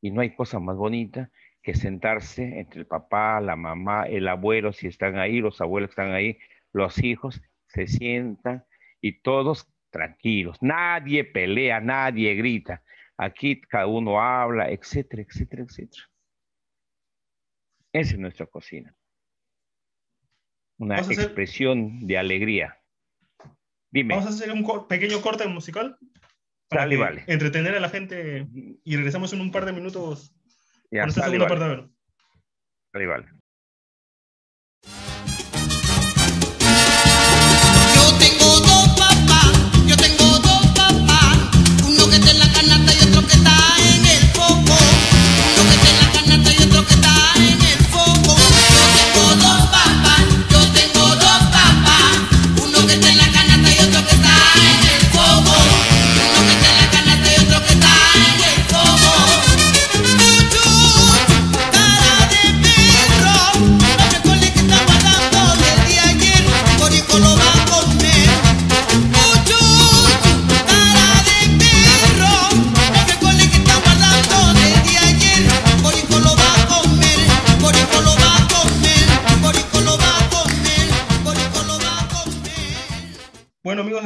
Y 0.00 0.10
no 0.10 0.20
hay 0.20 0.34
cosa 0.34 0.58
más 0.58 0.76
bonita 0.76 1.30
que 1.66 1.74
sentarse 1.74 2.60
entre 2.60 2.78
el 2.78 2.86
papá, 2.86 3.40
la 3.40 3.56
mamá, 3.56 4.04
el 4.04 4.28
abuelo, 4.28 4.72
si 4.72 4.86
están 4.86 5.18
ahí, 5.18 5.40
los 5.40 5.60
abuelos 5.60 5.90
están 5.90 6.12
ahí, 6.12 6.38
los 6.72 7.02
hijos 7.02 7.42
se 7.66 7.88
sientan 7.88 8.64
y 9.00 9.20
todos 9.20 9.66
tranquilos. 9.90 10.58
Nadie 10.60 11.24
pelea, 11.24 11.80
nadie 11.80 12.36
grita. 12.36 12.84
Aquí 13.16 13.60
cada 13.62 13.88
uno 13.88 14.22
habla, 14.22 14.70
etcétera, 14.70 15.22
etcétera, 15.22 15.64
etcétera. 15.64 16.04
Esa 17.92 18.12
es 18.12 18.18
nuestra 18.20 18.46
cocina. 18.46 18.94
Una 20.78 21.00
expresión 21.00 22.06
de 22.06 22.16
alegría. 22.16 22.80
Vamos 23.90 24.26
a 24.26 24.28
hacer 24.28 24.52
un 24.52 24.86
pequeño 24.86 25.20
corte 25.20 25.48
musical 25.48 25.98
para 26.68 26.86
vale. 26.96 27.24
entretener 27.26 27.74
a 27.74 27.80
la 27.80 27.88
gente 27.88 28.46
y 28.84 28.94
regresamos 28.94 29.32
en 29.32 29.40
un 29.40 29.50
par 29.50 29.64
de 29.64 29.72
minutos 29.72 30.35
ya, 30.90 31.02
con 31.02 31.08
esta 31.10 31.24
segunda 31.24 31.46
parte. 31.48 31.90
Vale, 32.92 33.06
vale. 33.06 33.35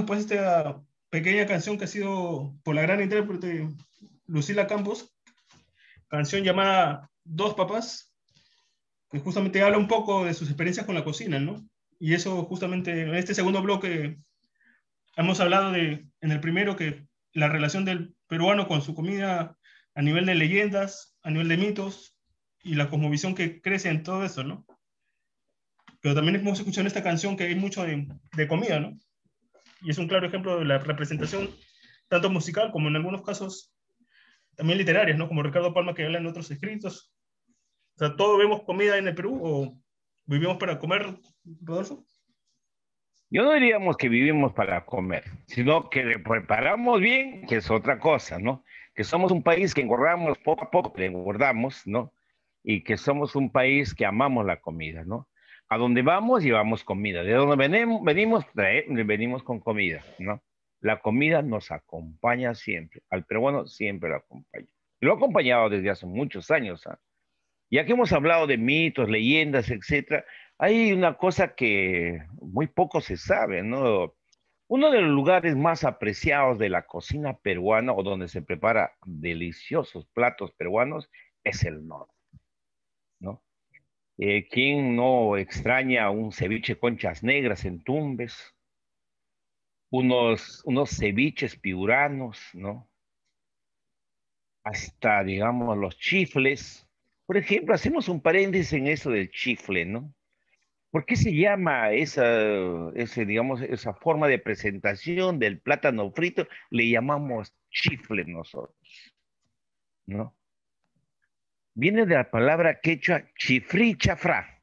Después 0.01 0.27
de 0.27 0.37
esta 0.37 0.81
pequeña 1.11 1.47
canción 1.47 1.77
que 1.77 1.85
ha 1.85 1.89
sido 1.89 2.55
por 2.63 2.75
la 2.75 2.83
gran 2.83 3.03
intérprete 3.03 3.69
Lucila 4.27 4.67
Campos, 4.67 5.15
canción 6.09 6.43
llamada 6.43 7.11
Dos 7.25 7.55
Papás, 7.55 8.15
que 9.11 9.19
justamente 9.19 9.63
habla 9.63 9.79
un 9.79 9.89
poco 9.89 10.25
de 10.25 10.35
sus 10.35 10.49
experiencias 10.49 10.87
con 10.87 10.95
la 10.95 11.05
cocina, 11.05 11.39
¿no? 11.39 11.57
Y 11.99 12.15
eso 12.15 12.45
justamente 12.45 13.03
en 13.03 13.15
este 13.15 13.35
segundo 13.35 13.61
bloque 13.61 14.19
hemos 15.17 15.41
hablado 15.41 15.73
de, 15.73 16.07
en 16.21 16.33
el 16.33 16.41
primero, 16.41 16.77
que 16.77 17.07
la 17.33 17.49
relación 17.49 17.85
del 17.85 18.15
peruano 18.27 18.67
con 18.69 18.83
su 18.83 18.95
comida 18.95 19.57
a 19.95 20.03
nivel 20.03 20.27
de 20.27 20.35
leyendas, 20.35 21.17
a 21.23 21.31
nivel 21.31 21.49
de 21.49 21.57
mitos 21.57 22.17
y 22.63 22.75
la 22.75 22.89
cosmovisión 22.89 23.35
que 23.35 23.61
crece 23.61 23.91
en 23.91 24.03
todo 24.03 24.25
eso, 24.25 24.45
¿no? 24.45 24.65
Pero 26.01 26.15
también 26.15 26.37
hemos 26.37 26.59
escuchado 26.59 26.83
en 26.83 26.87
esta 26.87 27.03
canción 27.03 27.37
que 27.37 27.45
hay 27.45 27.55
mucho 27.57 27.85
de, 27.85 28.09
de 28.37 28.49
comida, 28.49 28.81
¿no? 28.81 28.97
Y 29.83 29.91
es 29.91 29.99
un 29.99 30.09
claro 30.09 30.27
ejemplo 30.27 30.59
de 30.59 30.65
la 30.65 30.79
representación, 30.79 31.51
tanto 32.09 32.31
musical 32.31 32.71
como 32.73 32.89
en 32.89 32.97
algunos 32.97 33.23
casos 33.23 33.75
también 34.57 34.79
literarias, 34.79 35.17
¿no? 35.17 35.29
Como 35.29 35.43
Ricardo 35.43 35.73
Palma 35.73 35.95
que 35.95 36.05
habla 36.05 36.19
en 36.19 36.27
otros 36.27 36.51
escritos. 36.51 37.15
O 37.97 37.99
sea, 37.99 38.15
¿todos 38.17 38.39
vemos 38.39 38.63
comida 38.65 38.99
en 38.99 39.09
el 39.09 39.15
Perú 39.15 39.41
o 39.43 39.81
vivimos 40.27 40.59
para 40.59 40.79
comer, 40.79 41.17
Rodolfo? 41.63 42.05
Yo 43.31 43.45
no 43.45 43.55
diríamos 43.55 43.97
que 43.97 44.09
vivimos 44.09 44.53
para 44.53 44.85
comer, 44.85 45.25
sino 45.47 45.89
que 45.89 46.19
preparamos 46.19 47.01
bien, 47.01 47.47
que 47.47 47.57
es 47.57 47.71
otra 47.71 48.01
cosa, 48.01 48.39
¿no? 48.39 48.65
Que 48.95 49.05
somos 49.05 49.31
un 49.31 49.43
país 49.43 49.73
que 49.73 49.81
engordamos 49.81 50.37
poco 50.39 50.65
a 50.65 50.71
poco, 50.71 50.93
engordamos, 50.99 51.87
¿no? 51.87 52.13
Y 52.63 52.83
que 52.83 52.97
somos 52.97 53.37
un 53.37 53.51
país 53.51 53.95
que 53.95 54.05
amamos 54.05 54.45
la 54.45 54.61
comida, 54.61 55.05
¿no? 55.05 55.30
A 55.71 55.79
donde 55.79 56.03
vamos, 56.03 56.43
llevamos 56.43 56.83
comida. 56.83 57.23
De 57.23 57.33
donde 57.33 57.55
venimos, 57.57 58.03
venimos, 58.03 58.45
venimos 58.55 59.43
con 59.45 59.61
comida, 59.61 60.05
¿no? 60.19 60.43
La 60.81 61.01
comida 61.01 61.43
nos 61.43 61.71
acompaña 61.71 62.55
siempre. 62.55 63.03
Al 63.09 63.25
peruano 63.25 63.67
siempre 63.67 64.11
lo 64.11 64.17
acompaña. 64.17 64.67
Lo 65.01 65.13
ha 65.13 65.17
acompañado 65.17 65.69
desde 65.69 65.91
hace 65.91 66.07
muchos 66.07 66.51
años. 66.51 66.87
¿ah? 66.89 66.99
Ya 67.71 67.85
que 67.85 67.93
hemos 67.93 68.13
hablado 68.13 68.49
de 68.49 68.59
mitos, 68.59 69.09
leyendas, 69.09 69.71
etcétera, 69.71 70.25
hay 70.59 70.93
una 70.93 71.17
cosa 71.17 71.55
que 71.55 72.21
muy 72.41 72.67
poco 72.67 73.01
se 73.01 73.17
sabe, 73.17 73.63
¿no? 73.63 74.17
Uno 74.67 74.91
de 74.91 75.01
los 75.01 75.11
lugares 75.11 75.57
más 75.57 75.85
apreciados 75.85 76.59
de 76.59 76.69
la 76.69 76.87
cocina 76.87 77.39
peruana 77.39 77.93
o 77.93 78.03
donde 78.03 78.29
se 78.29 78.43
prepara 78.43 78.97
deliciosos 79.07 80.07
platos 80.07 80.53
peruanos 80.53 81.11
es 81.45 81.65
el 81.65 81.87
norte, 81.87 82.13
¿no? 82.13 82.20
Eh, 84.21 84.47
¿Quién 84.49 84.97
no 84.97 85.37
extraña 85.37 86.11
un 86.11 86.31
ceviche 86.33 86.79
conchas 86.79 87.23
negras 87.23 87.65
en 87.65 87.83
Tumbes? 87.83 88.55
unos, 89.91 90.63
unos 90.65 90.91
ceviches 90.97 91.57
piuranos, 91.57 92.39
¿no? 92.55 92.89
Hasta, 94.65 95.25
digamos, 95.25 95.77
los 95.77 95.99
chifles. 95.99 96.87
Por 97.27 97.37
ejemplo, 97.37 97.75
hacemos 97.75 98.09
un 98.09 98.21
paréntesis 98.21 98.73
en 98.73 98.87
eso 98.87 99.11
del 99.11 99.31
chifle, 99.31 99.85
¿no? 99.85 100.15
¿Por 100.91 101.05
qué 101.07 101.17
se 101.17 101.33
llama 101.35 101.93
esa, 101.93 102.91
ese, 102.95 103.25
digamos, 103.25 103.63
esa 103.63 103.95
forma 103.95 104.27
de 104.29 104.39
presentación 104.39 105.39
del 105.39 105.61
plátano 105.61 106.11
frito? 106.13 106.49
Le 106.71 106.89
llamamos 106.89 107.55
chifle 107.71 108.25
nosotros, 108.25 109.15
¿no? 110.07 110.37
Viene 111.75 112.07
de 112.07 112.15
la 112.15 112.31
palabra 112.31 112.81
quechua 112.81 113.23
chifri 113.37 113.97
chafra, 113.97 114.63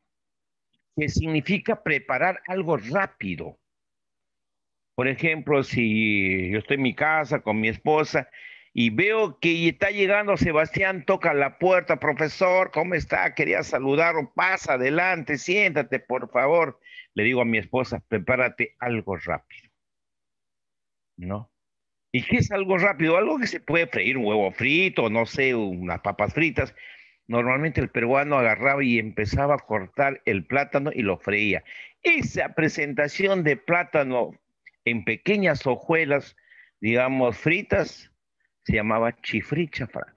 que 0.96 1.10
significa 1.10 1.84
preparar 1.84 2.42
algo 2.48 2.78
rápido, 2.78 3.60
por 4.98 5.08
ejemplo, 5.08 5.62
si 5.62 6.50
yo 6.50 6.58
estoy 6.58 6.78
en 6.78 6.82
mi 6.82 6.96
casa 6.96 7.42
con 7.42 7.60
mi 7.60 7.68
esposa 7.68 8.32
y 8.74 8.90
veo 8.90 9.38
que 9.40 9.70
está 9.70 9.92
llegando 9.92 10.38
Sebastián, 10.38 11.06
toca 11.06 11.36
la 11.36 11.60
puerta, 11.60 11.98
profesor, 11.98 12.72
¿cómo 12.72 12.96
está? 12.96 13.36
Quería 13.36 13.62
saludarlo, 13.62 14.34
pasa 14.34 14.74
adelante, 14.74 15.38
siéntate, 15.38 16.00
por 16.00 16.32
favor. 16.32 16.80
Le 17.14 17.24
digo 17.26 17.42
a 17.42 17.46
mi 17.46 17.60
esposa, 17.60 18.04
prepárate 18.08 18.76
algo 18.80 19.18
rápido. 19.18 19.70
¿No? 21.16 21.52
¿Y 22.12 22.24
qué 22.24 22.38
es 22.38 22.52
algo 22.52 22.80
rápido? 22.80 23.18
Algo 23.18 23.38
que 23.38 23.46
se 23.46 23.60
puede 23.60 23.86
freír, 23.86 24.18
un 24.18 24.26
huevo 24.26 24.52
frito, 24.52 25.12
no 25.12 25.28
sé, 25.28 25.54
unas 25.54 26.00
papas 26.00 26.34
fritas. 26.34 26.74
Normalmente 27.28 27.82
el 27.82 27.90
peruano 27.90 28.38
agarraba 28.38 28.84
y 28.84 29.00
empezaba 29.00 29.56
a 29.56 29.60
cortar 29.60 30.22
el 30.26 30.46
plátano 30.46 30.92
y 30.94 31.02
lo 31.02 31.18
freía. 31.18 31.64
Esa 32.02 32.54
presentación 32.54 33.44
de 33.44 33.58
plátano 33.58 34.32
en 34.86 35.04
pequeñas 35.04 35.68
hojuelas, 35.68 36.38
digamos, 36.80 37.38
fritas, 37.38 38.12
se 38.64 38.74
llamaba 38.74 39.20
chifrichafra. 39.22 40.14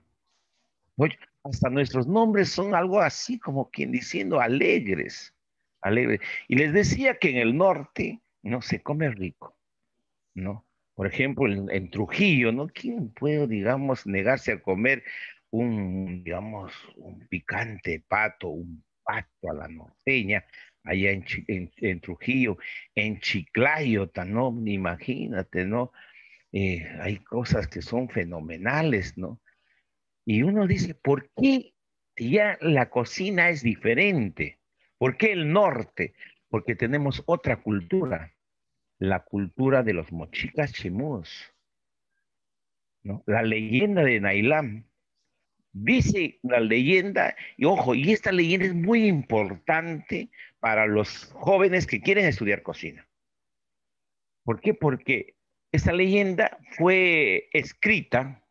Hasta 1.43 1.71
nuestros 1.71 2.07
nombres 2.07 2.51
son 2.51 2.75
algo 2.75 3.01
así 3.01 3.39
como 3.39 3.71
quien 3.71 3.91
diciendo 3.91 4.41
alegres, 4.41 5.35
alegres. 5.81 6.21
Y 6.49 6.57
les 6.57 6.73
decía 6.73 7.19
que 7.19 7.31
en 7.31 7.37
el 7.39 7.57
norte 7.57 8.21
no 8.43 8.61
se 8.61 8.83
come 8.83 9.11
rico, 9.11 9.57
¿no? 10.35 10.65
Por 10.95 11.07
ejemplo, 11.07 11.47
en, 11.47 11.91
Trujillo, 11.91 12.53
¿no? 12.53 12.69
¿Quién 12.69 13.09
puede, 13.09 13.47
digamos, 13.47 14.07
negarse 14.07 14.53
a 14.53 14.61
comer 14.61 15.03
un, 15.51 16.23
digamos, 16.23 16.73
un 16.97 17.27
picante 17.29 18.05
pato, 18.07 18.49
un 18.49 18.85
pato 19.03 19.51
a 19.51 19.55
la 19.55 19.69
norteña, 19.69 20.45
allá 20.85 21.11
en, 21.11 22.01
Trujillo, 22.01 22.59
en 22.95 23.21
Chiclayo, 23.21 24.11
¿no? 24.27 24.57
Imagínate, 24.65 25.65
¿no? 25.65 25.93
Eh, 26.53 26.87
hay 27.01 27.19
cosas 27.19 27.69
que 27.69 27.83
son 27.83 28.09
fenomenales, 28.09 29.17
¿no? 29.17 29.41
Y 30.25 30.43
uno 30.43 30.67
dice, 30.67 30.95
¿por 30.95 31.31
qué 31.31 31.75
ya 32.17 32.59
la 32.61 32.91
cocina 32.91 33.49
es 33.51 33.63
diferente? 33.63 34.59
¿Por 34.99 35.17
qué 35.17 35.33
el 35.33 35.53
norte? 35.53 36.15
Porque 36.49 36.75
tenemos 36.75 37.23
otra 37.27 37.63
cultura, 37.63 38.35
la 38.99 39.25
cultura 39.25 39.83
de 39.83 39.95
los 39.95 40.13
mochicas 40.13 40.73
chimús, 40.73 41.53
¿no? 43.03 43.23
La 43.27 43.43
leyenda 43.43 44.03
de 44.03 44.21
Nailam, 44.21 44.90
Dice 45.73 46.41
la 46.43 46.59
leyenda, 46.59 47.37
y 47.57 47.65
ojo, 47.65 47.95
y 47.95 48.11
esta 48.13 48.33
leyenda 48.33 48.67
es 48.67 48.75
muy 48.75 49.07
importante 49.07 50.29
para 50.59 50.87
los 50.87 51.31
jóvenes 51.33 51.87
que 51.87 52.01
quieren 52.01 52.27
estudiar 52.27 52.63
cocina. 52.63 53.07
¿Por 54.43 54.61
qué? 54.61 54.75
Porque 54.75 55.37
esta 55.71 55.93
leyenda 55.93 56.59
fue 56.77 57.49
escrita, 57.53 58.43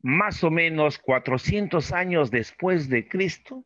más 0.02 0.44
o 0.44 0.50
menos 0.50 0.98
400 0.98 1.94
años 1.94 2.32
después 2.32 2.90
de 2.90 3.08
Cristo, 3.08 3.64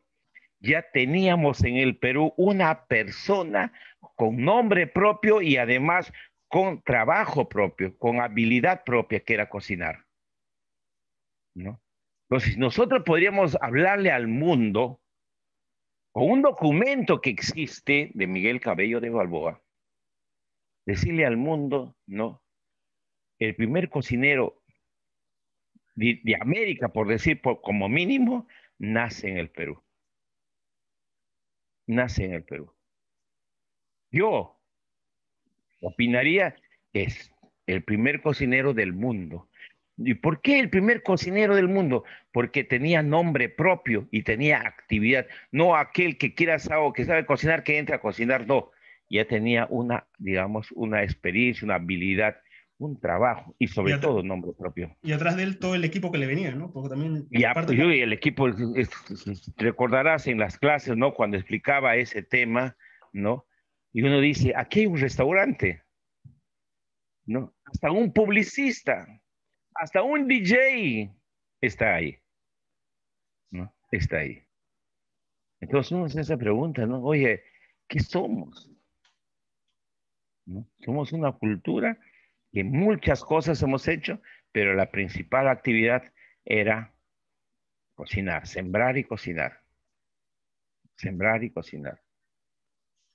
ya 0.60 0.82
teníamos 0.92 1.64
en 1.64 1.76
el 1.76 1.96
Perú 1.96 2.34
una 2.36 2.86
persona 2.86 3.72
con 4.16 4.38
nombre 4.38 4.86
propio 4.86 5.42
y 5.42 5.56
además 5.58 6.12
con 6.48 6.82
trabajo 6.82 7.48
propio, 7.48 7.96
con 7.98 8.20
habilidad 8.20 8.82
propia, 8.84 9.20
que 9.20 9.34
era 9.34 9.48
cocinar. 9.48 10.06
¿No? 11.54 11.80
Entonces, 12.28 12.58
nosotros 12.58 13.02
podríamos 13.04 13.56
hablarle 13.60 14.10
al 14.10 14.26
mundo 14.26 15.00
con 16.12 16.30
un 16.30 16.42
documento 16.42 17.20
que 17.20 17.30
existe 17.30 18.10
de 18.14 18.26
Miguel 18.26 18.60
Cabello 18.60 19.00
de 19.00 19.10
Balboa, 19.10 19.62
decirle 20.86 21.26
al 21.26 21.36
mundo, 21.36 21.94
¿no? 22.06 22.42
El 23.38 23.54
primer 23.54 23.90
cocinero 23.90 24.62
de, 25.94 26.36
América, 26.40 26.88
por 26.88 27.08
decir 27.08 27.40
como 27.40 27.88
mínimo, 27.88 28.48
nace 28.78 29.28
en 29.28 29.38
el 29.38 29.50
Perú. 29.50 29.82
Nace 31.86 32.24
en 32.24 32.32
el 32.32 32.44
Perú. 32.44 32.75
Yo, 34.10 34.58
opinaría 35.80 36.56
que 36.92 37.04
es 37.04 37.32
el 37.66 37.82
primer 37.82 38.22
cocinero 38.22 38.74
del 38.74 38.92
mundo. 38.92 39.48
¿Y 39.98 40.14
por 40.14 40.42
qué 40.42 40.58
el 40.60 40.68
primer 40.68 41.02
cocinero 41.02 41.56
del 41.56 41.68
mundo? 41.68 42.04
Porque 42.32 42.64
tenía 42.64 43.02
nombre 43.02 43.48
propio 43.48 44.08
y 44.10 44.22
tenía 44.22 44.60
actividad. 44.60 45.26
No 45.50 45.74
aquel 45.74 46.18
que 46.18 46.34
quiera 46.34 46.58
saber, 46.58 46.92
que 46.94 47.04
sabe 47.04 47.24
cocinar, 47.24 47.64
que 47.64 47.78
entra 47.78 47.96
a 47.96 48.00
cocinar, 48.00 48.46
no. 48.46 48.70
Ya 49.08 49.26
tenía 49.26 49.66
una, 49.70 50.06
digamos, 50.18 50.70
una 50.72 51.02
experiencia, 51.02 51.64
una 51.64 51.76
habilidad 51.76 52.36
un 52.78 53.00
trabajo 53.00 53.54
y 53.58 53.68
sobre 53.68 53.98
todo 53.98 54.22
nombre 54.22 54.52
propio. 54.52 54.94
Y 55.02 55.12
atrás 55.12 55.36
de 55.36 55.44
él 55.44 55.58
todo 55.58 55.74
el 55.74 55.84
equipo 55.84 56.12
que 56.12 56.18
le 56.18 56.26
venía, 56.26 56.54
¿no? 56.54 56.72
Porque 56.72 56.90
también... 56.90 57.26
Y 57.30 57.44
aparte, 57.44 57.74
yo 57.74 57.90
y 57.90 58.00
el 58.00 58.12
equipo, 58.12 58.48
recordarás 59.56 60.26
en 60.26 60.38
las 60.38 60.58
clases, 60.58 60.96
¿no? 60.96 61.14
Cuando 61.14 61.36
explicaba 61.36 61.96
ese 61.96 62.22
tema, 62.22 62.76
¿no? 63.12 63.46
Y 63.96 64.02
uno 64.02 64.20
dice, 64.20 64.52
aquí 64.54 64.80
hay 64.80 64.86
un 64.88 64.98
restaurante, 64.98 65.82
¿no? 67.24 67.54
Hasta 67.64 67.90
un 67.90 68.12
publicista, 68.12 69.08
hasta 69.74 70.02
un 70.02 70.28
DJ 70.28 71.16
está 71.62 71.94
ahí, 71.94 72.18
¿no? 73.50 73.74
Está 73.90 74.18
ahí. 74.18 74.44
Entonces 75.60 75.92
uno 75.92 76.04
hace 76.04 76.20
esa 76.20 76.36
pregunta, 76.36 76.84
¿no? 76.84 77.02
Oye, 77.02 77.42
¿qué 77.88 78.00
somos? 78.00 78.70
¿No? 80.44 80.68
Somos 80.84 81.14
una 81.14 81.32
cultura 81.32 81.98
que 82.52 82.64
muchas 82.64 83.24
cosas 83.24 83.62
hemos 83.62 83.88
hecho, 83.88 84.20
pero 84.52 84.74
la 84.74 84.90
principal 84.90 85.48
actividad 85.48 86.12
era 86.44 86.94
cocinar, 87.94 88.46
sembrar 88.46 88.98
y 88.98 89.04
cocinar. 89.04 89.62
Sembrar 90.96 91.42
y 91.44 91.50
cocinar. 91.50 92.05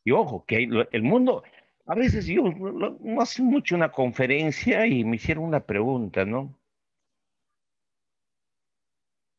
Y 0.04 0.12
ojo, 0.12 0.46
que 0.46 0.68
el 0.92 1.04
mundo, 1.04 1.44
a 1.86 1.96
veces 1.96 2.26
yo 2.26 2.44
no 2.44 3.22
hace 3.22 3.44
mucho 3.44 3.76
una 3.76 3.92
conferencia 3.92 4.88
y 4.88 5.04
me 5.04 5.18
hicieron 5.18 5.44
una 5.44 5.66
pregunta, 5.66 6.26
¿no? 6.26 6.58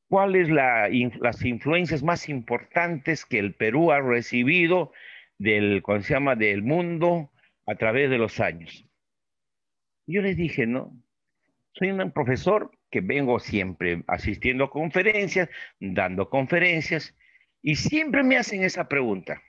¿Cuáles 0.08 0.50
la, 0.50 0.88
las 1.20 1.44
influencias 1.44 2.02
más 2.02 2.28
importantes 2.28 3.24
que 3.24 3.38
el 3.38 3.54
Perú 3.54 3.92
ha 3.92 4.00
recibido 4.00 4.92
del, 5.38 5.82
¿cómo 5.82 6.02
se 6.02 6.14
llama?, 6.14 6.36
del 6.36 6.62
mundo 6.62 7.30
a 7.66 7.74
través 7.76 8.10
de 8.10 8.18
los 8.18 8.38
años? 8.38 8.86
Yo 10.06 10.20
les 10.20 10.36
dije, 10.36 10.66
no, 10.66 10.94
soy 11.72 11.90
un 11.90 12.10
profesor 12.12 12.70
que 12.90 13.00
vengo 13.00 13.38
siempre 13.38 14.04
asistiendo 14.06 14.64
a 14.64 14.70
conferencias, 14.70 15.48
dando 15.80 16.28
conferencias, 16.28 17.16
y 17.62 17.76
siempre 17.76 18.22
me 18.22 18.36
hacen 18.36 18.64
esa 18.64 18.88
pregunta. 18.88 19.40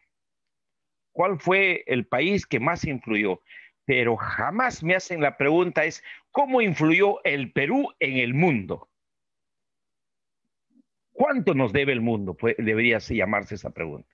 ¿Cuál 1.13 1.39
fue 1.39 1.83
el 1.87 2.05
país 2.05 2.45
que 2.45 2.59
más 2.59 2.83
influyó? 2.85 3.41
Pero 3.85 4.17
jamás 4.17 4.83
me 4.83 4.95
hacen 4.95 5.21
la 5.21 5.37
pregunta 5.37 5.85
es, 5.85 6.03
¿cómo 6.31 6.61
influyó 6.61 7.23
el 7.23 7.51
Perú 7.51 7.93
en 7.99 8.17
el 8.17 8.33
mundo? 8.33 8.89
¿Cuánto 11.11 11.53
nos 11.53 11.71
debe 11.71 11.93
el 11.93 12.01
mundo? 12.01 12.35
Debería 12.57 12.97
llamarse 12.97 13.55
esa 13.55 13.69
pregunta. 13.69 14.09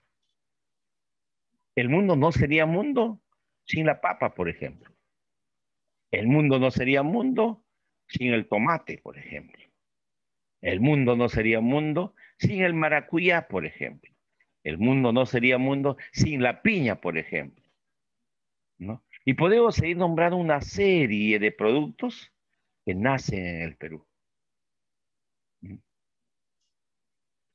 El 1.75 1.87
mundo 1.87 2.17
no 2.17 2.31
sería 2.33 2.65
mundo 2.65 3.21
sin 3.63 3.85
la 3.85 4.01
papa, 4.01 4.35
por 4.35 4.49
ejemplo. 4.49 4.93
El 6.11 6.27
mundo 6.27 6.59
no 6.59 6.71
sería 6.71 7.03
mundo 7.03 7.63
sin 8.07 8.33
el 8.33 8.47
tomate, 8.47 8.97
por 8.97 9.17
ejemplo. 9.17 9.63
El 10.61 10.81
mundo 10.81 11.15
no 11.15 11.29
sería 11.29 11.61
mundo 11.61 12.15
sin 12.37 12.63
el 12.63 12.73
maracuyá, 12.73 13.47
por 13.47 13.65
ejemplo. 13.65 14.11
El 14.63 14.77
mundo 14.77 15.11
no 15.11 15.25
sería 15.25 15.57
mundo 15.57 15.97
sin 16.11 16.41
la 16.41 16.61
piña, 16.61 16.99
por 17.01 17.17
ejemplo. 17.17 17.63
¿No? 18.77 19.03
Y 19.25 19.33
podemos 19.33 19.75
seguir 19.75 19.97
nombrando 19.97 20.37
una 20.37 20.61
serie 20.61 21.39
de 21.39 21.51
productos 21.51 22.31
que 22.85 22.95
nacen 22.95 23.45
en 23.45 23.61
el 23.61 23.75
Perú. 23.75 24.05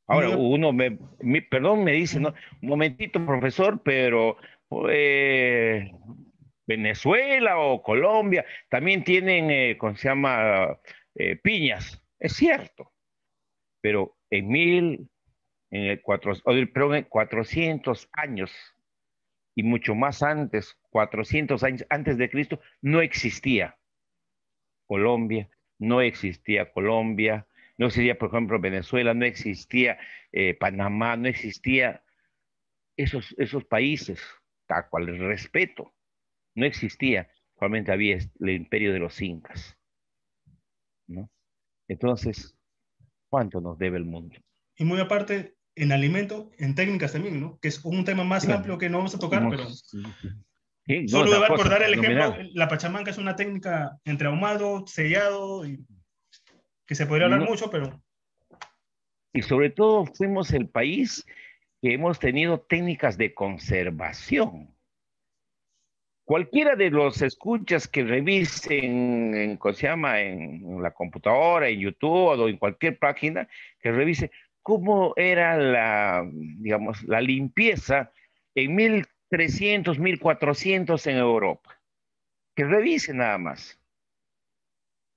Ahora, 0.06 0.36
uno 0.36 0.72
me, 0.72 0.98
perdón, 1.42 1.82
me 1.82 1.92
dice, 1.92 2.20
no, 2.20 2.34
un 2.60 2.68
momentito, 2.68 3.24
profesor, 3.24 3.82
pero 3.82 4.36
eh, 4.90 5.90
Venezuela 6.66 7.58
o 7.58 7.82
Colombia 7.82 8.44
también 8.68 9.02
tienen, 9.02 9.50
eh, 9.50 9.76
¿cómo 9.78 9.96
se 9.96 10.08
llama? 10.08 10.78
Eh, 11.14 11.36
piñas. 11.36 12.02
Es 12.18 12.34
cierto. 12.34 12.92
Pero 13.80 14.16
en 14.30 14.48
mil, 14.48 15.08
en 15.70 15.82
el 15.82 16.02
cuatro, 16.02 16.32
perdón, 16.44 16.96
en 16.96 17.04
400 17.04 18.08
años 18.12 18.52
y 19.54 19.62
mucho 19.62 19.94
más 19.94 20.22
antes, 20.22 20.76
400 20.90 21.62
años 21.62 21.86
antes 21.88 22.18
de 22.18 22.30
Cristo, 22.30 22.60
no 22.80 23.00
existía 23.00 23.78
Colombia, 24.86 25.48
no 25.78 26.00
existía 26.00 26.72
Colombia, 26.72 27.46
no 27.78 27.86
existía, 27.86 28.18
por 28.18 28.28
ejemplo, 28.30 28.60
Venezuela, 28.60 29.14
no 29.14 29.24
existía 29.24 29.98
eh, 30.32 30.54
Panamá, 30.54 31.16
no 31.16 31.28
existía 31.28 32.04
esos, 32.96 33.34
esos 33.38 33.64
países, 33.64 34.20
tal 34.66 34.88
cual 34.90 35.06
les 35.06 35.18
respeto 35.18 35.94
no 36.54 36.66
existía, 36.66 37.28
solamente 37.58 37.92
había 37.92 38.16
el 38.16 38.50
imperio 38.50 38.92
de 38.92 38.98
los 38.98 39.20
incas. 39.20 39.76
¿no? 41.06 41.28
Entonces, 41.88 42.56
¿cuánto 43.28 43.60
nos 43.60 43.78
debe 43.78 43.98
el 43.98 44.04
mundo? 44.04 44.36
Y 44.76 44.84
muy 44.84 45.00
aparte, 45.00 45.54
en 45.76 45.92
alimento, 45.92 46.50
en 46.58 46.74
técnicas 46.74 47.12
también, 47.12 47.40
¿no? 47.40 47.58
Que 47.60 47.68
es 47.68 47.84
un 47.84 48.04
tema 48.04 48.24
más 48.24 48.48
amplio 48.48 48.78
que 48.78 48.88
no 48.88 48.98
vamos 48.98 49.14
a 49.14 49.18
tocar, 49.18 49.46
pero... 49.48 49.68
Solo 51.08 51.30
debo 51.30 51.44
acordar 51.44 51.82
el 51.82 51.94
ejemplo, 51.94 52.36
la 52.52 52.68
pachamanca 52.68 53.10
es 53.10 53.16
una 53.16 53.36
técnica 53.36 53.98
entre 54.04 54.28
ahumado, 54.28 54.86
sellado, 54.86 55.66
y 55.66 55.82
que 56.86 56.94
se 56.94 57.06
podría 57.06 57.26
hablar 57.26 57.48
mucho, 57.48 57.70
pero... 57.70 58.02
Y 59.32 59.42
sobre 59.42 59.70
todo 59.70 60.06
fuimos 60.06 60.52
el 60.52 60.68
país 60.68 61.24
que 61.80 61.94
hemos 61.94 62.18
tenido 62.18 62.60
técnicas 62.60 63.16
de 63.16 63.34
conservación. 63.34 64.74
Cualquiera 66.24 66.76
de 66.76 66.90
los 66.90 67.20
escuchas 67.20 67.88
que 67.88 68.04
revisen 68.04 69.34
en, 69.34 69.56
¿cómo 69.58 69.74
se 69.74 69.86
llama? 69.86 70.20
en 70.20 70.82
la 70.82 70.92
computadora, 70.92 71.68
en 71.68 71.80
YouTube 71.80 72.40
o 72.40 72.48
en 72.48 72.56
cualquier 72.56 72.98
página, 72.98 73.48
que 73.80 73.92
revise 73.92 74.30
cómo 74.64 75.12
era 75.16 75.58
la, 75.58 76.26
digamos, 76.32 77.04
la 77.04 77.20
limpieza 77.20 78.10
en 78.54 78.74
1300, 78.74 79.98
1400 79.98 81.06
en 81.06 81.16
Europa. 81.18 81.78
Que 82.56 82.64
revise 82.64 83.12
nada 83.12 83.36
más. 83.36 83.78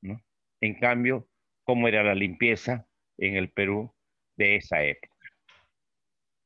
¿no? 0.01 0.21
En 0.59 0.75
cambio, 0.75 1.29
cómo 1.63 1.87
era 1.87 2.03
la 2.03 2.13
limpieza 2.13 2.87
en 3.17 3.35
el 3.35 3.49
Perú 3.49 3.95
de 4.35 4.57
esa 4.57 4.83
época. 4.83 5.15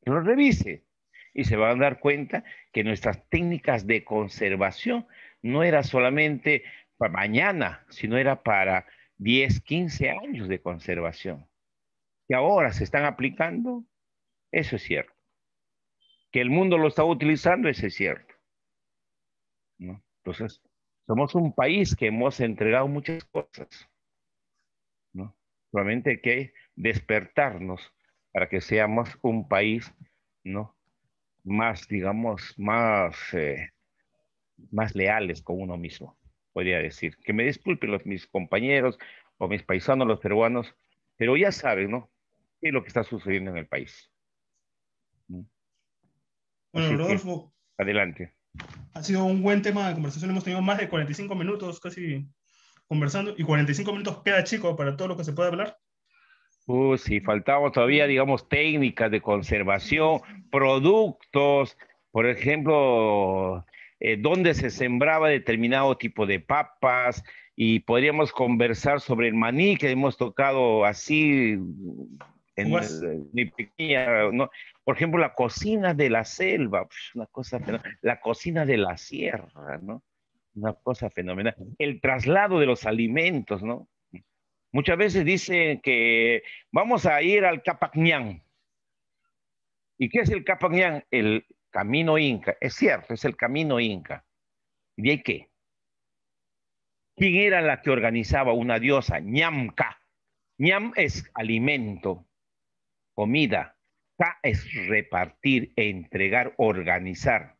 Que 0.04 0.12
lo 0.12 0.22
revise 0.22 0.86
y 1.34 1.46
se 1.46 1.56
van 1.56 1.80
a 1.80 1.84
dar 1.84 2.00
cuenta 2.00 2.44
que 2.72 2.84
nuestras 2.84 3.28
técnicas 3.30 3.88
de 3.88 4.04
conservación 4.04 5.08
no 5.42 5.64
era 5.64 5.82
solamente 5.82 6.64
para 6.98 7.14
mañana, 7.14 7.84
sino 7.90 8.18
era 8.18 8.44
para 8.44 8.86
10, 9.18 9.62
15 9.62 10.12
años 10.12 10.48
de 10.48 10.62
conservación. 10.62 11.48
Que 12.32 12.36
ahora 12.36 12.72
se 12.72 12.86
están 12.86 13.04
aplicando, 13.04 13.84
eso 14.54 14.78
es 14.78 14.84
cierto. 14.84 15.12
Que 16.32 16.40
el 16.40 16.50
mundo 16.50 16.78
lo 16.78 16.88
está 16.88 17.04
utilizando, 17.04 17.68
eso 17.68 17.88
es 17.88 17.94
cierto. 17.94 18.34
Entonces, 19.78 20.62
somos 21.06 21.36
un 21.36 21.54
país 21.54 21.94
que 21.94 22.08
hemos 22.08 22.40
entregado 22.40 22.88
muchas 22.88 23.26
cosas. 23.26 23.90
¿no? 25.12 25.36
Solamente 25.72 26.12
hay 26.12 26.22
que 26.22 26.54
despertarnos 26.78 27.94
para 28.32 28.48
que 28.48 28.62
seamos 28.62 29.10
un 29.22 29.50
país 29.50 29.94
¿no? 30.46 30.74
más, 31.44 31.86
digamos, 31.90 32.58
más, 32.58 33.34
eh, 33.34 33.72
más 34.72 34.96
leales 34.96 35.42
con 35.42 35.60
uno 35.60 35.76
mismo, 35.76 36.18
podría 36.54 36.78
decir. 36.78 37.18
Que 37.26 37.34
me 37.34 37.44
disculpen 37.44 37.92
los, 37.92 38.06
mis 38.06 38.26
compañeros 38.26 38.98
o 39.38 39.50
mis 39.50 39.64
paisanos, 39.64 40.08
los 40.08 40.22
peruanos, 40.22 40.74
pero 41.18 41.36
ya 41.36 41.52
saben, 41.52 41.92
¿no? 41.92 42.10
¿Qué 42.62 42.68
es 42.68 42.74
lo 42.74 42.84
que 42.84 42.90
está 42.90 43.04
sucediendo 43.04 43.50
en 43.52 43.58
el 43.58 43.68
país? 43.68 44.12
Bueno, 45.28 46.98
Rodolfo. 46.98 47.54
adelante. 47.78 48.34
Ha 48.94 49.02
sido 49.02 49.26
un 49.26 49.42
buen 49.42 49.62
tema 49.62 49.88
de 49.88 49.96
conversación. 49.96 50.32
Hemos 50.32 50.44
tenido 50.44 50.62
más 50.62 50.78
de 50.78 50.88
45 50.88 51.34
minutos 51.36 51.80
casi 51.80 52.30
conversando 52.86 53.34
y 53.36 53.44
45 53.44 53.92
minutos 53.92 54.22
queda 54.24 54.44
chico 54.44 54.76
para 54.76 54.96
todo 54.96 55.10
lo 55.10 55.18
que 55.18 55.24
se 55.24 55.34
puede 55.34 55.50
hablar. 55.50 55.78
Uh, 56.68 56.98
sí, 56.98 57.20
faltaba 57.20 57.72
todavía, 57.72 58.06
digamos, 58.06 58.48
técnicas 58.48 59.10
de 59.10 59.22
conservación, 59.22 60.22
productos, 60.52 61.78
por 62.12 62.28
ejemplo, 62.28 63.66
eh, 64.00 64.18
dónde 64.18 64.54
se 64.54 64.70
sembraba 64.70 65.30
determinado 65.30 65.98
tipo 65.98 66.28
de 66.28 66.40
papas 66.40 67.24
y 67.56 67.80
podríamos 67.80 68.32
conversar 68.32 69.02
sobre 69.02 69.30
el 69.30 69.34
maní 69.34 69.78
que 69.78 69.90
hemos 69.90 70.18
tocado 70.18 70.86
así 70.86 71.58
en 72.62 73.52
pequeña, 73.52 74.32
¿no? 74.32 74.50
Por 74.84 74.96
ejemplo, 74.96 75.20
la 75.20 75.34
cocina 75.34 75.94
de 75.94 76.10
la 76.10 76.26
selva, 76.26 76.88
una 77.16 77.26
cosa 77.28 77.60
fenomenal. 77.60 77.98
La 78.02 78.20
cocina 78.20 78.66
de 78.66 78.78
la 78.78 78.98
sierra, 78.98 79.80
¿no? 79.82 80.04
Una 80.54 80.74
cosa 80.74 81.10
fenomenal. 81.10 81.56
El 81.78 82.02
traslado 82.02 82.60
de 82.60 82.66
los 82.66 82.86
alimentos, 82.86 83.64
¿no? 83.64 83.88
Muchas 84.72 84.98
veces 84.98 85.26
dicen 85.26 85.82
que 85.82 86.44
vamos 86.72 87.06
a 87.06 87.22
ir 87.22 87.46
al 87.46 87.62
Capacñán. 87.62 88.44
¿Y 89.98 90.10
qué 90.10 90.20
es 90.20 90.30
el 90.30 90.44
Capacñán? 90.44 91.04
El 91.12 91.46
camino 91.70 92.18
inca. 92.18 92.56
Es 92.60 92.76
cierto, 92.76 93.14
es 93.14 93.26
el 93.26 93.36
camino 93.36 93.80
inca. 93.80 94.26
¿Y 94.96 95.04
de 95.04 95.12
ahí 95.12 95.24
qué? 95.24 95.50
¿Quién 97.16 97.36
era 97.36 97.62
la 97.62 97.82
que 97.82 97.92
organizaba 97.92 98.54
una 98.54 98.80
diosa? 98.80 99.20
Ñamka. 99.20 100.02
Ñam 100.58 100.94
es 100.96 101.30
alimento, 101.34 102.28
comida. 103.22 103.78
Ka 104.18 104.40
es 104.42 104.68
repartir, 104.88 105.74
entregar, 105.76 106.56
organizar. 106.58 107.56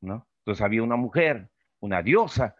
¿no? 0.00 0.28
Entonces 0.38 0.64
había 0.64 0.84
una 0.84 0.94
mujer, 0.94 1.50
una 1.80 2.00
diosa, 2.00 2.54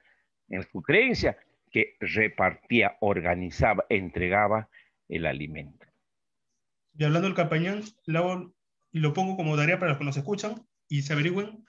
en 0.49 0.65
su 0.65 0.83
creencia, 0.83 1.39
que 1.71 1.97
repartía, 2.01 2.97
organizaba, 3.01 3.87
entregaba 3.89 4.69
el 5.09 5.27
alimento. 5.27 5.87
Y 6.99 7.05
hablando 7.05 7.29
del 7.29 7.37
campañón, 7.37 7.85
lo, 8.05 8.53
lo 8.91 9.13
pongo 9.13 9.37
como 9.37 9.57
tarea 9.57 9.79
para 9.79 9.91
los 9.93 9.99
que 9.99 10.05
nos 10.07 10.17
escuchan 10.17 10.67
y 10.89 11.03
se 11.03 11.13
averigüen 11.13 11.65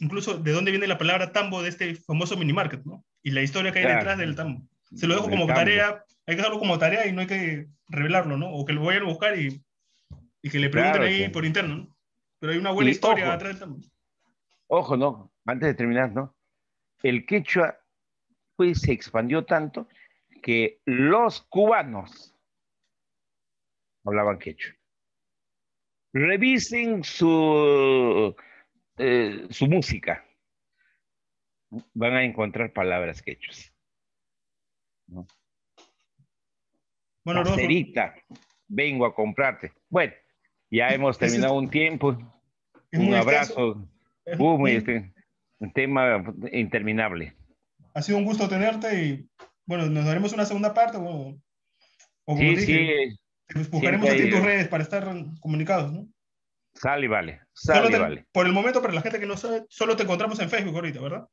incluso 0.00 0.38
de 0.38 0.52
dónde 0.52 0.70
viene 0.70 0.86
la 0.86 0.96
palabra 0.96 1.32
tambo 1.32 1.62
de 1.62 1.68
este 1.68 1.96
famoso 1.96 2.38
mini 2.38 2.54
market, 2.54 2.82
¿no? 2.86 3.04
Y 3.22 3.32
la 3.32 3.42
historia 3.42 3.72
que 3.72 3.80
hay 3.80 3.94
detrás 3.94 4.16
del 4.16 4.36
tambo. 4.36 4.66
Se 4.94 5.06
lo 5.06 5.14
dejo 5.14 5.30
como 5.30 5.46
tarea, 5.46 6.04
hay 6.26 6.34
que 6.34 6.40
hacerlo 6.40 6.58
como 6.58 6.78
tarea 6.78 7.06
y 7.06 7.12
no 7.12 7.20
hay 7.20 7.26
que 7.26 7.68
revelarlo, 7.88 8.36
¿no? 8.36 8.50
O 8.50 8.64
que 8.64 8.72
lo 8.72 8.84
vayan 8.84 9.02
a 9.02 9.08
buscar 9.08 9.38
y, 9.38 9.62
y 10.42 10.50
que 10.50 10.58
le 10.58 10.70
pregunten 10.70 11.02
ahí 11.02 11.28
por 11.28 11.44
interno, 11.44 11.76
¿no? 11.76 11.96
Pero 12.38 12.52
hay 12.52 12.58
una 12.58 12.72
buena 12.72 12.90
historia 12.90 13.32
detrás 13.32 13.52
del 13.52 13.58
tambo. 13.58 13.78
Ojo, 14.66 14.96
¿no? 14.96 15.32
Antes 15.46 15.68
de 15.68 15.74
terminar, 15.74 16.12
¿no? 16.12 16.36
El 17.02 17.26
quechua 17.26 17.78
pues, 18.56 18.80
se 18.80 18.92
expandió 18.92 19.44
tanto 19.44 19.88
que 20.42 20.80
los 20.84 21.42
cubanos 21.42 22.34
hablaban 24.04 24.38
quechua. 24.38 24.74
Revisen 26.12 27.02
su, 27.02 28.36
eh, 28.98 29.46
su 29.50 29.66
música. 29.66 30.24
Van 31.94 32.12
a 32.12 32.24
encontrar 32.24 32.72
palabras 32.72 33.20
quechuas. 33.20 33.73
¿No? 35.06 35.26
Bueno, 37.24 37.42
vengo 38.68 39.06
a 39.06 39.14
comprarte. 39.14 39.72
Bueno, 39.88 40.12
ya 40.70 40.88
hemos 40.88 41.18
terminado 41.18 41.54
un 41.54 41.70
tiempo. 41.70 42.16
Un 42.92 43.14
abrazo. 43.14 43.88
Este, 44.26 45.12
un 45.58 45.72
tema 45.72 46.24
interminable. 46.52 47.36
Ha 47.94 48.02
sido 48.02 48.18
un 48.18 48.24
gusto 48.24 48.48
tenerte 48.48 49.04
y 49.04 49.28
bueno, 49.66 49.86
nos 49.86 50.04
daremos 50.04 50.32
una 50.32 50.44
segunda 50.44 50.74
parte 50.74 50.98
o, 51.00 51.36
sí, 52.36 52.56
dije, 52.56 53.16
sí. 53.48 53.68
buscaremos 53.70 54.08
en 54.08 54.30
tus 54.30 54.42
redes 54.42 54.68
para 54.68 54.82
estar 54.82 55.06
comunicados, 55.40 55.92
¿no? 55.92 56.08
Sale 56.74 57.06
y 57.06 57.08
vale. 57.08 57.40
Sale 57.52 57.96
vale. 57.98 58.26
Por 58.32 58.46
el 58.46 58.52
momento, 58.52 58.82
para 58.82 58.94
la 58.94 59.02
gente 59.02 59.20
que 59.20 59.26
no 59.26 59.36
sabe, 59.36 59.64
solo 59.68 59.96
te 59.96 60.02
encontramos 60.02 60.40
en 60.40 60.50
Facebook 60.50 60.74
ahorita, 60.74 61.00
¿verdad? 61.00 61.28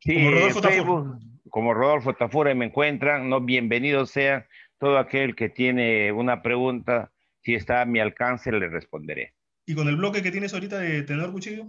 Sí, 0.00 0.14
como 0.14 0.30
Rodolfo 0.30 0.62
Facebook, 0.62 1.18
Como 1.54 1.72
Rodolfo 1.72 2.14
Tafura 2.14 2.52
me 2.56 2.64
encuentran, 2.64 3.28
no 3.30 3.40
bienvenido 3.40 4.06
sea 4.06 4.48
todo 4.76 4.98
aquel 4.98 5.36
que 5.36 5.48
tiene 5.48 6.10
una 6.10 6.42
pregunta, 6.42 7.12
si 7.42 7.54
está 7.54 7.80
a 7.80 7.84
mi 7.84 8.00
alcance 8.00 8.50
le 8.50 8.68
responderé. 8.68 9.34
¿Y 9.64 9.76
con 9.76 9.86
el 9.86 9.94
bloque 9.94 10.20
que 10.20 10.32
tienes 10.32 10.52
ahorita 10.52 10.80
de 10.80 11.04
Tenedor 11.04 11.30
Cuchillo? 11.30 11.66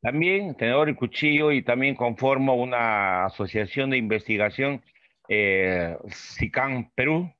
También 0.00 0.56
Tenedor 0.56 0.88
y 0.88 0.94
Cuchillo 0.94 1.52
y 1.52 1.60
también 1.60 1.96
conformo 1.96 2.54
una 2.54 3.26
asociación 3.26 3.90
de 3.90 3.98
investigación, 3.98 4.82
eh, 5.28 5.94
SICAN 6.08 6.90
Perú, 6.94 7.30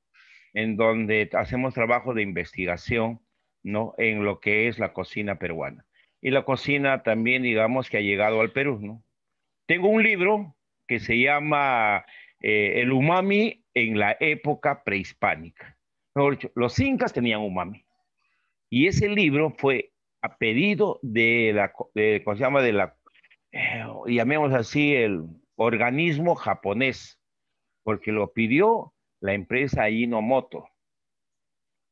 en 0.53 0.77
donde 0.77 1.31
hacemos 1.33 1.73
trabajo 1.73 2.13
de 2.13 2.21
investigación 2.21 3.21
¿no? 3.63 3.95
En 3.97 4.23
lo 4.23 4.39
que 4.39 4.67
es 4.67 4.77
la 4.77 4.93
cocina 4.93 5.39
peruana. 5.39 5.83
Y 6.21 6.29
la 6.29 6.45
cocina 6.45 7.01
también, 7.01 7.41
digamos, 7.41 7.89
que 7.89 7.97
ha 7.97 8.01
llegado 8.01 8.39
al 8.39 8.51
Perú, 8.51 8.77
¿no? 8.79 9.03
Tengo 9.65 9.87
un 9.87 10.03
libro 10.03 10.55
que 10.89 10.99
se 10.99 11.19
llama 11.19 12.05
eh, 12.41 12.81
El 12.81 12.91
umami 12.91 13.63
en 13.73 13.99
la 13.99 14.17
época 14.19 14.83
prehispánica. 14.83 15.77
Los 16.55 16.79
incas 16.79 17.13
tenían 17.13 17.41
umami. 17.41 17.85
Y 18.69 18.87
ese 18.87 19.07
libro 19.07 19.51
fue 19.51 19.93
a 20.21 20.37
pedido 20.37 20.99
de 21.01 21.53
la, 21.53 21.71
de, 21.93 22.21
¿cómo 22.25 22.35
se 22.35 22.43
llama? 22.43 22.61
De 22.61 22.73
la, 22.73 22.97
eh, 23.51 23.85
llamemos 24.07 24.51
así, 24.53 24.95
el 24.95 25.23
organismo 25.55 26.35
japonés, 26.35 27.21
porque 27.83 28.11
lo 28.11 28.33
pidió 28.33 28.93
la 29.21 29.33
empresa 29.33 29.89
Inomoto 29.89 30.67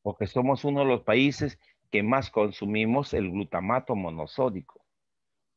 porque 0.08 0.26
somos 0.26 0.64
uno 0.64 0.80
de 0.80 0.86
los 0.86 1.02
países 1.02 1.58
que 1.90 2.02
más 2.02 2.30
consumimos 2.30 3.12
el 3.12 3.30
glutamato 3.30 3.94
monosódico. 3.94 4.82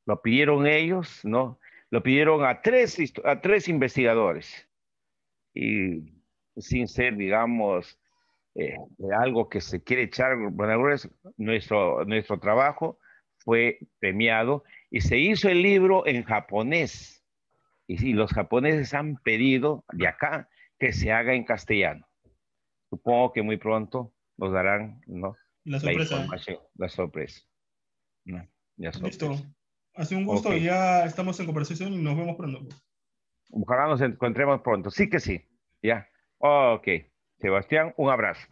Lo 0.05 0.21
pidieron 0.21 0.67
ellos, 0.67 1.21
¿no? 1.23 1.57
Lo 1.91 2.01
pidieron 2.01 2.45
a 2.45 2.61
tres, 2.61 2.97
a 3.23 3.41
tres 3.41 3.67
investigadores. 3.67 4.67
Y 5.53 6.13
sin 6.57 6.87
ser, 6.87 7.17
digamos, 7.17 7.99
eh, 8.55 8.75
algo 9.19 9.49
que 9.49 9.61
se 9.61 9.83
quiere 9.83 10.03
echar, 10.03 10.37
nuestro, 11.37 12.05
nuestro 12.05 12.39
trabajo 12.39 12.97
fue 13.39 13.79
premiado 13.99 14.63
y 14.89 15.01
se 15.01 15.17
hizo 15.17 15.49
el 15.49 15.61
libro 15.61 16.07
en 16.07 16.23
japonés. 16.23 17.23
Y, 17.87 18.09
y 18.09 18.13
los 18.13 18.31
japoneses 18.31 18.93
han 18.93 19.17
pedido 19.17 19.83
de 19.91 20.07
acá 20.07 20.49
que 20.79 20.93
se 20.93 21.11
haga 21.11 21.33
en 21.33 21.43
castellano. 21.43 22.07
Supongo 22.89 23.33
que 23.33 23.41
muy 23.41 23.57
pronto 23.57 24.13
nos 24.37 24.51
darán 24.51 25.01
¿no? 25.07 25.35
la 25.63 25.79
sorpresa. 25.79 26.27
La, 26.75 26.89
sorpresa. 26.89 27.41
Listo. 28.75 29.37
Ha 29.95 30.05
sido 30.05 30.19
un 30.19 30.25
gusto 30.25 30.55
y 30.55 30.63
ya 30.63 31.05
estamos 31.05 31.39
en 31.39 31.45
conversación 31.45 31.93
y 31.93 31.97
nos 31.97 32.15
vemos 32.15 32.35
pronto. 32.35 32.61
Ojalá 33.51 33.87
nos 33.87 34.01
encontremos 34.01 34.61
pronto. 34.61 34.89
Sí 34.89 35.09
que 35.09 35.19
sí. 35.19 35.41
Ya. 35.81 36.07
Ok. 36.37 36.87
Sebastián, 37.39 37.93
un 37.97 38.09
abrazo. 38.09 38.47